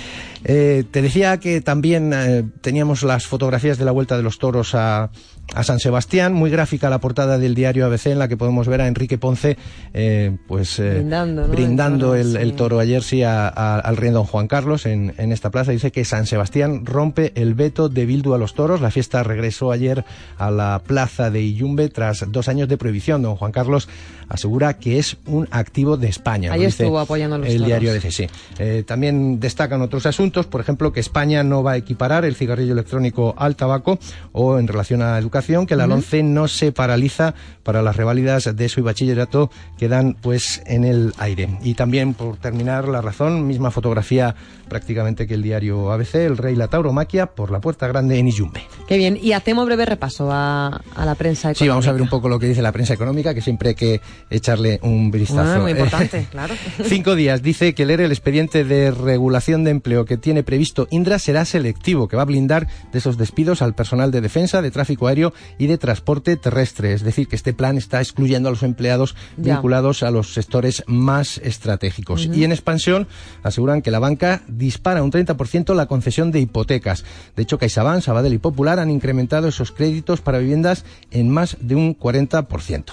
Eh, 0.45 0.84
te 0.91 1.03
decía 1.03 1.39
que 1.39 1.61
también 1.61 2.12
eh, 2.14 2.45
teníamos 2.61 3.03
las 3.03 3.26
fotografías 3.26 3.78
de 3.78 3.84
la 3.84 3.91
vuelta 3.93 4.16
de 4.16 4.22
los 4.22 4.39
toros 4.39 4.74
a, 4.74 5.11
a 5.55 5.62
San 5.62 5.78
Sebastián, 5.78 6.32
muy 6.32 6.51
gráfica 6.51 6.90
la 6.90 6.99
portada 6.99 7.38
del 7.38 7.55
diario 7.55 7.86
ABC 7.86 8.07
en 8.07 8.18
la 8.18 8.26
que 8.28 8.36
podemos 8.36 8.66
ver 8.68 8.80
a 8.80 8.88
Enrique 8.88 9.16
Ponce, 9.16 9.57
eh, 9.94 10.36
pues 10.49 10.78
eh, 10.80 10.94
Brindando, 10.97 11.42
¿no? 11.42 11.49
brindando 11.49 12.14
El 12.14 12.32
toro, 12.32 12.40
el 12.42 12.51
sí. 12.51 12.57
toro 12.57 12.78
ayer 12.80 13.03
sí 13.03 13.22
a- 13.22 13.47
a- 13.49 13.78
al 13.78 13.97
rey 13.97 14.11
don 14.11 14.24
Juan 14.24 14.49
Carlos 14.49 14.86
en, 14.86 15.14
en 15.18 15.30
esta 15.32 15.51
plaza. 15.51 15.70
Dice 15.72 15.92
que 15.92 16.05
San 16.05 16.26
Sebastián 16.26 16.84
rompe 16.84 17.32
el 17.36 17.55
veto 17.55 17.88
de 17.88 18.07
Bildu 18.07 18.34
a 18.34 18.38
los 18.38 18.55
toros. 18.55 18.80
La 18.80 18.90
fiesta 18.90 19.22
regresó 19.22 19.70
ayer 19.70 20.05
a 20.36 20.51
la 20.51 20.82
plaza 20.84 21.30
de 21.30 21.40
Iyumbe 21.42 21.88
tras 21.90 22.24
dos 22.32 22.49
años 22.49 22.68
de 22.68 22.76
prohibición. 22.76 23.22
Don 23.22 23.36
Juan 23.36 23.53
Carlos 23.53 23.88
asegura 24.28 24.78
que 24.78 24.98
es 24.98 25.16
un 25.26 25.48
activo 25.50 25.96
de 25.96 26.08
España. 26.08 26.52
Ahí 26.52 26.64
estuvo 26.64 26.98
apoyando 26.98 27.38
los 27.38 27.48
el 27.48 27.54
toros. 27.54 27.66
diario 27.66 27.90
ABC, 27.92 28.10
sí. 28.10 28.26
Eh, 28.58 28.84
también 28.86 29.40
destacan 29.40 29.82
otros 29.82 30.06
asuntos, 30.06 30.46
por 30.46 30.60
ejemplo, 30.60 30.92
que 30.92 31.00
España 31.00 31.42
no 31.42 31.62
va 31.62 31.72
a 31.72 31.76
equiparar 31.76 32.24
el 32.24 32.34
cigarrillo 32.36 32.72
electrónico 32.72 33.34
al 33.38 33.56
tabaco 33.56 33.98
o 34.32 34.58
en 34.58 34.68
relación 34.68 35.02
a 35.02 35.12
la 35.12 35.18
educación, 35.18 35.66
que 35.66 35.74
la. 35.76 35.86
LONCE 35.86 36.22
no 36.22 36.48
se 36.48 36.72
paraliza 36.72 37.34
para 37.62 37.82
las 37.82 37.96
reválidas 37.96 38.54
de 38.54 38.66
y 38.76 38.80
bachillerato 38.80 39.50
quedan 39.78 40.16
pues 40.20 40.62
en 40.66 40.84
el 40.84 41.12
aire. 41.18 41.58
Y 41.62 41.74
también, 41.74 42.14
por 42.14 42.36
terminar, 42.36 42.88
la 42.88 43.00
razón, 43.00 43.46
misma 43.46 43.70
fotografía 43.70 44.34
prácticamente 44.68 45.26
que 45.26 45.34
el 45.34 45.42
diario 45.42 45.92
ABC, 45.92 46.16
el 46.16 46.36
rey 46.36 46.56
la 46.56 46.68
tauromaquia 46.68 47.26
por 47.26 47.50
la 47.50 47.60
puerta 47.60 47.86
grande 47.86 48.18
en 48.18 48.28
Iyumbe. 48.28 48.62
Qué 48.88 48.96
bien. 48.96 49.18
Y 49.20 49.32
hacemos 49.32 49.66
breve 49.66 49.86
repaso 49.86 50.30
a, 50.32 50.80
a 50.96 51.06
la 51.06 51.14
prensa 51.14 51.54
Sí, 51.54 51.68
vamos 51.68 51.86
a 51.86 51.92
ver 51.92 52.00
un 52.02 52.08
económica. 52.08 52.10
poco 52.16 52.28
lo 52.28 52.38
que 52.38 52.46
dice 52.48 52.62
la 52.62 52.72
prensa 52.72 52.94
económica, 52.94 53.32
que 53.34 53.40
siempre 53.40 53.74
que 53.74 54.00
echarle 54.30 54.78
un 54.82 55.10
vistazo. 55.10 55.42
Bueno, 55.42 55.62
muy 55.62 55.70
importante, 55.72 56.26
claro. 56.30 56.54
Cinco 56.84 57.14
días. 57.14 57.42
Dice 57.42 57.74
que 57.74 57.86
leer 57.86 58.00
el 58.00 58.12
expediente 58.12 58.64
de 58.64 58.90
regulación 58.90 59.64
de 59.64 59.70
empleo 59.70 60.04
que 60.04 60.16
tiene 60.16 60.42
previsto 60.42 60.88
Indra 60.90 61.18
será 61.18 61.44
selectivo, 61.44 62.08
que 62.08 62.16
va 62.16 62.22
a 62.22 62.26
blindar 62.26 62.66
de 62.92 62.98
esos 62.98 63.16
despidos 63.18 63.62
al 63.62 63.74
personal 63.74 64.10
de 64.10 64.20
defensa, 64.20 64.62
de 64.62 64.70
tráfico 64.70 65.06
aéreo 65.06 65.32
y 65.58 65.66
de 65.66 65.78
transporte 65.78 66.36
terrestre. 66.36 66.92
Es 66.92 67.02
decir, 67.02 67.28
que 67.28 67.36
este 67.36 67.52
plan 67.52 67.76
está 67.78 68.00
excluyendo 68.00 68.48
a 68.48 68.52
los 68.52 68.62
empleados 68.62 69.14
Ya. 69.36 69.54
vinculados 69.54 70.02
a 70.02 70.10
los 70.10 70.32
sectores 70.34 70.82
más 70.86 71.38
estratégicos. 71.38 72.28
Y 72.32 72.44
en 72.44 72.52
expansión 72.52 73.06
aseguran 73.42 73.82
que 73.82 73.90
la 73.90 73.98
banca 73.98 74.42
dispara 74.48 75.02
un 75.02 75.10
30% 75.12 75.74
la 75.74 75.86
concesión 75.86 76.30
de 76.32 76.40
hipotecas. 76.40 77.04
De 77.36 77.42
hecho, 77.42 77.58
CaixaBank, 77.58 78.02
Sabadell 78.02 78.32
y 78.34 78.38
Popular 78.38 78.78
han 78.80 78.90
incrementado 78.90 79.48
esos 79.48 79.72
créditos 79.72 80.20
para 80.20 80.38
viviendas 80.38 80.84
en 81.10 81.30
más 81.30 81.56
de 81.60 81.74
un 81.74 81.96
40%. 81.98 82.84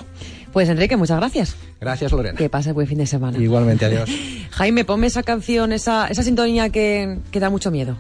Pues 0.54 0.70
Enrique, 0.70 0.96
muchas 0.96 1.18
gracias. 1.18 1.56
Gracias, 1.82 2.12
Lorena. 2.12 2.38
Que 2.38 2.48
pase 2.48 2.72
buen 2.72 2.88
fin 2.88 3.00
de 3.00 3.08
semana. 3.08 3.38
Igualmente, 3.40 3.86
adiós. 3.86 4.10
Jaime, 4.52 4.86
ponme 4.86 5.08
esa 5.08 5.24
canción, 5.24 5.74
esa, 5.74 6.08
esa 6.08 6.22
sintonía 6.22 6.70
que, 6.70 7.18
que 7.32 7.40
da 7.40 7.50
mucho 7.50 7.72
miedo. 7.72 7.98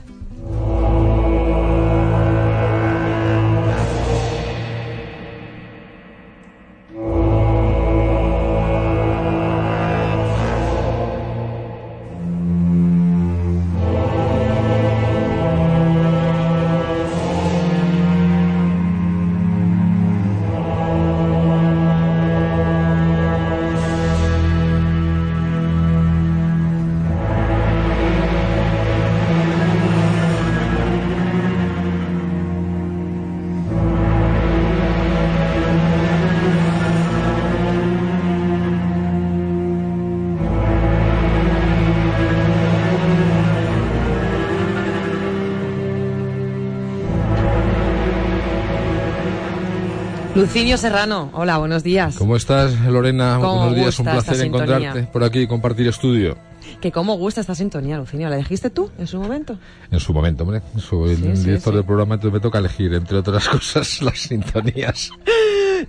Lucinio 50.43 50.77
Serrano, 50.77 51.29
hola, 51.31 51.57
buenos 51.57 51.83
días. 51.83 52.17
¿Cómo 52.17 52.35
estás, 52.35 52.77
Lorena? 52.81 53.37
¿Cómo 53.39 53.59
Buenos 53.59 53.75
días, 53.77 53.99
un 53.99 54.05
placer 54.07 54.35
sintonía? 54.35 54.75
encontrarte 54.75 55.03
por 55.13 55.23
aquí 55.23 55.39
y 55.39 55.47
compartir 55.47 55.87
estudio. 55.87 56.37
Que 56.81 56.91
cómo 56.91 57.15
gusta 57.15 57.39
esta 57.39 57.55
sintonía, 57.55 57.97
Lucinio. 57.97 58.27
¿La 58.27 58.35
dijiste 58.35 58.69
tú 58.69 58.91
en 58.97 59.07
su 59.07 59.21
momento? 59.21 59.57
En 59.89 60.01
su 60.01 60.13
momento, 60.13 60.43
hombre. 60.43 60.61
Soy 60.77 61.15
Sí, 61.15 61.25
el 61.27 61.37
sí, 61.37 61.43
director 61.45 61.71
sí. 61.71 61.77
del 61.77 61.85
programa, 61.85 62.15
entonces 62.15 62.33
me 62.33 62.41
toca 62.41 62.59
elegir, 62.59 62.93
entre 62.93 63.19
otras 63.19 63.47
cosas, 63.49 64.01
las 64.01 64.19
sintonías. 64.19 65.11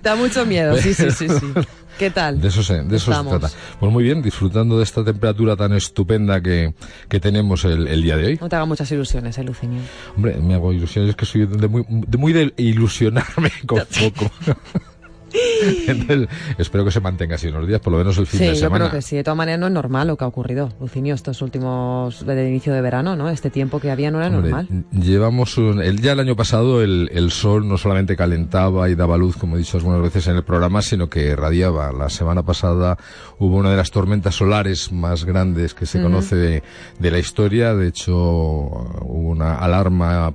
Da 0.01 0.15
mucho 0.15 0.45
miedo, 0.45 0.77
sí, 0.77 0.93
sí, 0.93 1.11
sí, 1.11 1.27
sí. 1.29 1.45
¿Qué 1.97 2.09
tal? 2.09 2.41
De 2.41 2.49
eso 2.49 2.61
se, 2.61 2.81
de 2.83 2.97
eso 2.97 3.13
se 3.13 3.29
trata. 3.29 3.49
Pues 3.79 3.91
muy 3.91 4.03
bien, 4.03 4.21
disfrutando 4.21 4.77
de 4.77 4.83
esta 4.83 5.03
temperatura 5.03 5.55
tan 5.55 5.71
estupenda 5.73 6.41
que, 6.41 6.73
que 7.07 7.19
tenemos 7.21 7.63
el, 7.63 7.87
el 7.87 8.03
día 8.03 8.17
de 8.17 8.25
hoy. 8.25 8.37
No 8.41 8.49
te 8.49 8.55
haga 8.57 8.65
muchas 8.65 8.91
ilusiones, 8.91 9.37
eh, 9.37 9.43
Lucinio. 9.43 9.79
Hombre, 10.15 10.35
me 10.35 10.55
hago 10.55 10.73
ilusiones, 10.73 11.11
es 11.11 11.15
que 11.15 11.25
soy 11.25 11.45
de 11.45 11.67
muy 11.69 11.85
de, 11.87 12.17
muy 12.17 12.33
de 12.33 12.53
ilusionarme 12.57 13.51
con 13.65 13.79
poco. 13.79 14.29
Entonces, 15.87 16.27
espero 16.57 16.85
que 16.85 16.91
se 16.91 16.99
mantenga 17.01 17.35
así 17.35 17.47
unos 17.47 17.67
días, 17.67 17.79
por 17.81 17.91
lo 17.93 17.99
menos 17.99 18.17
el 18.17 18.27
fin 18.27 18.39
sí, 18.39 18.45
de 18.47 18.55
semana. 18.55 18.85
yo 18.85 18.89
creo 18.89 18.99
que 18.99 19.01
sí. 19.01 19.15
De 19.15 19.23
todas 19.23 19.37
maneras, 19.37 19.59
no 19.59 19.67
es 19.67 19.73
normal 19.73 20.07
lo 20.07 20.17
que 20.17 20.23
ha 20.23 20.27
ocurrido, 20.27 20.71
Lucinio, 20.79 21.15
estos 21.15 21.41
últimos, 21.41 22.25
desde 22.25 22.41
el 22.43 22.49
inicio 22.49 22.73
de 22.73 22.81
verano, 22.81 23.15
¿no? 23.15 23.29
Este 23.29 23.49
tiempo 23.49 23.79
que 23.79 23.91
había 23.91 24.11
no 24.11 24.19
era 24.19 24.27
Hombre, 24.35 24.51
normal. 24.51 24.67
Llevamos 24.91 25.57
un, 25.57 25.81
el, 25.81 26.01
ya 26.01 26.13
el 26.13 26.19
año 26.19 26.35
pasado 26.35 26.81
el, 26.81 27.09
el 27.13 27.31
sol 27.31 27.67
no 27.67 27.77
solamente 27.77 28.15
calentaba 28.15 28.89
y 28.89 28.95
daba 28.95 29.17
luz, 29.17 29.37
como 29.37 29.55
he 29.55 29.59
dicho 29.59 29.77
algunas 29.77 30.01
veces 30.01 30.27
en 30.27 30.35
el 30.35 30.43
programa, 30.43 30.81
sino 30.81 31.09
que 31.09 31.35
radiaba. 31.35 31.91
La 31.91 32.09
semana 32.09 32.43
pasada 32.43 32.97
hubo 33.39 33.55
una 33.57 33.71
de 33.71 33.77
las 33.77 33.91
tormentas 33.91 34.35
solares 34.35 34.91
más 34.91 35.25
grandes 35.25 35.73
que 35.73 35.85
se 35.85 35.97
Ujú. 35.99 36.07
conoce 36.07 36.35
de, 36.35 36.63
de 36.99 37.11
la 37.11 37.19
historia. 37.19 37.73
De 37.73 37.87
hecho, 37.87 38.15
hubo 38.15 39.29
una 39.29 39.55
alarma 39.55 40.33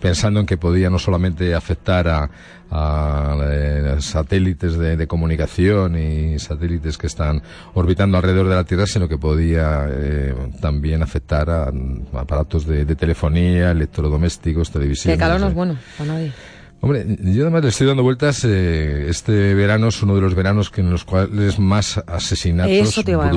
pensando 0.00 0.38
en 0.40 0.46
que 0.46 0.56
podía 0.56 0.90
no 0.90 0.98
solamente 0.98 1.54
afectar 1.54 2.06
a, 2.08 2.30
a, 2.70 3.36
eh, 3.44 3.96
satélites 4.00 4.76
de, 4.78 4.96
de 4.96 5.06
comunicación 5.06 5.96
y 5.98 6.38
satélites 6.38 6.98
que 6.98 7.06
están 7.06 7.42
orbitando 7.74 8.16
alrededor 8.18 8.48
de 8.48 8.54
la 8.54 8.64
Tierra, 8.64 8.86
sino 8.86 9.08
que 9.08 9.18
podía 9.18 9.86
eh, 9.90 10.34
también 10.60 11.02
afectar 11.02 11.48
a, 11.50 11.64
a 11.64 12.20
aparatos 12.20 12.66
de, 12.66 12.84
de 12.84 12.94
telefonía, 12.96 13.70
electrodomésticos, 13.70 14.68
Que 14.68 14.72
televisiones. 14.74 15.14
el 15.14 15.18
calor 15.20 15.40
no 15.40 15.46
eh. 15.46 15.48
es 15.50 15.54
bueno 15.54 15.76
para 15.96 16.12
nadie. 16.12 16.32
Hombre, 16.80 17.04
yo 17.24 17.42
además 17.42 17.64
le 17.64 17.70
estoy 17.70 17.88
dando 17.88 18.04
vueltas. 18.04 18.44
eh, 18.44 19.06
este 19.08 19.52
verano 19.54 19.88
es 19.88 20.00
uno 20.00 20.14
de 20.14 20.20
los 20.20 20.36
veranos 20.36 20.70
que 20.70 20.80
en 20.80 20.90
los 20.90 21.04
cuales 21.04 21.58
más 21.58 21.98
asesinatos 22.06 22.70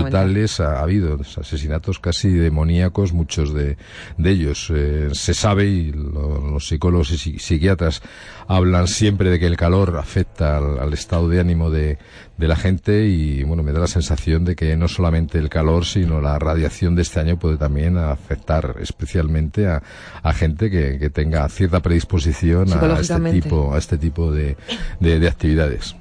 brutales 0.03 0.59
ha, 0.59 0.79
habido. 0.79 1.19
Asesinatos 1.39 1.97
casi 1.97 2.29
demoníacos, 2.29 3.13
muchos 3.13 3.51
de, 3.51 3.77
de 4.19 4.29
ellos. 4.29 4.71
Eh, 4.71 5.09
se 5.13 5.33
sabe 5.33 5.65
y 5.65 5.91
lo- 5.91 6.51
los 6.51 6.67
psicólogos 6.67 7.11
y 7.11 7.15
psi- 7.15 7.39
psiquiatras 7.39 8.03
hablan 8.47 8.87
siempre 8.87 9.31
de 9.31 9.39
que 9.39 9.47
el 9.47 9.57
calor 9.57 9.97
afecta 9.97 10.57
al, 10.57 10.77
al 10.77 10.93
estado 10.93 11.27
de 11.27 11.39
ánimo 11.39 11.71
de, 11.71 11.97
de 12.41 12.47
la 12.47 12.55
gente 12.57 13.05
y 13.05 13.43
bueno, 13.43 13.63
me 13.63 13.71
da 13.71 13.79
la 13.79 13.87
sensación 13.87 14.43
de 14.43 14.55
que 14.55 14.75
no 14.75 14.87
solamente 14.87 15.37
el 15.37 15.47
calor, 15.47 15.85
sino 15.85 16.19
la 16.19 16.37
radiación 16.39 16.95
de 16.95 17.03
este 17.03 17.19
año 17.21 17.37
puede 17.37 17.55
también 17.57 17.97
afectar 17.97 18.75
especialmente 18.81 19.67
a, 19.67 19.81
a 20.23 20.33
gente 20.33 20.69
que, 20.69 20.97
que 20.99 21.09
tenga 21.09 21.47
cierta 21.49 21.79
predisposición 21.81 22.67
a 22.73 22.79
este 23.01 23.13
tipo, 23.43 23.73
a 23.73 23.77
este 23.77 23.97
tipo 23.97 24.31
de, 24.31 24.57
de- 24.99 25.19
de 25.19 25.27
actividades. 25.27 25.95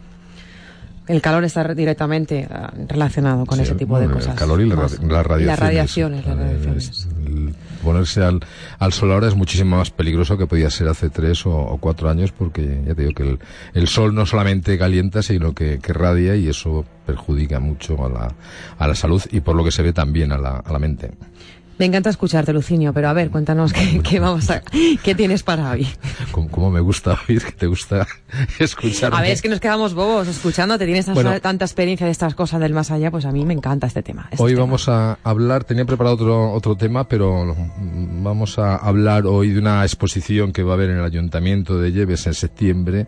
El 1.10 1.20
calor 1.20 1.44
está 1.44 1.62
re- 1.62 1.74
directamente 1.74 2.46
ah, 2.50 2.72
relacionado 2.88 3.44
con 3.46 3.56
Sí, 3.58 3.64
ese 3.64 3.74
tipo 3.74 3.98
de 3.98 4.08
cosas. 4.08 4.34
El 4.34 4.38
calor 4.38 4.60
y 4.60 4.68
la, 4.68 4.76
Más. 4.76 4.92
las 5.02 5.26
radiaciones. 5.26 5.46
Las 5.46 5.58
radiaciones, 5.58 6.26
las 6.26 6.36
Eh, 6.36 6.38
radiaciones. 6.40 6.88
es- 6.90 7.08
el 7.26 7.54
ponerse 7.82 8.22
al, 8.22 8.40
al 8.78 8.92
sol 8.92 9.10
ahora 9.12 9.26
es 9.28 9.34
muchísimo 9.34 9.76
más 9.76 9.90
peligroso 9.90 10.36
que 10.38 10.46
podía 10.46 10.68
ser 10.70 10.88
hace 10.88 11.08
tres 11.10 11.46
o, 11.46 11.50
o 11.56 11.78
cuatro 11.78 12.10
años 12.10 12.30
porque 12.30 12.82
ya 12.86 12.94
te 12.94 13.02
digo 13.02 13.14
que 13.14 13.22
el, 13.22 13.38
el 13.74 13.88
sol 13.88 14.14
no 14.14 14.26
solamente 14.26 14.76
calienta 14.78 15.22
sino 15.22 15.54
que, 15.54 15.78
que 15.78 15.92
radia 15.94 16.36
y 16.36 16.48
eso 16.48 16.84
perjudica 17.06 17.58
mucho 17.58 18.04
a 18.04 18.08
la, 18.08 18.34
a 18.78 18.86
la 18.86 18.94
salud 18.94 19.22
y 19.32 19.40
por 19.40 19.56
lo 19.56 19.64
que 19.64 19.70
se 19.72 19.82
ve 19.82 19.92
también 19.92 20.30
a 20.32 20.38
la, 20.38 20.58
a 20.58 20.72
la 20.72 20.78
mente. 20.78 21.10
Me 21.80 21.86
encanta 21.86 22.10
escucharte, 22.10 22.52
Lucinio, 22.52 22.92
pero 22.92 23.08
a 23.08 23.14
ver, 23.14 23.30
cuéntanos 23.30 23.72
qué, 23.72 24.00
qué 24.04 24.20
vamos 24.20 24.50
a, 24.50 24.60
qué 25.02 25.14
tienes 25.14 25.42
para 25.42 25.70
hoy. 25.70 25.88
Como, 26.30 26.70
me 26.70 26.78
gusta 26.80 27.18
oír, 27.26 27.42
que 27.42 27.52
te 27.52 27.66
gusta 27.66 28.06
escuchar. 28.58 29.14
A 29.14 29.22
ver, 29.22 29.30
es 29.30 29.40
que 29.40 29.48
nos 29.48 29.60
quedamos 29.60 29.94
bobos 29.94 30.28
escuchándote. 30.28 30.84
Tienes 30.84 31.06
tanta, 31.06 31.22
Bueno. 31.22 31.40
tanta 31.40 31.64
experiencia 31.64 32.04
de 32.04 32.12
estas 32.12 32.34
cosas 32.34 32.60
del 32.60 32.74
más 32.74 32.90
allá, 32.90 33.10
pues 33.10 33.24
a 33.24 33.32
mí 33.32 33.46
me 33.46 33.54
encanta 33.54 33.86
este 33.86 34.02
tema. 34.02 34.28
Este 34.30 34.42
Hoy 34.42 34.52
tema. 34.52 34.64
vamos 34.66 34.90
a 34.90 35.18
hablar, 35.24 35.64
tenía 35.64 35.86
preparado 35.86 36.16
otro, 36.16 36.52
otro 36.52 36.76
tema, 36.76 37.08
pero 37.08 37.56
vamos 37.78 38.58
a 38.58 38.76
hablar 38.76 39.24
hoy 39.24 39.48
de 39.50 39.58
una 39.60 39.82
exposición 39.82 40.52
que 40.52 40.62
va 40.62 40.72
a 40.72 40.74
haber 40.74 40.90
en 40.90 40.98
el 40.98 41.04
Ayuntamiento 41.04 41.78
de 41.78 41.92
Lleves 41.92 42.26
en 42.26 42.34
septiembre 42.34 43.06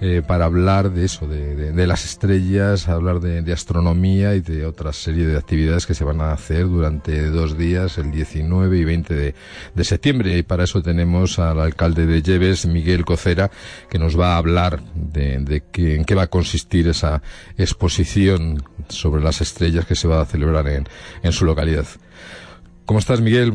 eh, 0.00 0.22
para 0.24 0.44
hablar 0.44 0.92
de 0.92 1.04
eso, 1.04 1.26
de, 1.26 1.56
de- 1.56 1.72
de 1.72 1.86
las 1.88 2.04
estrellas, 2.04 2.88
hablar 2.88 3.18
de, 3.18 3.42
de 3.42 3.52
astronomía 3.52 4.36
y 4.36 4.40
de 4.40 4.66
otra 4.66 4.92
serie 4.92 5.26
de 5.26 5.36
actividades 5.36 5.84
que 5.86 5.94
se 5.94 6.04
van 6.04 6.20
a 6.20 6.30
hacer 6.32 6.68
durante 6.68 7.28
dos 7.30 7.58
días, 7.58 7.98
el 8.04 8.10
19 8.12 8.78
y 8.78 8.84
20 8.84 9.14
de, 9.14 9.34
de 9.74 9.84
septiembre. 9.84 10.36
Y 10.38 10.42
para 10.42 10.64
eso 10.64 10.82
tenemos 10.82 11.38
al 11.38 11.60
alcalde 11.60 12.06
de 12.06 12.22
Lleves, 12.22 12.66
Miguel 12.66 13.04
Cocera, 13.04 13.50
que 13.90 13.98
nos 13.98 14.18
va 14.18 14.34
a 14.34 14.36
hablar 14.38 14.80
de, 14.94 15.38
de 15.38 15.62
qué- 15.72 15.96
en 15.96 16.04
qué 16.04 16.14
va 16.14 16.22
a 16.22 16.26
consistir 16.28 16.88
esa 16.88 17.22
exposición 17.56 18.62
sobre 18.88 19.22
las 19.22 19.40
estrellas 19.40 19.84
que 19.86 19.94
se 19.96 20.06
va 20.08 20.20
a 20.20 20.24
celebrar 20.26 20.68
en, 20.68 20.86
en 21.22 21.32
su 21.32 21.44
localidad. 21.44 21.86
¿Cómo 22.86 22.98
estás, 22.98 23.20
Miguel? 23.20 23.52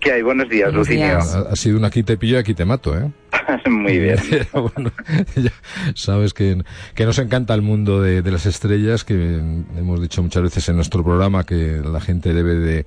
¿Qué 0.00 0.12
hay? 0.12 0.22
Buenos 0.22 0.48
días, 0.48 0.66
Buenos 0.72 0.88
Lucinio. 0.88 1.06
días. 1.06 1.34
Ha, 1.34 1.40
ha 1.52 1.56
sido 1.56 1.78
un 1.78 1.84
aquí 1.84 2.02
te 2.02 2.16
pillo, 2.16 2.38
aquí 2.38 2.54
te 2.54 2.64
mato, 2.64 2.98
¿eh? 2.98 3.10
Muy 3.70 3.98
bien. 3.98 4.16
Pero 4.30 4.70
bueno, 4.74 4.92
ya 5.36 5.52
sabes 5.94 6.34
que, 6.34 6.62
que 6.94 7.06
nos 7.06 7.18
encanta 7.18 7.54
el 7.54 7.62
mundo 7.62 8.00
de, 8.02 8.20
de 8.22 8.30
las 8.32 8.44
estrellas, 8.46 9.04
que 9.04 9.14
hemos 9.14 10.00
dicho 10.02 10.22
muchas 10.22 10.42
veces 10.42 10.68
en 10.68 10.76
nuestro 10.76 11.02
programa 11.04 11.44
que 11.44 11.80
la 11.84 12.00
gente 12.00 12.34
debe 12.34 12.54
de 12.56 12.86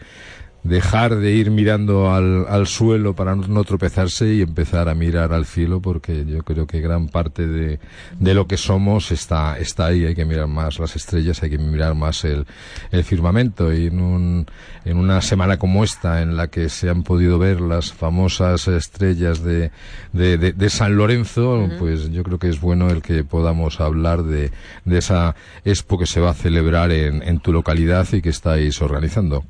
dejar 0.66 1.16
de 1.18 1.32
ir 1.32 1.52
mirando 1.52 2.12
al, 2.12 2.48
al 2.50 2.66
suelo 2.66 3.14
para 3.14 3.36
no, 3.36 3.64
tropezarse 3.64 4.34
y 4.34 4.42
empezar 4.42 4.90
a 4.90 4.96
mirar 4.96 5.32
al 5.32 5.46
cielo 5.46 5.80
porque 5.80 6.26
yo 6.26 6.44
creo 6.44 6.66
que 6.66 6.82
gran 6.82 7.08
parte 7.08 7.46
de, 7.48 7.80
de 8.20 8.34
lo 8.34 8.48
que 8.48 8.58
somos 8.58 9.12
está, 9.12 9.60
está 9.60 9.86
ahí. 9.86 10.06
Hay 10.06 10.16
que 10.16 10.26
mirar 10.26 10.48
más 10.48 10.80
las 10.80 10.96
estrellas, 10.96 11.44
hay 11.44 11.52
que 11.52 11.60
mirar 11.60 11.94
más 11.94 12.26
el, 12.26 12.48
el 12.92 13.04
firmamento 13.04 13.72
y 13.72 13.88
en, 13.88 14.02
un, 14.02 14.46
en 14.86 14.98
una 14.98 15.22
semana 15.22 15.58
como 15.58 15.84
esta 15.84 16.24
en 16.24 16.36
la 16.36 16.48
que 16.48 16.68
se 16.70 16.90
han 16.90 17.04
podido 17.04 17.38
ver 17.38 17.62
las 17.62 17.94
famosas 17.94 18.68
estrellas 18.68 19.44
de, 19.44 19.70
de, 20.14 20.38
de- 20.40 20.54
de 20.54 20.70
San 20.72 20.96
Lorenzo, 20.98 21.70
pues 21.78 22.10
yo 22.12 22.24
creo 22.24 22.40
que 22.40 22.50
es 22.50 22.60
bueno 22.60 22.90
el 22.90 23.04
que 23.04 23.24
podamos 23.24 23.80
hablar 23.80 24.24
de, 24.24 24.52
de 24.84 24.98
esa 24.98 25.36
expo 25.64 26.00
que 26.00 26.08
se 26.08 26.20
va 26.20 26.32
a 26.32 26.34
celebrar 26.34 26.92
en, 26.92 27.22
en 27.22 27.40
tu 27.40 27.54
localidad 27.54 28.08
y 28.14 28.22
que 28.24 28.30
estáis 28.30 28.82
organizando. 28.82 29.46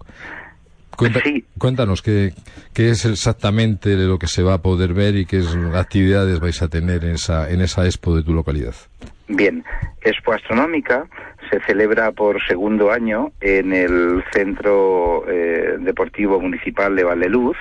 Cuenta- 0.97 1.21
Cuéntanos 1.57 2.01
qué, 2.01 2.33
qué 2.73 2.89
es 2.89 3.05
exactamente 3.05 3.95
lo 3.95 4.17
que 4.19 4.27
se 4.27 4.43
va 4.43 4.55
a 4.55 4.61
poder 4.61 4.93
ver 4.93 5.15
y 5.15 5.25
qué 5.25 5.37
es- 5.39 5.55
actividades 5.75 6.39
vais 6.39 6.61
a 6.61 6.67
tener 6.67 7.03
en 7.05 7.11
esa, 7.15 7.49
en 7.49 7.61
esa 7.61 7.85
expo 7.85 8.15
de 8.15 8.23
tu 8.23 8.33
localidad. 8.33 8.75
Bien, 9.27 9.63
Expo 10.01 10.33
Astronómica 10.33 11.07
se 11.49 11.59
celebra 11.61 12.11
por 12.11 12.37
segundo 12.47 12.91
año 12.91 13.31
en 13.41 13.73
el 13.73 14.23
Centro 14.33 15.25
eh, 15.27 15.77
Deportivo 15.79 16.39
Municipal 16.39 16.95
de 16.95 17.03
Valdeluz, 17.03 17.57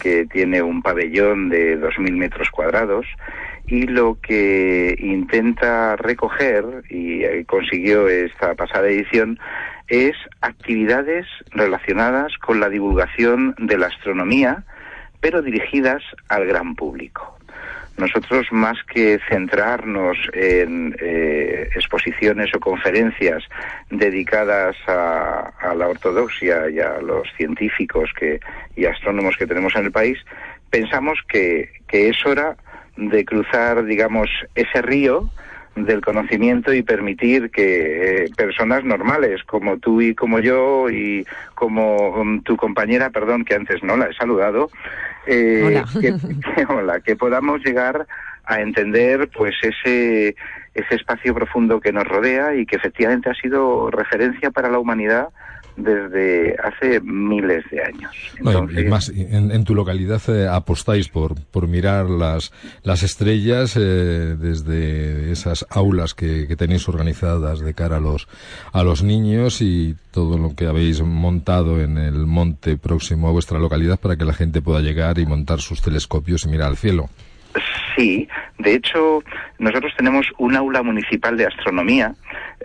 que 0.00 0.26
tiene 0.26 0.62
un 0.62 0.82
pabellón 0.82 1.48
de 1.50 1.76
2.000 1.78 2.12
metros 2.16 2.48
cuadrados, 2.50 3.06
y 3.66 3.86
lo 3.86 4.18
que 4.20 4.94
intenta 4.98 5.96
recoger, 5.96 6.64
y 6.90 7.22
eh, 7.24 7.44
consiguió 7.46 8.08
esta 8.08 8.54
pasada 8.54 8.88
edición, 8.88 9.38
es 9.88 10.16
actividades 10.40 11.26
relacionadas 11.50 12.36
con 12.38 12.60
la 12.60 12.68
divulgación 12.68 13.54
de 13.58 13.78
la 13.78 13.86
astronomía, 13.86 14.64
pero 15.20 15.42
dirigidas 15.42 16.02
al 16.28 16.46
gran 16.46 16.74
público. 16.74 17.38
Nosotros, 17.96 18.48
más 18.50 18.76
que 18.92 19.20
centrarnos 19.28 20.18
en 20.32 20.96
eh, 21.00 21.68
exposiciones 21.76 22.52
o 22.54 22.58
conferencias 22.58 23.44
dedicadas 23.88 24.76
a, 24.88 25.52
a 25.60 25.74
la 25.76 25.86
ortodoxia 25.86 26.68
y 26.70 26.80
a 26.80 27.00
los 27.00 27.28
científicos 27.36 28.10
que, 28.18 28.40
y 28.74 28.86
astrónomos 28.86 29.36
que 29.36 29.46
tenemos 29.46 29.76
en 29.76 29.84
el 29.84 29.92
país, 29.92 30.18
pensamos 30.70 31.20
que, 31.28 31.70
que 31.86 32.08
es 32.08 32.26
hora 32.26 32.56
de 32.96 33.24
cruzar, 33.24 33.84
digamos, 33.84 34.28
ese 34.56 34.82
río 34.82 35.30
del 35.76 36.00
conocimiento 36.00 36.72
y 36.72 36.82
permitir 36.82 37.50
que 37.50 38.24
eh, 38.24 38.30
personas 38.36 38.84
normales 38.84 39.42
como 39.44 39.78
tú 39.78 40.00
y 40.00 40.14
como 40.14 40.38
yo 40.40 40.88
y 40.88 41.26
como 41.54 42.10
um, 42.20 42.42
tu 42.42 42.56
compañera, 42.56 43.10
perdón, 43.10 43.44
que 43.44 43.54
antes 43.54 43.82
no 43.82 43.96
la 43.96 44.06
he 44.06 44.14
saludado, 44.14 44.70
eh, 45.26 45.62
Hola. 45.66 45.84
Que, 46.00 46.12
que- 46.12 46.64
hola, 46.68 47.00
que 47.00 47.16
podamos 47.16 47.60
llegar 47.64 48.06
a 48.44 48.60
entender 48.60 49.28
pues 49.34 49.54
ese 49.62 50.36
ese 50.74 50.94
espacio 50.96 51.32
profundo 51.34 51.80
que 51.80 51.92
nos 51.92 52.04
rodea 52.04 52.54
y 52.56 52.66
que 52.66 52.76
efectivamente 52.76 53.30
ha 53.30 53.34
sido 53.34 53.90
referencia 53.90 54.50
para 54.50 54.68
la 54.68 54.78
humanidad 54.80 55.28
desde 55.76 56.56
hace 56.62 57.00
miles 57.00 57.64
de 57.70 57.82
años. 57.82 58.12
No, 58.40 58.70
y- 58.70 58.84
más, 58.84 59.08
en, 59.08 59.50
en 59.50 59.64
tu 59.64 59.74
localidad 59.74 60.22
eh, 60.28 60.46
apostáis 60.48 61.08
por, 61.08 61.34
por 61.46 61.66
mirar 61.68 62.08
las, 62.08 62.52
las 62.82 63.02
estrellas 63.02 63.76
eh, 63.76 64.36
desde 64.38 65.32
esas 65.32 65.66
aulas 65.70 66.14
que, 66.14 66.46
que 66.46 66.56
tenéis 66.56 66.88
organizadas 66.88 67.60
de 67.60 67.74
cara 67.74 67.96
a 67.96 68.00
los, 68.00 68.28
a 68.72 68.82
los 68.84 69.02
niños 69.02 69.60
y 69.62 69.96
todo 70.12 70.38
lo 70.38 70.54
que 70.54 70.66
habéis 70.66 71.02
montado 71.02 71.80
en 71.80 71.98
el 71.98 72.26
monte 72.26 72.76
próximo 72.76 73.28
a 73.28 73.32
vuestra 73.32 73.58
localidad 73.58 73.98
para 73.98 74.16
que 74.16 74.24
la 74.24 74.32
gente 74.34 74.62
pueda 74.62 74.80
llegar 74.80 75.18
y 75.18 75.26
montar 75.26 75.60
sus 75.60 75.82
telescopios 75.82 76.44
y 76.44 76.48
mirar 76.48 76.68
al 76.68 76.76
cielo. 76.76 77.08
Sí, 77.94 78.28
de 78.58 78.74
hecho, 78.74 79.22
nosotros 79.58 79.92
tenemos 79.96 80.26
un 80.38 80.56
aula 80.56 80.82
municipal 80.82 81.36
de 81.36 81.46
astronomía, 81.46 82.14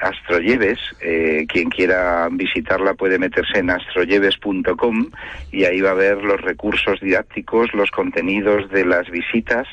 Astroyeves. 0.02 0.80
eh, 1.02 1.46
quien 1.48 1.70
quiera 1.70 2.28
visitarla 2.32 2.94
puede 2.94 3.20
meterse 3.20 3.60
en 3.60 3.70
astroyeves.com 3.70 5.10
y 5.52 5.66
ahí 5.66 5.82
va 5.82 5.92
a 5.92 5.96
ver 5.96 6.18
los 6.24 6.42
recursos 6.42 7.00
didácticos, 7.02 7.74
los 7.74 7.92
contenidos 7.92 8.70
de 8.72 8.86
las 8.86 9.10
visitas 9.10 9.68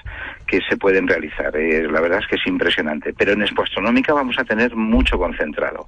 que 0.46 0.60
se 0.68 0.76
pueden 0.76 1.06
realizar. 1.06 1.56
Eh, 1.56 1.86
la 1.90 2.00
verdad 2.00 2.20
es 2.20 2.26
que 2.26 2.36
es 2.36 2.46
impresionante. 2.46 3.12
Pero 3.12 3.32
en 3.32 3.42
Expo 3.42 3.62
Astronómica 3.62 4.12
vamos 4.12 4.38
a 4.38 4.44
tener 4.44 4.74
mucho 4.74 5.18
concentrado. 5.18 5.86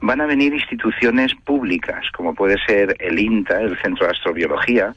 Van 0.00 0.20
a 0.20 0.26
venir 0.26 0.52
instituciones 0.52 1.34
públicas, 1.34 2.04
como 2.16 2.34
puede 2.34 2.56
ser 2.66 2.96
el 2.98 3.18
INTA, 3.18 3.60
el 3.60 3.78
Centro 3.80 4.06
de 4.06 4.12
Astrobiología, 4.12 4.94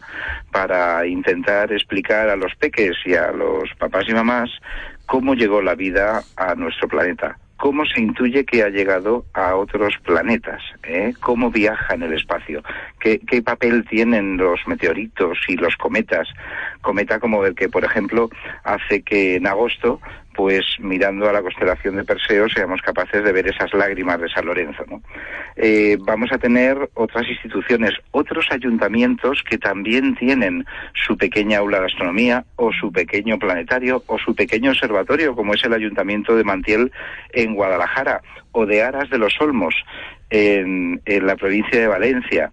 para 0.52 1.06
intentar 1.06 1.72
explicar 1.72 2.30
a 2.30 2.36
los 2.36 2.54
peques 2.56 2.98
y 3.06 3.16
a 3.16 3.32
los 3.32 3.70
papás 3.78 4.06
y 4.08 4.14
mamás 4.14 4.50
cómo 5.06 5.36
llegó 5.36 5.62
la 5.62 5.76
vida 5.76 6.22
a 6.38 6.56
nuestro 6.56 6.88
planeta 6.88 7.38
cómo 7.64 7.86
se 7.86 8.02
intuye 8.02 8.44
que 8.44 8.62
ha 8.62 8.68
llegado 8.68 9.24
a 9.34 9.56
otros 9.56 9.94
planetas, 10.04 10.62
¿eh? 10.84 11.14
cómo 11.22 11.50
viaja 11.50 11.94
en 11.94 12.04
el 12.04 12.12
espacio, 12.12 12.62
¿Qué, 13.00 13.22
qué 13.26 13.42
papel 13.42 13.86
tienen 13.86 14.36
los 14.36 14.68
meteoritos 14.68 15.38
y 15.48 15.56
los 15.56 15.78
cometas. 15.78 16.28
Cometa 16.82 17.22
como 17.22 17.46
el 17.46 17.56
que, 17.56 17.70
por 17.70 17.86
ejemplo, 17.86 18.30
hace 18.66 19.02
que 19.02 19.38
en 19.38 19.48
agosto 19.48 20.02
pues 20.34 20.66
mirando 20.80 21.30
a 21.30 21.34
la 21.34 21.42
constelación 21.42 21.96
de 21.96 22.04
Perseo 22.04 22.50
seamos 22.50 22.82
capaces 22.82 23.24
de 23.24 23.32
ver 23.32 23.48
esas 23.48 23.74
lágrimas 23.74 24.20
de 24.20 24.30
San 24.30 24.46
Lorenzo. 24.46 24.84
Eh, 25.56 25.98
vamos 26.00 26.32
a 26.32 26.38
tener 26.38 26.90
otras 26.96 27.28
instituciones, 27.28 27.92
otros 28.12 28.48
ayuntamientos 28.52 29.44
que 29.48 29.58
también 29.58 30.16
tienen 30.16 30.66
su 30.94 31.18
pequeña 31.18 31.60
aula 31.60 31.80
de 31.80 31.86
astronomía 31.86 32.46
o 32.56 32.72
su 32.72 32.92
pequeño 32.92 33.38
planetario 33.38 34.04
o 34.08 34.18
su 34.18 34.36
pequeño 34.36 34.72
observatorio, 34.72 35.36
como 35.36 35.54
es 35.54 35.64
el 35.64 35.74
ayuntamiento 35.74 36.36
de 36.36 36.44
Mantiel 36.44 36.92
en 37.32 37.54
Guadalajara 37.54 38.22
o 38.52 38.66
de 38.66 38.84
Aras 38.84 39.10
de 39.10 39.18
los 39.18 39.34
Olmos 39.40 39.76
en 40.30 41.00
la 41.06 41.36
provincia 41.36 41.80
de 41.80 41.88
Valencia 41.88 42.50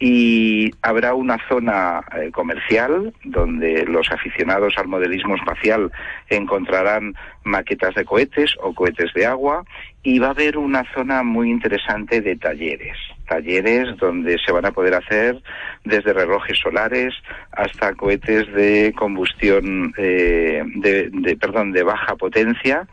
y 0.00 0.70
habrá 0.82 1.14
una 1.14 1.38
zona 1.48 2.00
eh, 2.16 2.30
comercial 2.30 3.12
donde 3.24 3.84
los 3.84 4.10
aficionados 4.12 4.74
al 4.76 4.86
modelismo 4.86 5.34
espacial 5.34 5.90
encontrarán 6.28 7.14
maquetas 7.42 7.94
de 7.96 8.04
cohetes 8.04 8.54
o 8.60 8.74
cohetes 8.74 9.12
de 9.14 9.26
agua 9.26 9.64
y 10.04 10.20
va 10.20 10.28
a 10.28 10.30
haber 10.30 10.56
una 10.56 10.84
zona 10.94 11.24
muy 11.24 11.50
interesante 11.50 12.20
de 12.20 12.36
talleres, 12.36 12.96
talleres 13.26 13.96
donde 13.96 14.38
se 14.38 14.52
van 14.52 14.66
a 14.66 14.70
poder 14.70 14.94
hacer 14.94 15.42
desde 15.84 16.12
relojes 16.12 16.58
solares 16.58 17.14
hasta 17.50 17.94
cohetes 17.94 18.46
de 18.52 18.94
combustión 18.96 19.92
eh, 19.98 20.62
de, 20.76 21.10
de, 21.12 21.36
perdón 21.36 21.72
de 21.72 21.82
baja 21.82 22.14
potencia 22.14 22.86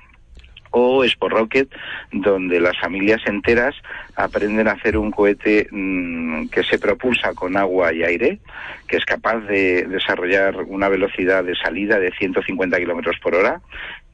o 0.77 1.05
Expo 1.05 1.29
Rocket, 1.29 1.69
donde 2.11 2.59
las 2.59 2.77
familias 2.77 3.21
enteras 3.25 3.73
aprenden 4.17 4.67
a 4.67 4.73
hacer 4.73 4.97
un 4.97 5.09
cohete 5.09 5.69
mmm, 5.71 6.47
que 6.47 6.63
se 6.65 6.77
propulsa 6.77 7.33
con 7.33 7.55
agua 7.55 7.93
y 7.93 8.03
aire, 8.03 8.39
que 8.85 8.97
es 8.97 9.05
capaz 9.05 9.39
de 9.47 9.85
desarrollar 9.87 10.57
una 10.67 10.89
velocidad 10.89 11.45
de 11.45 11.55
salida 11.55 11.97
de 11.97 12.11
150 12.11 12.77
kilómetros 12.77 13.15
por 13.23 13.35
hora. 13.35 13.61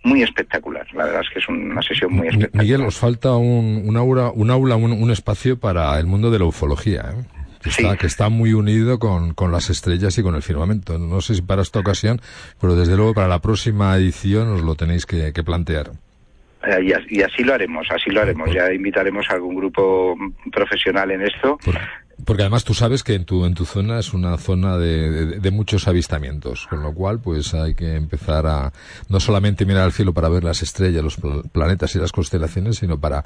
Muy 0.03 0.21
espectacular, 0.21 0.85
la 0.93 1.05
verdad 1.05 1.21
es 1.21 1.29
que 1.33 1.39
es 1.39 1.49
una 1.49 1.81
sesión 1.81 2.13
muy 2.13 2.27
espectacular. 2.27 2.63
Miguel, 2.63 2.81
os 2.81 2.97
falta 2.97 3.35
un, 3.35 3.83
un 3.85 3.97
aula, 3.97 4.31
un, 4.31 4.51
aula 4.51 4.75
un, 4.75 4.91
un, 4.91 5.11
espacio 5.11 5.59
para 5.59 5.99
el 5.99 6.05
mundo 6.05 6.29
de 6.29 6.39
la 6.39 6.45
ufología. 6.45 7.01
¿eh? 7.11 7.23
Que 7.63 7.69
está, 7.69 7.97
que 7.97 8.07
está, 8.07 8.29
muy 8.29 8.53
unido 8.53 8.97
con, 8.97 9.33
con, 9.35 9.51
las 9.51 9.69
estrellas 9.69 10.17
y 10.17 10.23
con 10.23 10.33
el 10.35 10.41
firmamento. 10.41 10.97
No 10.97 11.21
sé 11.21 11.35
si 11.35 11.41
para 11.43 11.61
esta 11.61 11.79
ocasión, 11.79 12.19
pero 12.59 12.75
desde 12.75 12.95
luego 12.95 13.13
para 13.13 13.27
la 13.27 13.39
próxima 13.39 13.95
edición 13.95 14.49
os 14.49 14.61
lo 14.61 14.73
tenéis 14.73 15.05
que, 15.05 15.31
que 15.33 15.43
plantear. 15.43 15.91
Eh, 16.63 16.93
y, 17.09 17.19
y, 17.19 17.21
así 17.21 17.43
lo 17.43 17.53
haremos, 17.53 17.87
así 17.89 18.09
lo 18.09 18.21
haremos. 18.21 18.51
Ya 18.53 18.71
invitaremos 18.71 19.25
a 19.29 19.33
algún 19.33 19.55
grupo 19.55 20.15
profesional 20.51 21.11
en 21.11 21.21
esto. 21.23 21.57
Porque 22.25 22.43
además 22.43 22.63
tú 22.63 22.73
sabes 22.73 23.03
que 23.03 23.15
en 23.15 23.25
tu, 23.25 23.45
en 23.45 23.53
tu 23.53 23.65
zona 23.65 23.99
es 23.99 24.13
una 24.13 24.37
zona 24.37 24.77
de, 24.77 25.09
de, 25.09 25.39
de, 25.39 25.51
muchos 25.51 25.87
avistamientos, 25.87 26.67
con 26.67 26.83
lo 26.83 26.93
cual 26.93 27.19
pues 27.19 27.53
hay 27.53 27.73
que 27.73 27.95
empezar 27.95 28.45
a 28.45 28.71
no 29.09 29.19
solamente 29.19 29.65
mirar 29.65 29.83
al 29.83 29.91
cielo 29.91 30.13
para 30.13 30.29
ver 30.29 30.43
las 30.43 30.61
estrellas, 30.61 31.03
los 31.03 31.17
planetas 31.51 31.95
y 31.95 31.99
las 31.99 32.11
constelaciones, 32.11 32.77
sino 32.77 32.99
para, 32.99 33.23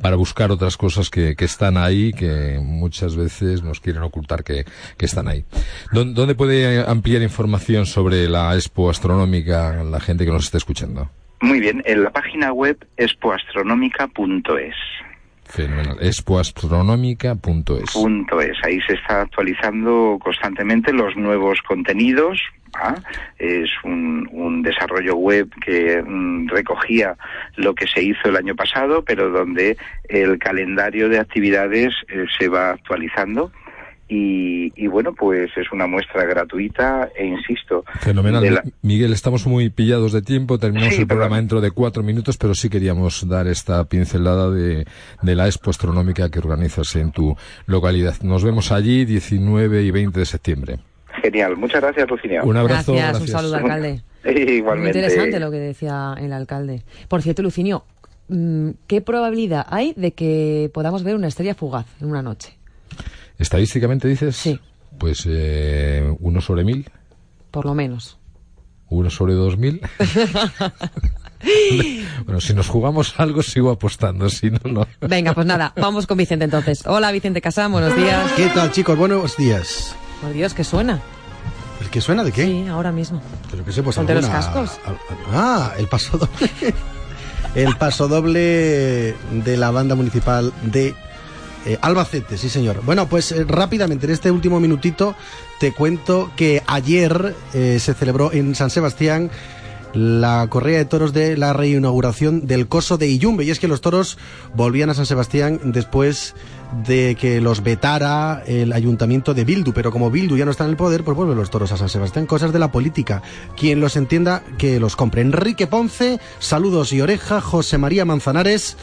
para 0.00 0.16
buscar 0.16 0.50
otras 0.50 0.76
cosas 0.76 1.10
que, 1.10 1.36
que 1.36 1.44
están 1.44 1.76
ahí, 1.76 2.12
que 2.12 2.58
muchas 2.62 3.16
veces 3.16 3.62
nos 3.62 3.80
quieren 3.80 4.02
ocultar 4.02 4.42
que, 4.44 4.64
que 4.96 5.06
están 5.06 5.28
ahí. 5.28 5.44
¿Dónde 5.92 6.34
puede 6.34 6.88
ampliar 6.88 7.22
información 7.22 7.84
sobre 7.84 8.28
la 8.28 8.54
expo 8.54 8.88
astronómica 8.88 9.84
la 9.84 10.00
gente 10.00 10.24
que 10.24 10.32
nos 10.32 10.44
esté 10.44 10.56
escuchando? 10.56 11.10
Muy 11.40 11.60
bien, 11.60 11.82
en 11.86 12.04
la 12.04 12.10
página 12.10 12.52
web 12.52 12.76
expoastronómica.es. 12.96 14.74
Fenomenal. 15.44 15.96
Expoastronómica.es. 16.00 17.92
Punto 17.92 18.40
es. 18.40 18.56
Ahí 18.64 18.80
se 18.86 18.94
está 18.94 19.22
actualizando 19.22 20.18
constantemente 20.22 20.92
los 20.92 21.16
nuevos 21.16 21.60
contenidos. 21.62 22.38
¿ah? 22.74 22.94
Es 23.38 23.70
un, 23.82 24.28
un, 24.32 24.62
desarrollo 24.62 25.16
web 25.16 25.48
que 25.64 26.02
mm, 26.02 26.48
recogía 26.48 27.16
lo 27.56 27.74
que 27.74 27.86
se 27.86 28.02
hizo 28.02 28.28
el 28.28 28.36
año 28.36 28.54
pasado, 28.54 29.02
pero 29.02 29.30
donde 29.30 29.78
el 30.08 30.38
calendario 30.38 31.08
de 31.08 31.18
actividades 31.18 31.94
eh, 32.08 32.26
se 32.38 32.48
va 32.48 32.70
actualizando. 32.72 33.50
Y, 34.08 34.72
y, 34.74 34.86
bueno, 34.86 35.12
pues 35.12 35.50
es 35.56 35.70
una 35.70 35.86
muestra 35.86 36.24
gratuita 36.24 37.10
e 37.14 37.26
insisto. 37.26 37.84
Fenomenal. 38.00 38.54
La... 38.54 38.62
Miguel, 38.80 39.12
estamos 39.12 39.46
muy 39.46 39.68
pillados 39.68 40.12
de 40.12 40.22
tiempo, 40.22 40.58
terminamos 40.58 40.94
sí, 40.94 41.02
el 41.02 41.06
programa 41.06 41.36
dentro 41.36 41.60
de 41.60 41.70
cuatro 41.70 42.02
minutos, 42.02 42.38
pero 42.38 42.54
sí 42.54 42.70
queríamos 42.70 43.28
dar 43.28 43.46
esta 43.46 43.84
pincelada 43.84 44.50
de, 44.50 44.86
de 45.22 45.34
la 45.34 45.46
expo 45.46 45.70
astronómica 45.70 46.30
que 46.30 46.38
organizas 46.38 46.96
en 46.96 47.12
tu 47.12 47.36
localidad. 47.66 48.14
Nos 48.22 48.44
vemos 48.44 48.72
allí 48.72 49.04
19 49.04 49.82
y 49.82 49.90
20 49.90 50.18
de 50.18 50.26
septiembre. 50.26 50.78
Genial, 51.22 51.56
muchas 51.56 51.80
gracias, 51.80 52.08
Lucinia. 52.08 52.42
Un 52.42 52.56
abrazo. 52.56 52.92
Gracias, 52.92 53.10
gracias. 53.10 53.30
un 53.30 53.40
saludo, 53.40 53.56
alcalde. 53.56 54.02
Igualmente. 54.24 54.98
Muy 54.98 55.04
interesante 55.06 55.40
lo 55.40 55.50
que 55.50 55.58
decía 55.58 56.14
el 56.18 56.32
alcalde. 56.32 56.82
Por 57.08 57.22
cierto, 57.22 57.42
Lucinio, 57.42 57.84
mm, 58.28 58.70
¿qué 58.86 59.00
probabilidad 59.00 59.66
hay 59.68 59.94
de 59.96 60.12
que 60.12 60.70
podamos 60.72 61.02
ver 61.04 61.14
una 61.14 61.28
estrella 61.28 61.54
fugaz 61.54 61.86
en 62.00 62.08
una 62.08 62.22
noche? 62.22 62.57
¿Estadísticamente 63.38 64.08
dices? 64.08 64.36
Sí. 64.36 64.60
Pues 64.98 65.24
eh, 65.26 66.14
uno 66.20 66.40
sobre 66.40 66.64
mil. 66.64 66.90
Por 67.50 67.66
lo 67.66 67.74
menos. 67.74 68.18
Uno 68.90 69.10
sobre 69.10 69.34
dos 69.34 69.56
mil. 69.56 69.80
bueno, 72.24 72.40
si 72.40 72.54
nos 72.54 72.68
jugamos 72.68 73.14
algo 73.18 73.42
sigo 73.42 73.70
apostando, 73.70 74.28
si 74.28 74.50
no, 74.50 74.58
no. 74.64 74.86
Venga, 75.00 75.34
pues 75.34 75.46
nada, 75.46 75.72
vamos 75.76 76.06
con 76.06 76.18
Vicente 76.18 76.46
entonces. 76.46 76.84
Hola 76.86 77.12
Vicente 77.12 77.40
Casán, 77.40 77.70
buenos 77.70 77.94
días. 77.96 78.32
¿Qué 78.32 78.48
tal 78.48 78.72
chicos? 78.72 78.98
Buenos 78.98 79.36
días. 79.36 79.94
Por 80.20 80.32
Dios, 80.32 80.52
¿qué 80.52 80.64
suena? 80.64 81.00
¿El 81.80 81.90
que 81.90 82.00
suena 82.00 82.24
de 82.24 82.32
qué? 82.32 82.44
Sí, 82.44 82.66
ahora 82.68 82.90
mismo. 82.90 83.22
¿Pero 83.50 83.62
pues 83.62 83.78
alguna... 83.78 84.02
de 84.02 84.14
los 84.14 84.30
cascos? 84.30 84.80
Ah, 85.32 85.74
el 85.78 85.86
paso 85.86 86.18
doble. 86.18 86.74
el 87.54 87.76
paso 87.76 88.08
doble 88.08 89.14
de 89.30 89.56
la 89.56 89.70
banda 89.70 89.94
municipal 89.94 90.52
de 90.62 90.96
eh, 91.68 91.78
Albacete, 91.82 92.38
sí 92.38 92.48
señor. 92.48 92.82
Bueno, 92.84 93.08
pues 93.08 93.30
eh, 93.30 93.44
rápidamente, 93.44 94.06
en 94.06 94.12
este 94.12 94.30
último 94.30 94.58
minutito, 94.58 95.14
te 95.60 95.72
cuento 95.72 96.30
que 96.34 96.62
ayer 96.66 97.34
eh, 97.52 97.78
se 97.78 97.92
celebró 97.92 98.32
en 98.32 98.54
San 98.54 98.70
Sebastián 98.70 99.30
la 99.92 100.46
correa 100.48 100.78
de 100.78 100.84
toros 100.86 101.12
de 101.12 101.36
la 101.36 101.52
reinauguración 101.52 102.46
del 102.46 102.68
coso 102.68 102.96
de 102.96 103.08
Iyumbe. 103.08 103.44
Y 103.44 103.50
es 103.50 103.58
que 103.58 103.68
los 103.68 103.82
toros 103.82 104.16
volvían 104.54 104.88
a 104.88 104.94
San 104.94 105.04
Sebastián 105.04 105.60
después 105.64 106.34
de 106.86 107.16
que 107.20 107.40
los 107.42 107.62
vetara 107.62 108.42
el 108.46 108.72
ayuntamiento 108.72 109.34
de 109.34 109.44
Bildu, 109.44 109.72
pero 109.72 109.90
como 109.90 110.10
Bildu 110.10 110.36
ya 110.36 110.46
no 110.46 110.50
está 110.50 110.64
en 110.64 110.70
el 110.70 110.76
poder, 110.76 111.04
pues 111.04 111.16
vuelven 111.16 111.36
los 111.36 111.50
toros 111.50 111.72
a 111.72 111.76
San 111.76 111.88
Sebastián, 111.88 112.26
cosas 112.26 112.52
de 112.52 112.58
la 112.58 112.72
política. 112.72 113.22
Quien 113.56 113.80
los 113.80 113.96
entienda, 113.96 114.42
que 114.56 114.80
los 114.80 114.96
compre. 114.96 115.20
Enrique 115.20 115.66
Ponce, 115.66 116.18
saludos 116.38 116.92
y 116.92 117.00
oreja, 117.00 117.40
José 117.40 117.76
María 117.78 118.04
Manzanares, 118.04 118.76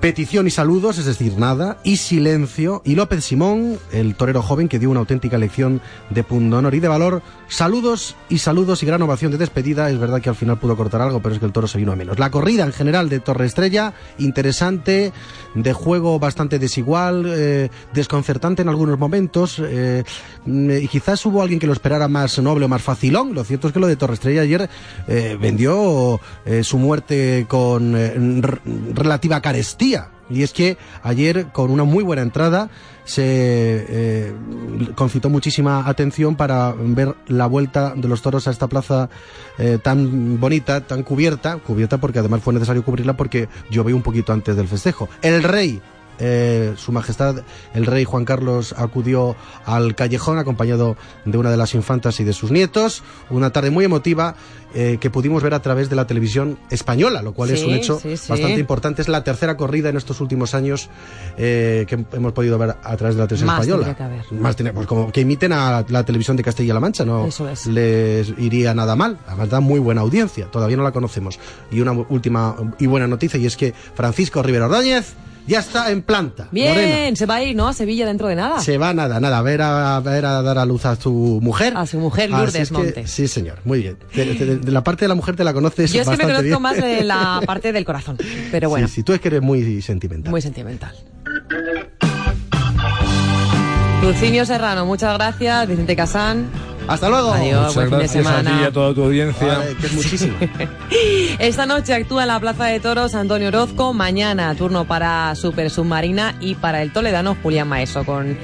Petición 0.00 0.46
y 0.46 0.50
saludos, 0.50 0.96
es 0.96 1.04
decir, 1.04 1.36
nada, 1.36 1.76
y 1.84 1.98
silencio. 1.98 2.80
Y 2.86 2.94
López 2.94 3.22
Simón, 3.22 3.78
el 3.92 4.14
torero 4.14 4.40
joven 4.40 4.66
que 4.66 4.78
dio 4.78 4.88
una 4.88 5.00
auténtica 5.00 5.36
lección 5.36 5.82
de 6.08 6.24
pundonor 6.24 6.74
y 6.74 6.80
de 6.80 6.88
valor. 6.88 7.22
Saludos 7.48 8.16
y 8.30 8.38
saludos 8.38 8.82
y 8.82 8.86
gran 8.86 9.02
ovación 9.02 9.30
de 9.30 9.36
despedida. 9.36 9.90
Es 9.90 9.98
verdad 9.98 10.22
que 10.22 10.30
al 10.30 10.36
final 10.36 10.58
pudo 10.58 10.74
cortar 10.74 11.02
algo, 11.02 11.20
pero 11.20 11.34
es 11.34 11.38
que 11.38 11.44
el 11.44 11.52
toro 11.52 11.68
se 11.68 11.76
vino 11.76 11.92
a 11.92 11.96
menos. 11.96 12.18
La 12.18 12.30
corrida 12.30 12.64
en 12.64 12.72
general 12.72 13.10
de 13.10 13.20
Torre 13.20 13.44
Estrella, 13.44 13.92
interesante, 14.16 15.12
de 15.54 15.72
juego 15.74 16.18
bastante 16.18 16.58
desigual, 16.58 17.26
eh, 17.28 17.68
desconcertante 17.92 18.62
en 18.62 18.70
algunos 18.70 18.98
momentos. 18.98 19.60
Eh, 19.62 20.02
y 20.46 20.88
quizás 20.88 21.26
hubo 21.26 21.42
alguien 21.42 21.60
que 21.60 21.66
lo 21.66 21.74
esperara 21.74 22.08
más 22.08 22.38
noble 22.38 22.64
o 22.64 22.68
más 22.68 22.80
facilón. 22.80 23.34
Lo 23.34 23.44
cierto 23.44 23.66
es 23.66 23.74
que 23.74 23.80
lo 23.80 23.86
de 23.86 23.96
Torre 23.96 24.14
Estrella 24.14 24.40
ayer 24.40 24.70
eh, 25.08 25.36
vendió 25.38 26.18
su 26.62 26.78
muerte 26.78 27.44
con 27.48 28.42
relativa 28.94 29.42
carestía 29.42 29.89
y 30.30 30.42
es 30.42 30.52
que 30.52 30.76
ayer, 31.02 31.48
con 31.52 31.70
una 31.70 31.84
muy 31.84 32.04
buena 32.04 32.22
entrada, 32.22 32.70
se 33.04 33.24
eh, 33.24 34.32
concitó 34.94 35.28
muchísima 35.28 35.88
atención 35.88 36.36
para 36.36 36.72
ver 36.72 37.16
la 37.26 37.46
vuelta 37.46 37.94
de 37.96 38.06
los 38.06 38.22
toros 38.22 38.46
a 38.46 38.52
esta 38.52 38.68
plaza 38.68 39.10
eh, 39.58 39.78
tan 39.82 40.38
bonita, 40.38 40.82
tan 40.82 41.02
cubierta, 41.02 41.56
cubierta 41.56 41.98
porque 41.98 42.20
además 42.20 42.42
fue 42.42 42.54
necesario 42.54 42.84
cubrirla 42.84 43.16
porque 43.16 43.48
llovió 43.70 43.96
un 43.96 44.02
poquito 44.02 44.32
antes 44.32 44.54
del 44.54 44.68
festejo. 44.68 45.08
El 45.22 45.42
rey 45.42 45.80
eh, 46.20 46.74
Su 46.76 46.92
Majestad 46.92 47.42
el 47.74 47.86
Rey 47.86 48.04
Juan 48.04 48.24
Carlos 48.24 48.74
acudió 48.76 49.34
al 49.64 49.94
callejón 49.94 50.38
acompañado 50.38 50.96
de 51.24 51.38
una 51.38 51.50
de 51.50 51.56
las 51.56 51.74
infantas 51.74 52.20
y 52.20 52.24
de 52.24 52.32
sus 52.32 52.50
nietos. 52.50 53.02
Una 53.30 53.50
tarde 53.50 53.70
muy 53.70 53.84
emotiva 53.84 54.34
eh, 54.72 54.98
que 55.00 55.10
pudimos 55.10 55.42
ver 55.42 55.54
a 55.54 55.62
través 55.62 55.90
de 55.90 55.96
la 55.96 56.06
televisión 56.06 56.56
española, 56.70 57.22
lo 57.22 57.32
cual 57.32 57.50
es 57.50 57.64
un 57.64 57.72
hecho 57.72 57.98
sí, 57.98 58.16
sí. 58.16 58.26
bastante 58.28 58.60
importante. 58.60 59.02
Es 59.02 59.08
la 59.08 59.24
tercera 59.24 59.56
corrida 59.56 59.88
en 59.88 59.96
estos 59.96 60.20
últimos 60.20 60.54
años 60.54 60.88
eh, 61.36 61.86
que 61.88 62.04
hemos 62.12 62.32
podido 62.32 62.56
ver 62.58 62.76
a 62.82 62.96
través 62.96 63.16
de 63.16 63.22
la 63.22 63.26
televisión 63.26 63.46
Más 63.48 63.66
española. 63.66 63.96
que 63.96 64.02
haber. 64.02 64.32
Más 64.32 64.54
tiene- 64.56 64.72
pues 64.72 64.86
como 64.86 65.10
que 65.10 65.22
imiten 65.22 65.52
a 65.52 65.84
la 65.88 66.04
televisión 66.04 66.36
de 66.36 66.44
Castilla-La 66.44 66.78
Mancha, 66.80 67.04
no 67.04 67.26
es. 67.26 67.66
les 67.66 68.28
iría 68.38 68.74
nada 68.74 68.94
mal. 68.94 69.18
Además 69.26 69.48
da 69.50 69.60
muy 69.60 69.80
buena 69.80 70.02
audiencia, 70.02 70.46
todavía 70.46 70.76
no 70.76 70.82
la 70.84 70.92
conocemos. 70.92 71.38
Y 71.70 71.80
una 71.80 71.92
última 71.92 72.54
y 72.78 72.86
buena 72.86 73.06
noticia 73.08 73.38
y 73.40 73.46
es 73.46 73.56
que 73.56 73.72
Francisco 73.94 74.42
Rivera 74.42 74.66
Ordóñez 74.66 75.14
ya 75.46 75.60
está 75.60 75.90
en 75.90 76.02
planta. 76.02 76.48
Bien, 76.52 76.74
Morena. 76.74 77.16
se 77.16 77.26
va 77.26 77.36
a 77.36 77.42
ir, 77.42 77.56
¿no? 77.56 77.68
A 77.68 77.72
Sevilla 77.72 78.06
dentro 78.06 78.28
de 78.28 78.36
nada. 78.36 78.60
Se 78.60 78.78
va 78.78 78.94
nada, 78.94 79.18
nada, 79.20 79.38
a 79.38 79.42
ver 79.42 79.62
a, 79.62 79.96
a 79.96 80.00
ver 80.00 80.24
a 80.24 80.42
dar 80.42 80.58
a 80.58 80.64
luz 80.64 80.84
a 80.86 80.96
su 80.96 81.40
mujer. 81.42 81.72
A 81.76 81.86
su 81.86 81.98
mujer, 81.98 82.30
Lourdes 82.30 82.54
es 82.54 82.68
que- 82.68 82.74
Montes. 82.74 83.10
sí, 83.10 83.26
señor, 83.28 83.58
muy 83.64 83.80
bien. 83.80 83.96
De, 84.14 84.24
de- 84.34 84.56
de 84.58 84.72
la 84.72 84.84
parte 84.84 85.04
de 85.04 85.08
la 85.08 85.14
mujer 85.14 85.36
te 85.36 85.44
la 85.44 85.52
conoces 85.52 85.92
Yo 85.92 86.02
es 86.02 86.08
que 86.08 86.16
me 86.16 86.22
conozco 86.24 86.42
bien. 86.42 86.62
más 86.62 86.76
de 86.76 87.02
la 87.04 87.40
parte 87.46 87.72
del 87.72 87.84
corazón. 87.84 88.16
Pero 88.50 88.68
bueno, 88.68 88.86
Sí, 88.88 88.94
sí, 88.96 89.02
tú 89.02 89.12
es 89.12 89.20
que 89.20 89.28
eres 89.28 89.42
muy 89.42 89.82
sentimental. 89.82 90.30
muy 90.30 90.40
sentimental. 90.42 90.94
Dulcinio 94.02 94.46
Serrano, 94.46 94.86
muchas 94.86 95.14
gracias. 95.14 95.68
Vicente 95.68 95.94
Casán. 95.94 96.46
Hasta 96.88 97.08
luego. 97.08 97.32
Adiós, 97.32 97.60
Muchas 97.60 97.74
buen 97.74 97.88
fin 97.88 97.98
de 97.98 98.04
gracias 98.04 98.26
a 98.26 98.30
ti 98.30 98.36
semana. 98.44 98.62
y 98.62 98.64
a 98.64 98.72
toda 98.72 98.94
tu 98.94 99.04
audiencia. 99.04 99.46
Vale, 99.58 99.74
que 99.76 99.86
es 99.86 99.92
muchísimo. 99.92 100.36
Esta 101.38 101.66
noche 101.66 101.94
actúa 101.94 102.22
en 102.22 102.28
la 102.28 102.40
Plaza 102.40 102.64
de 102.66 102.80
Toros 102.80 103.14
Antonio 103.14 103.48
Orozco. 103.48 103.92
Mañana 103.92 104.54
turno 104.54 104.84
para 104.86 105.34
Super 105.36 105.70
Submarina 105.70 106.34
y 106.40 106.54
para 106.56 106.82
el 106.82 106.92
toledano 106.92 107.36
Julián 107.42 107.68
Maeso. 107.68 108.04
Con 108.04 108.36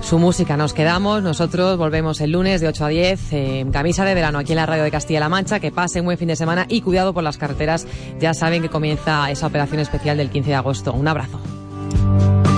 su 0.00 0.18
música 0.18 0.56
nos 0.56 0.72
quedamos. 0.74 1.22
Nosotros 1.22 1.76
volvemos 1.78 2.20
el 2.20 2.32
lunes 2.32 2.60
de 2.60 2.68
8 2.68 2.84
a 2.84 2.88
10 2.88 3.32
en 3.32 3.72
camisa 3.72 4.04
de 4.04 4.14
verano 4.14 4.38
aquí 4.38 4.52
en 4.52 4.56
la 4.56 4.66
radio 4.66 4.84
de 4.84 4.90
Castilla-La 4.90 5.28
Mancha. 5.28 5.60
Que 5.60 5.70
pasen 5.72 6.04
buen 6.04 6.18
fin 6.18 6.28
de 6.28 6.36
semana 6.36 6.66
y 6.68 6.82
cuidado 6.82 7.12
por 7.12 7.22
las 7.24 7.36
carreteras. 7.38 7.86
Ya 8.20 8.34
saben 8.34 8.62
que 8.62 8.68
comienza 8.68 9.30
esa 9.30 9.46
operación 9.46 9.80
especial 9.80 10.16
del 10.16 10.30
15 10.30 10.50
de 10.50 10.56
agosto. 10.56 10.92
Un 10.92 11.08
abrazo. 11.08 11.40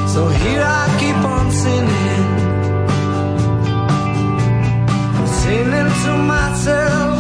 So 0.09 0.29
here 0.31 0.63
I 0.63 0.87
keep 1.01 1.17
on 1.25 1.51
singing, 1.51 2.34
Into 5.55 5.85
to 6.03 6.17
myself. 6.17 7.14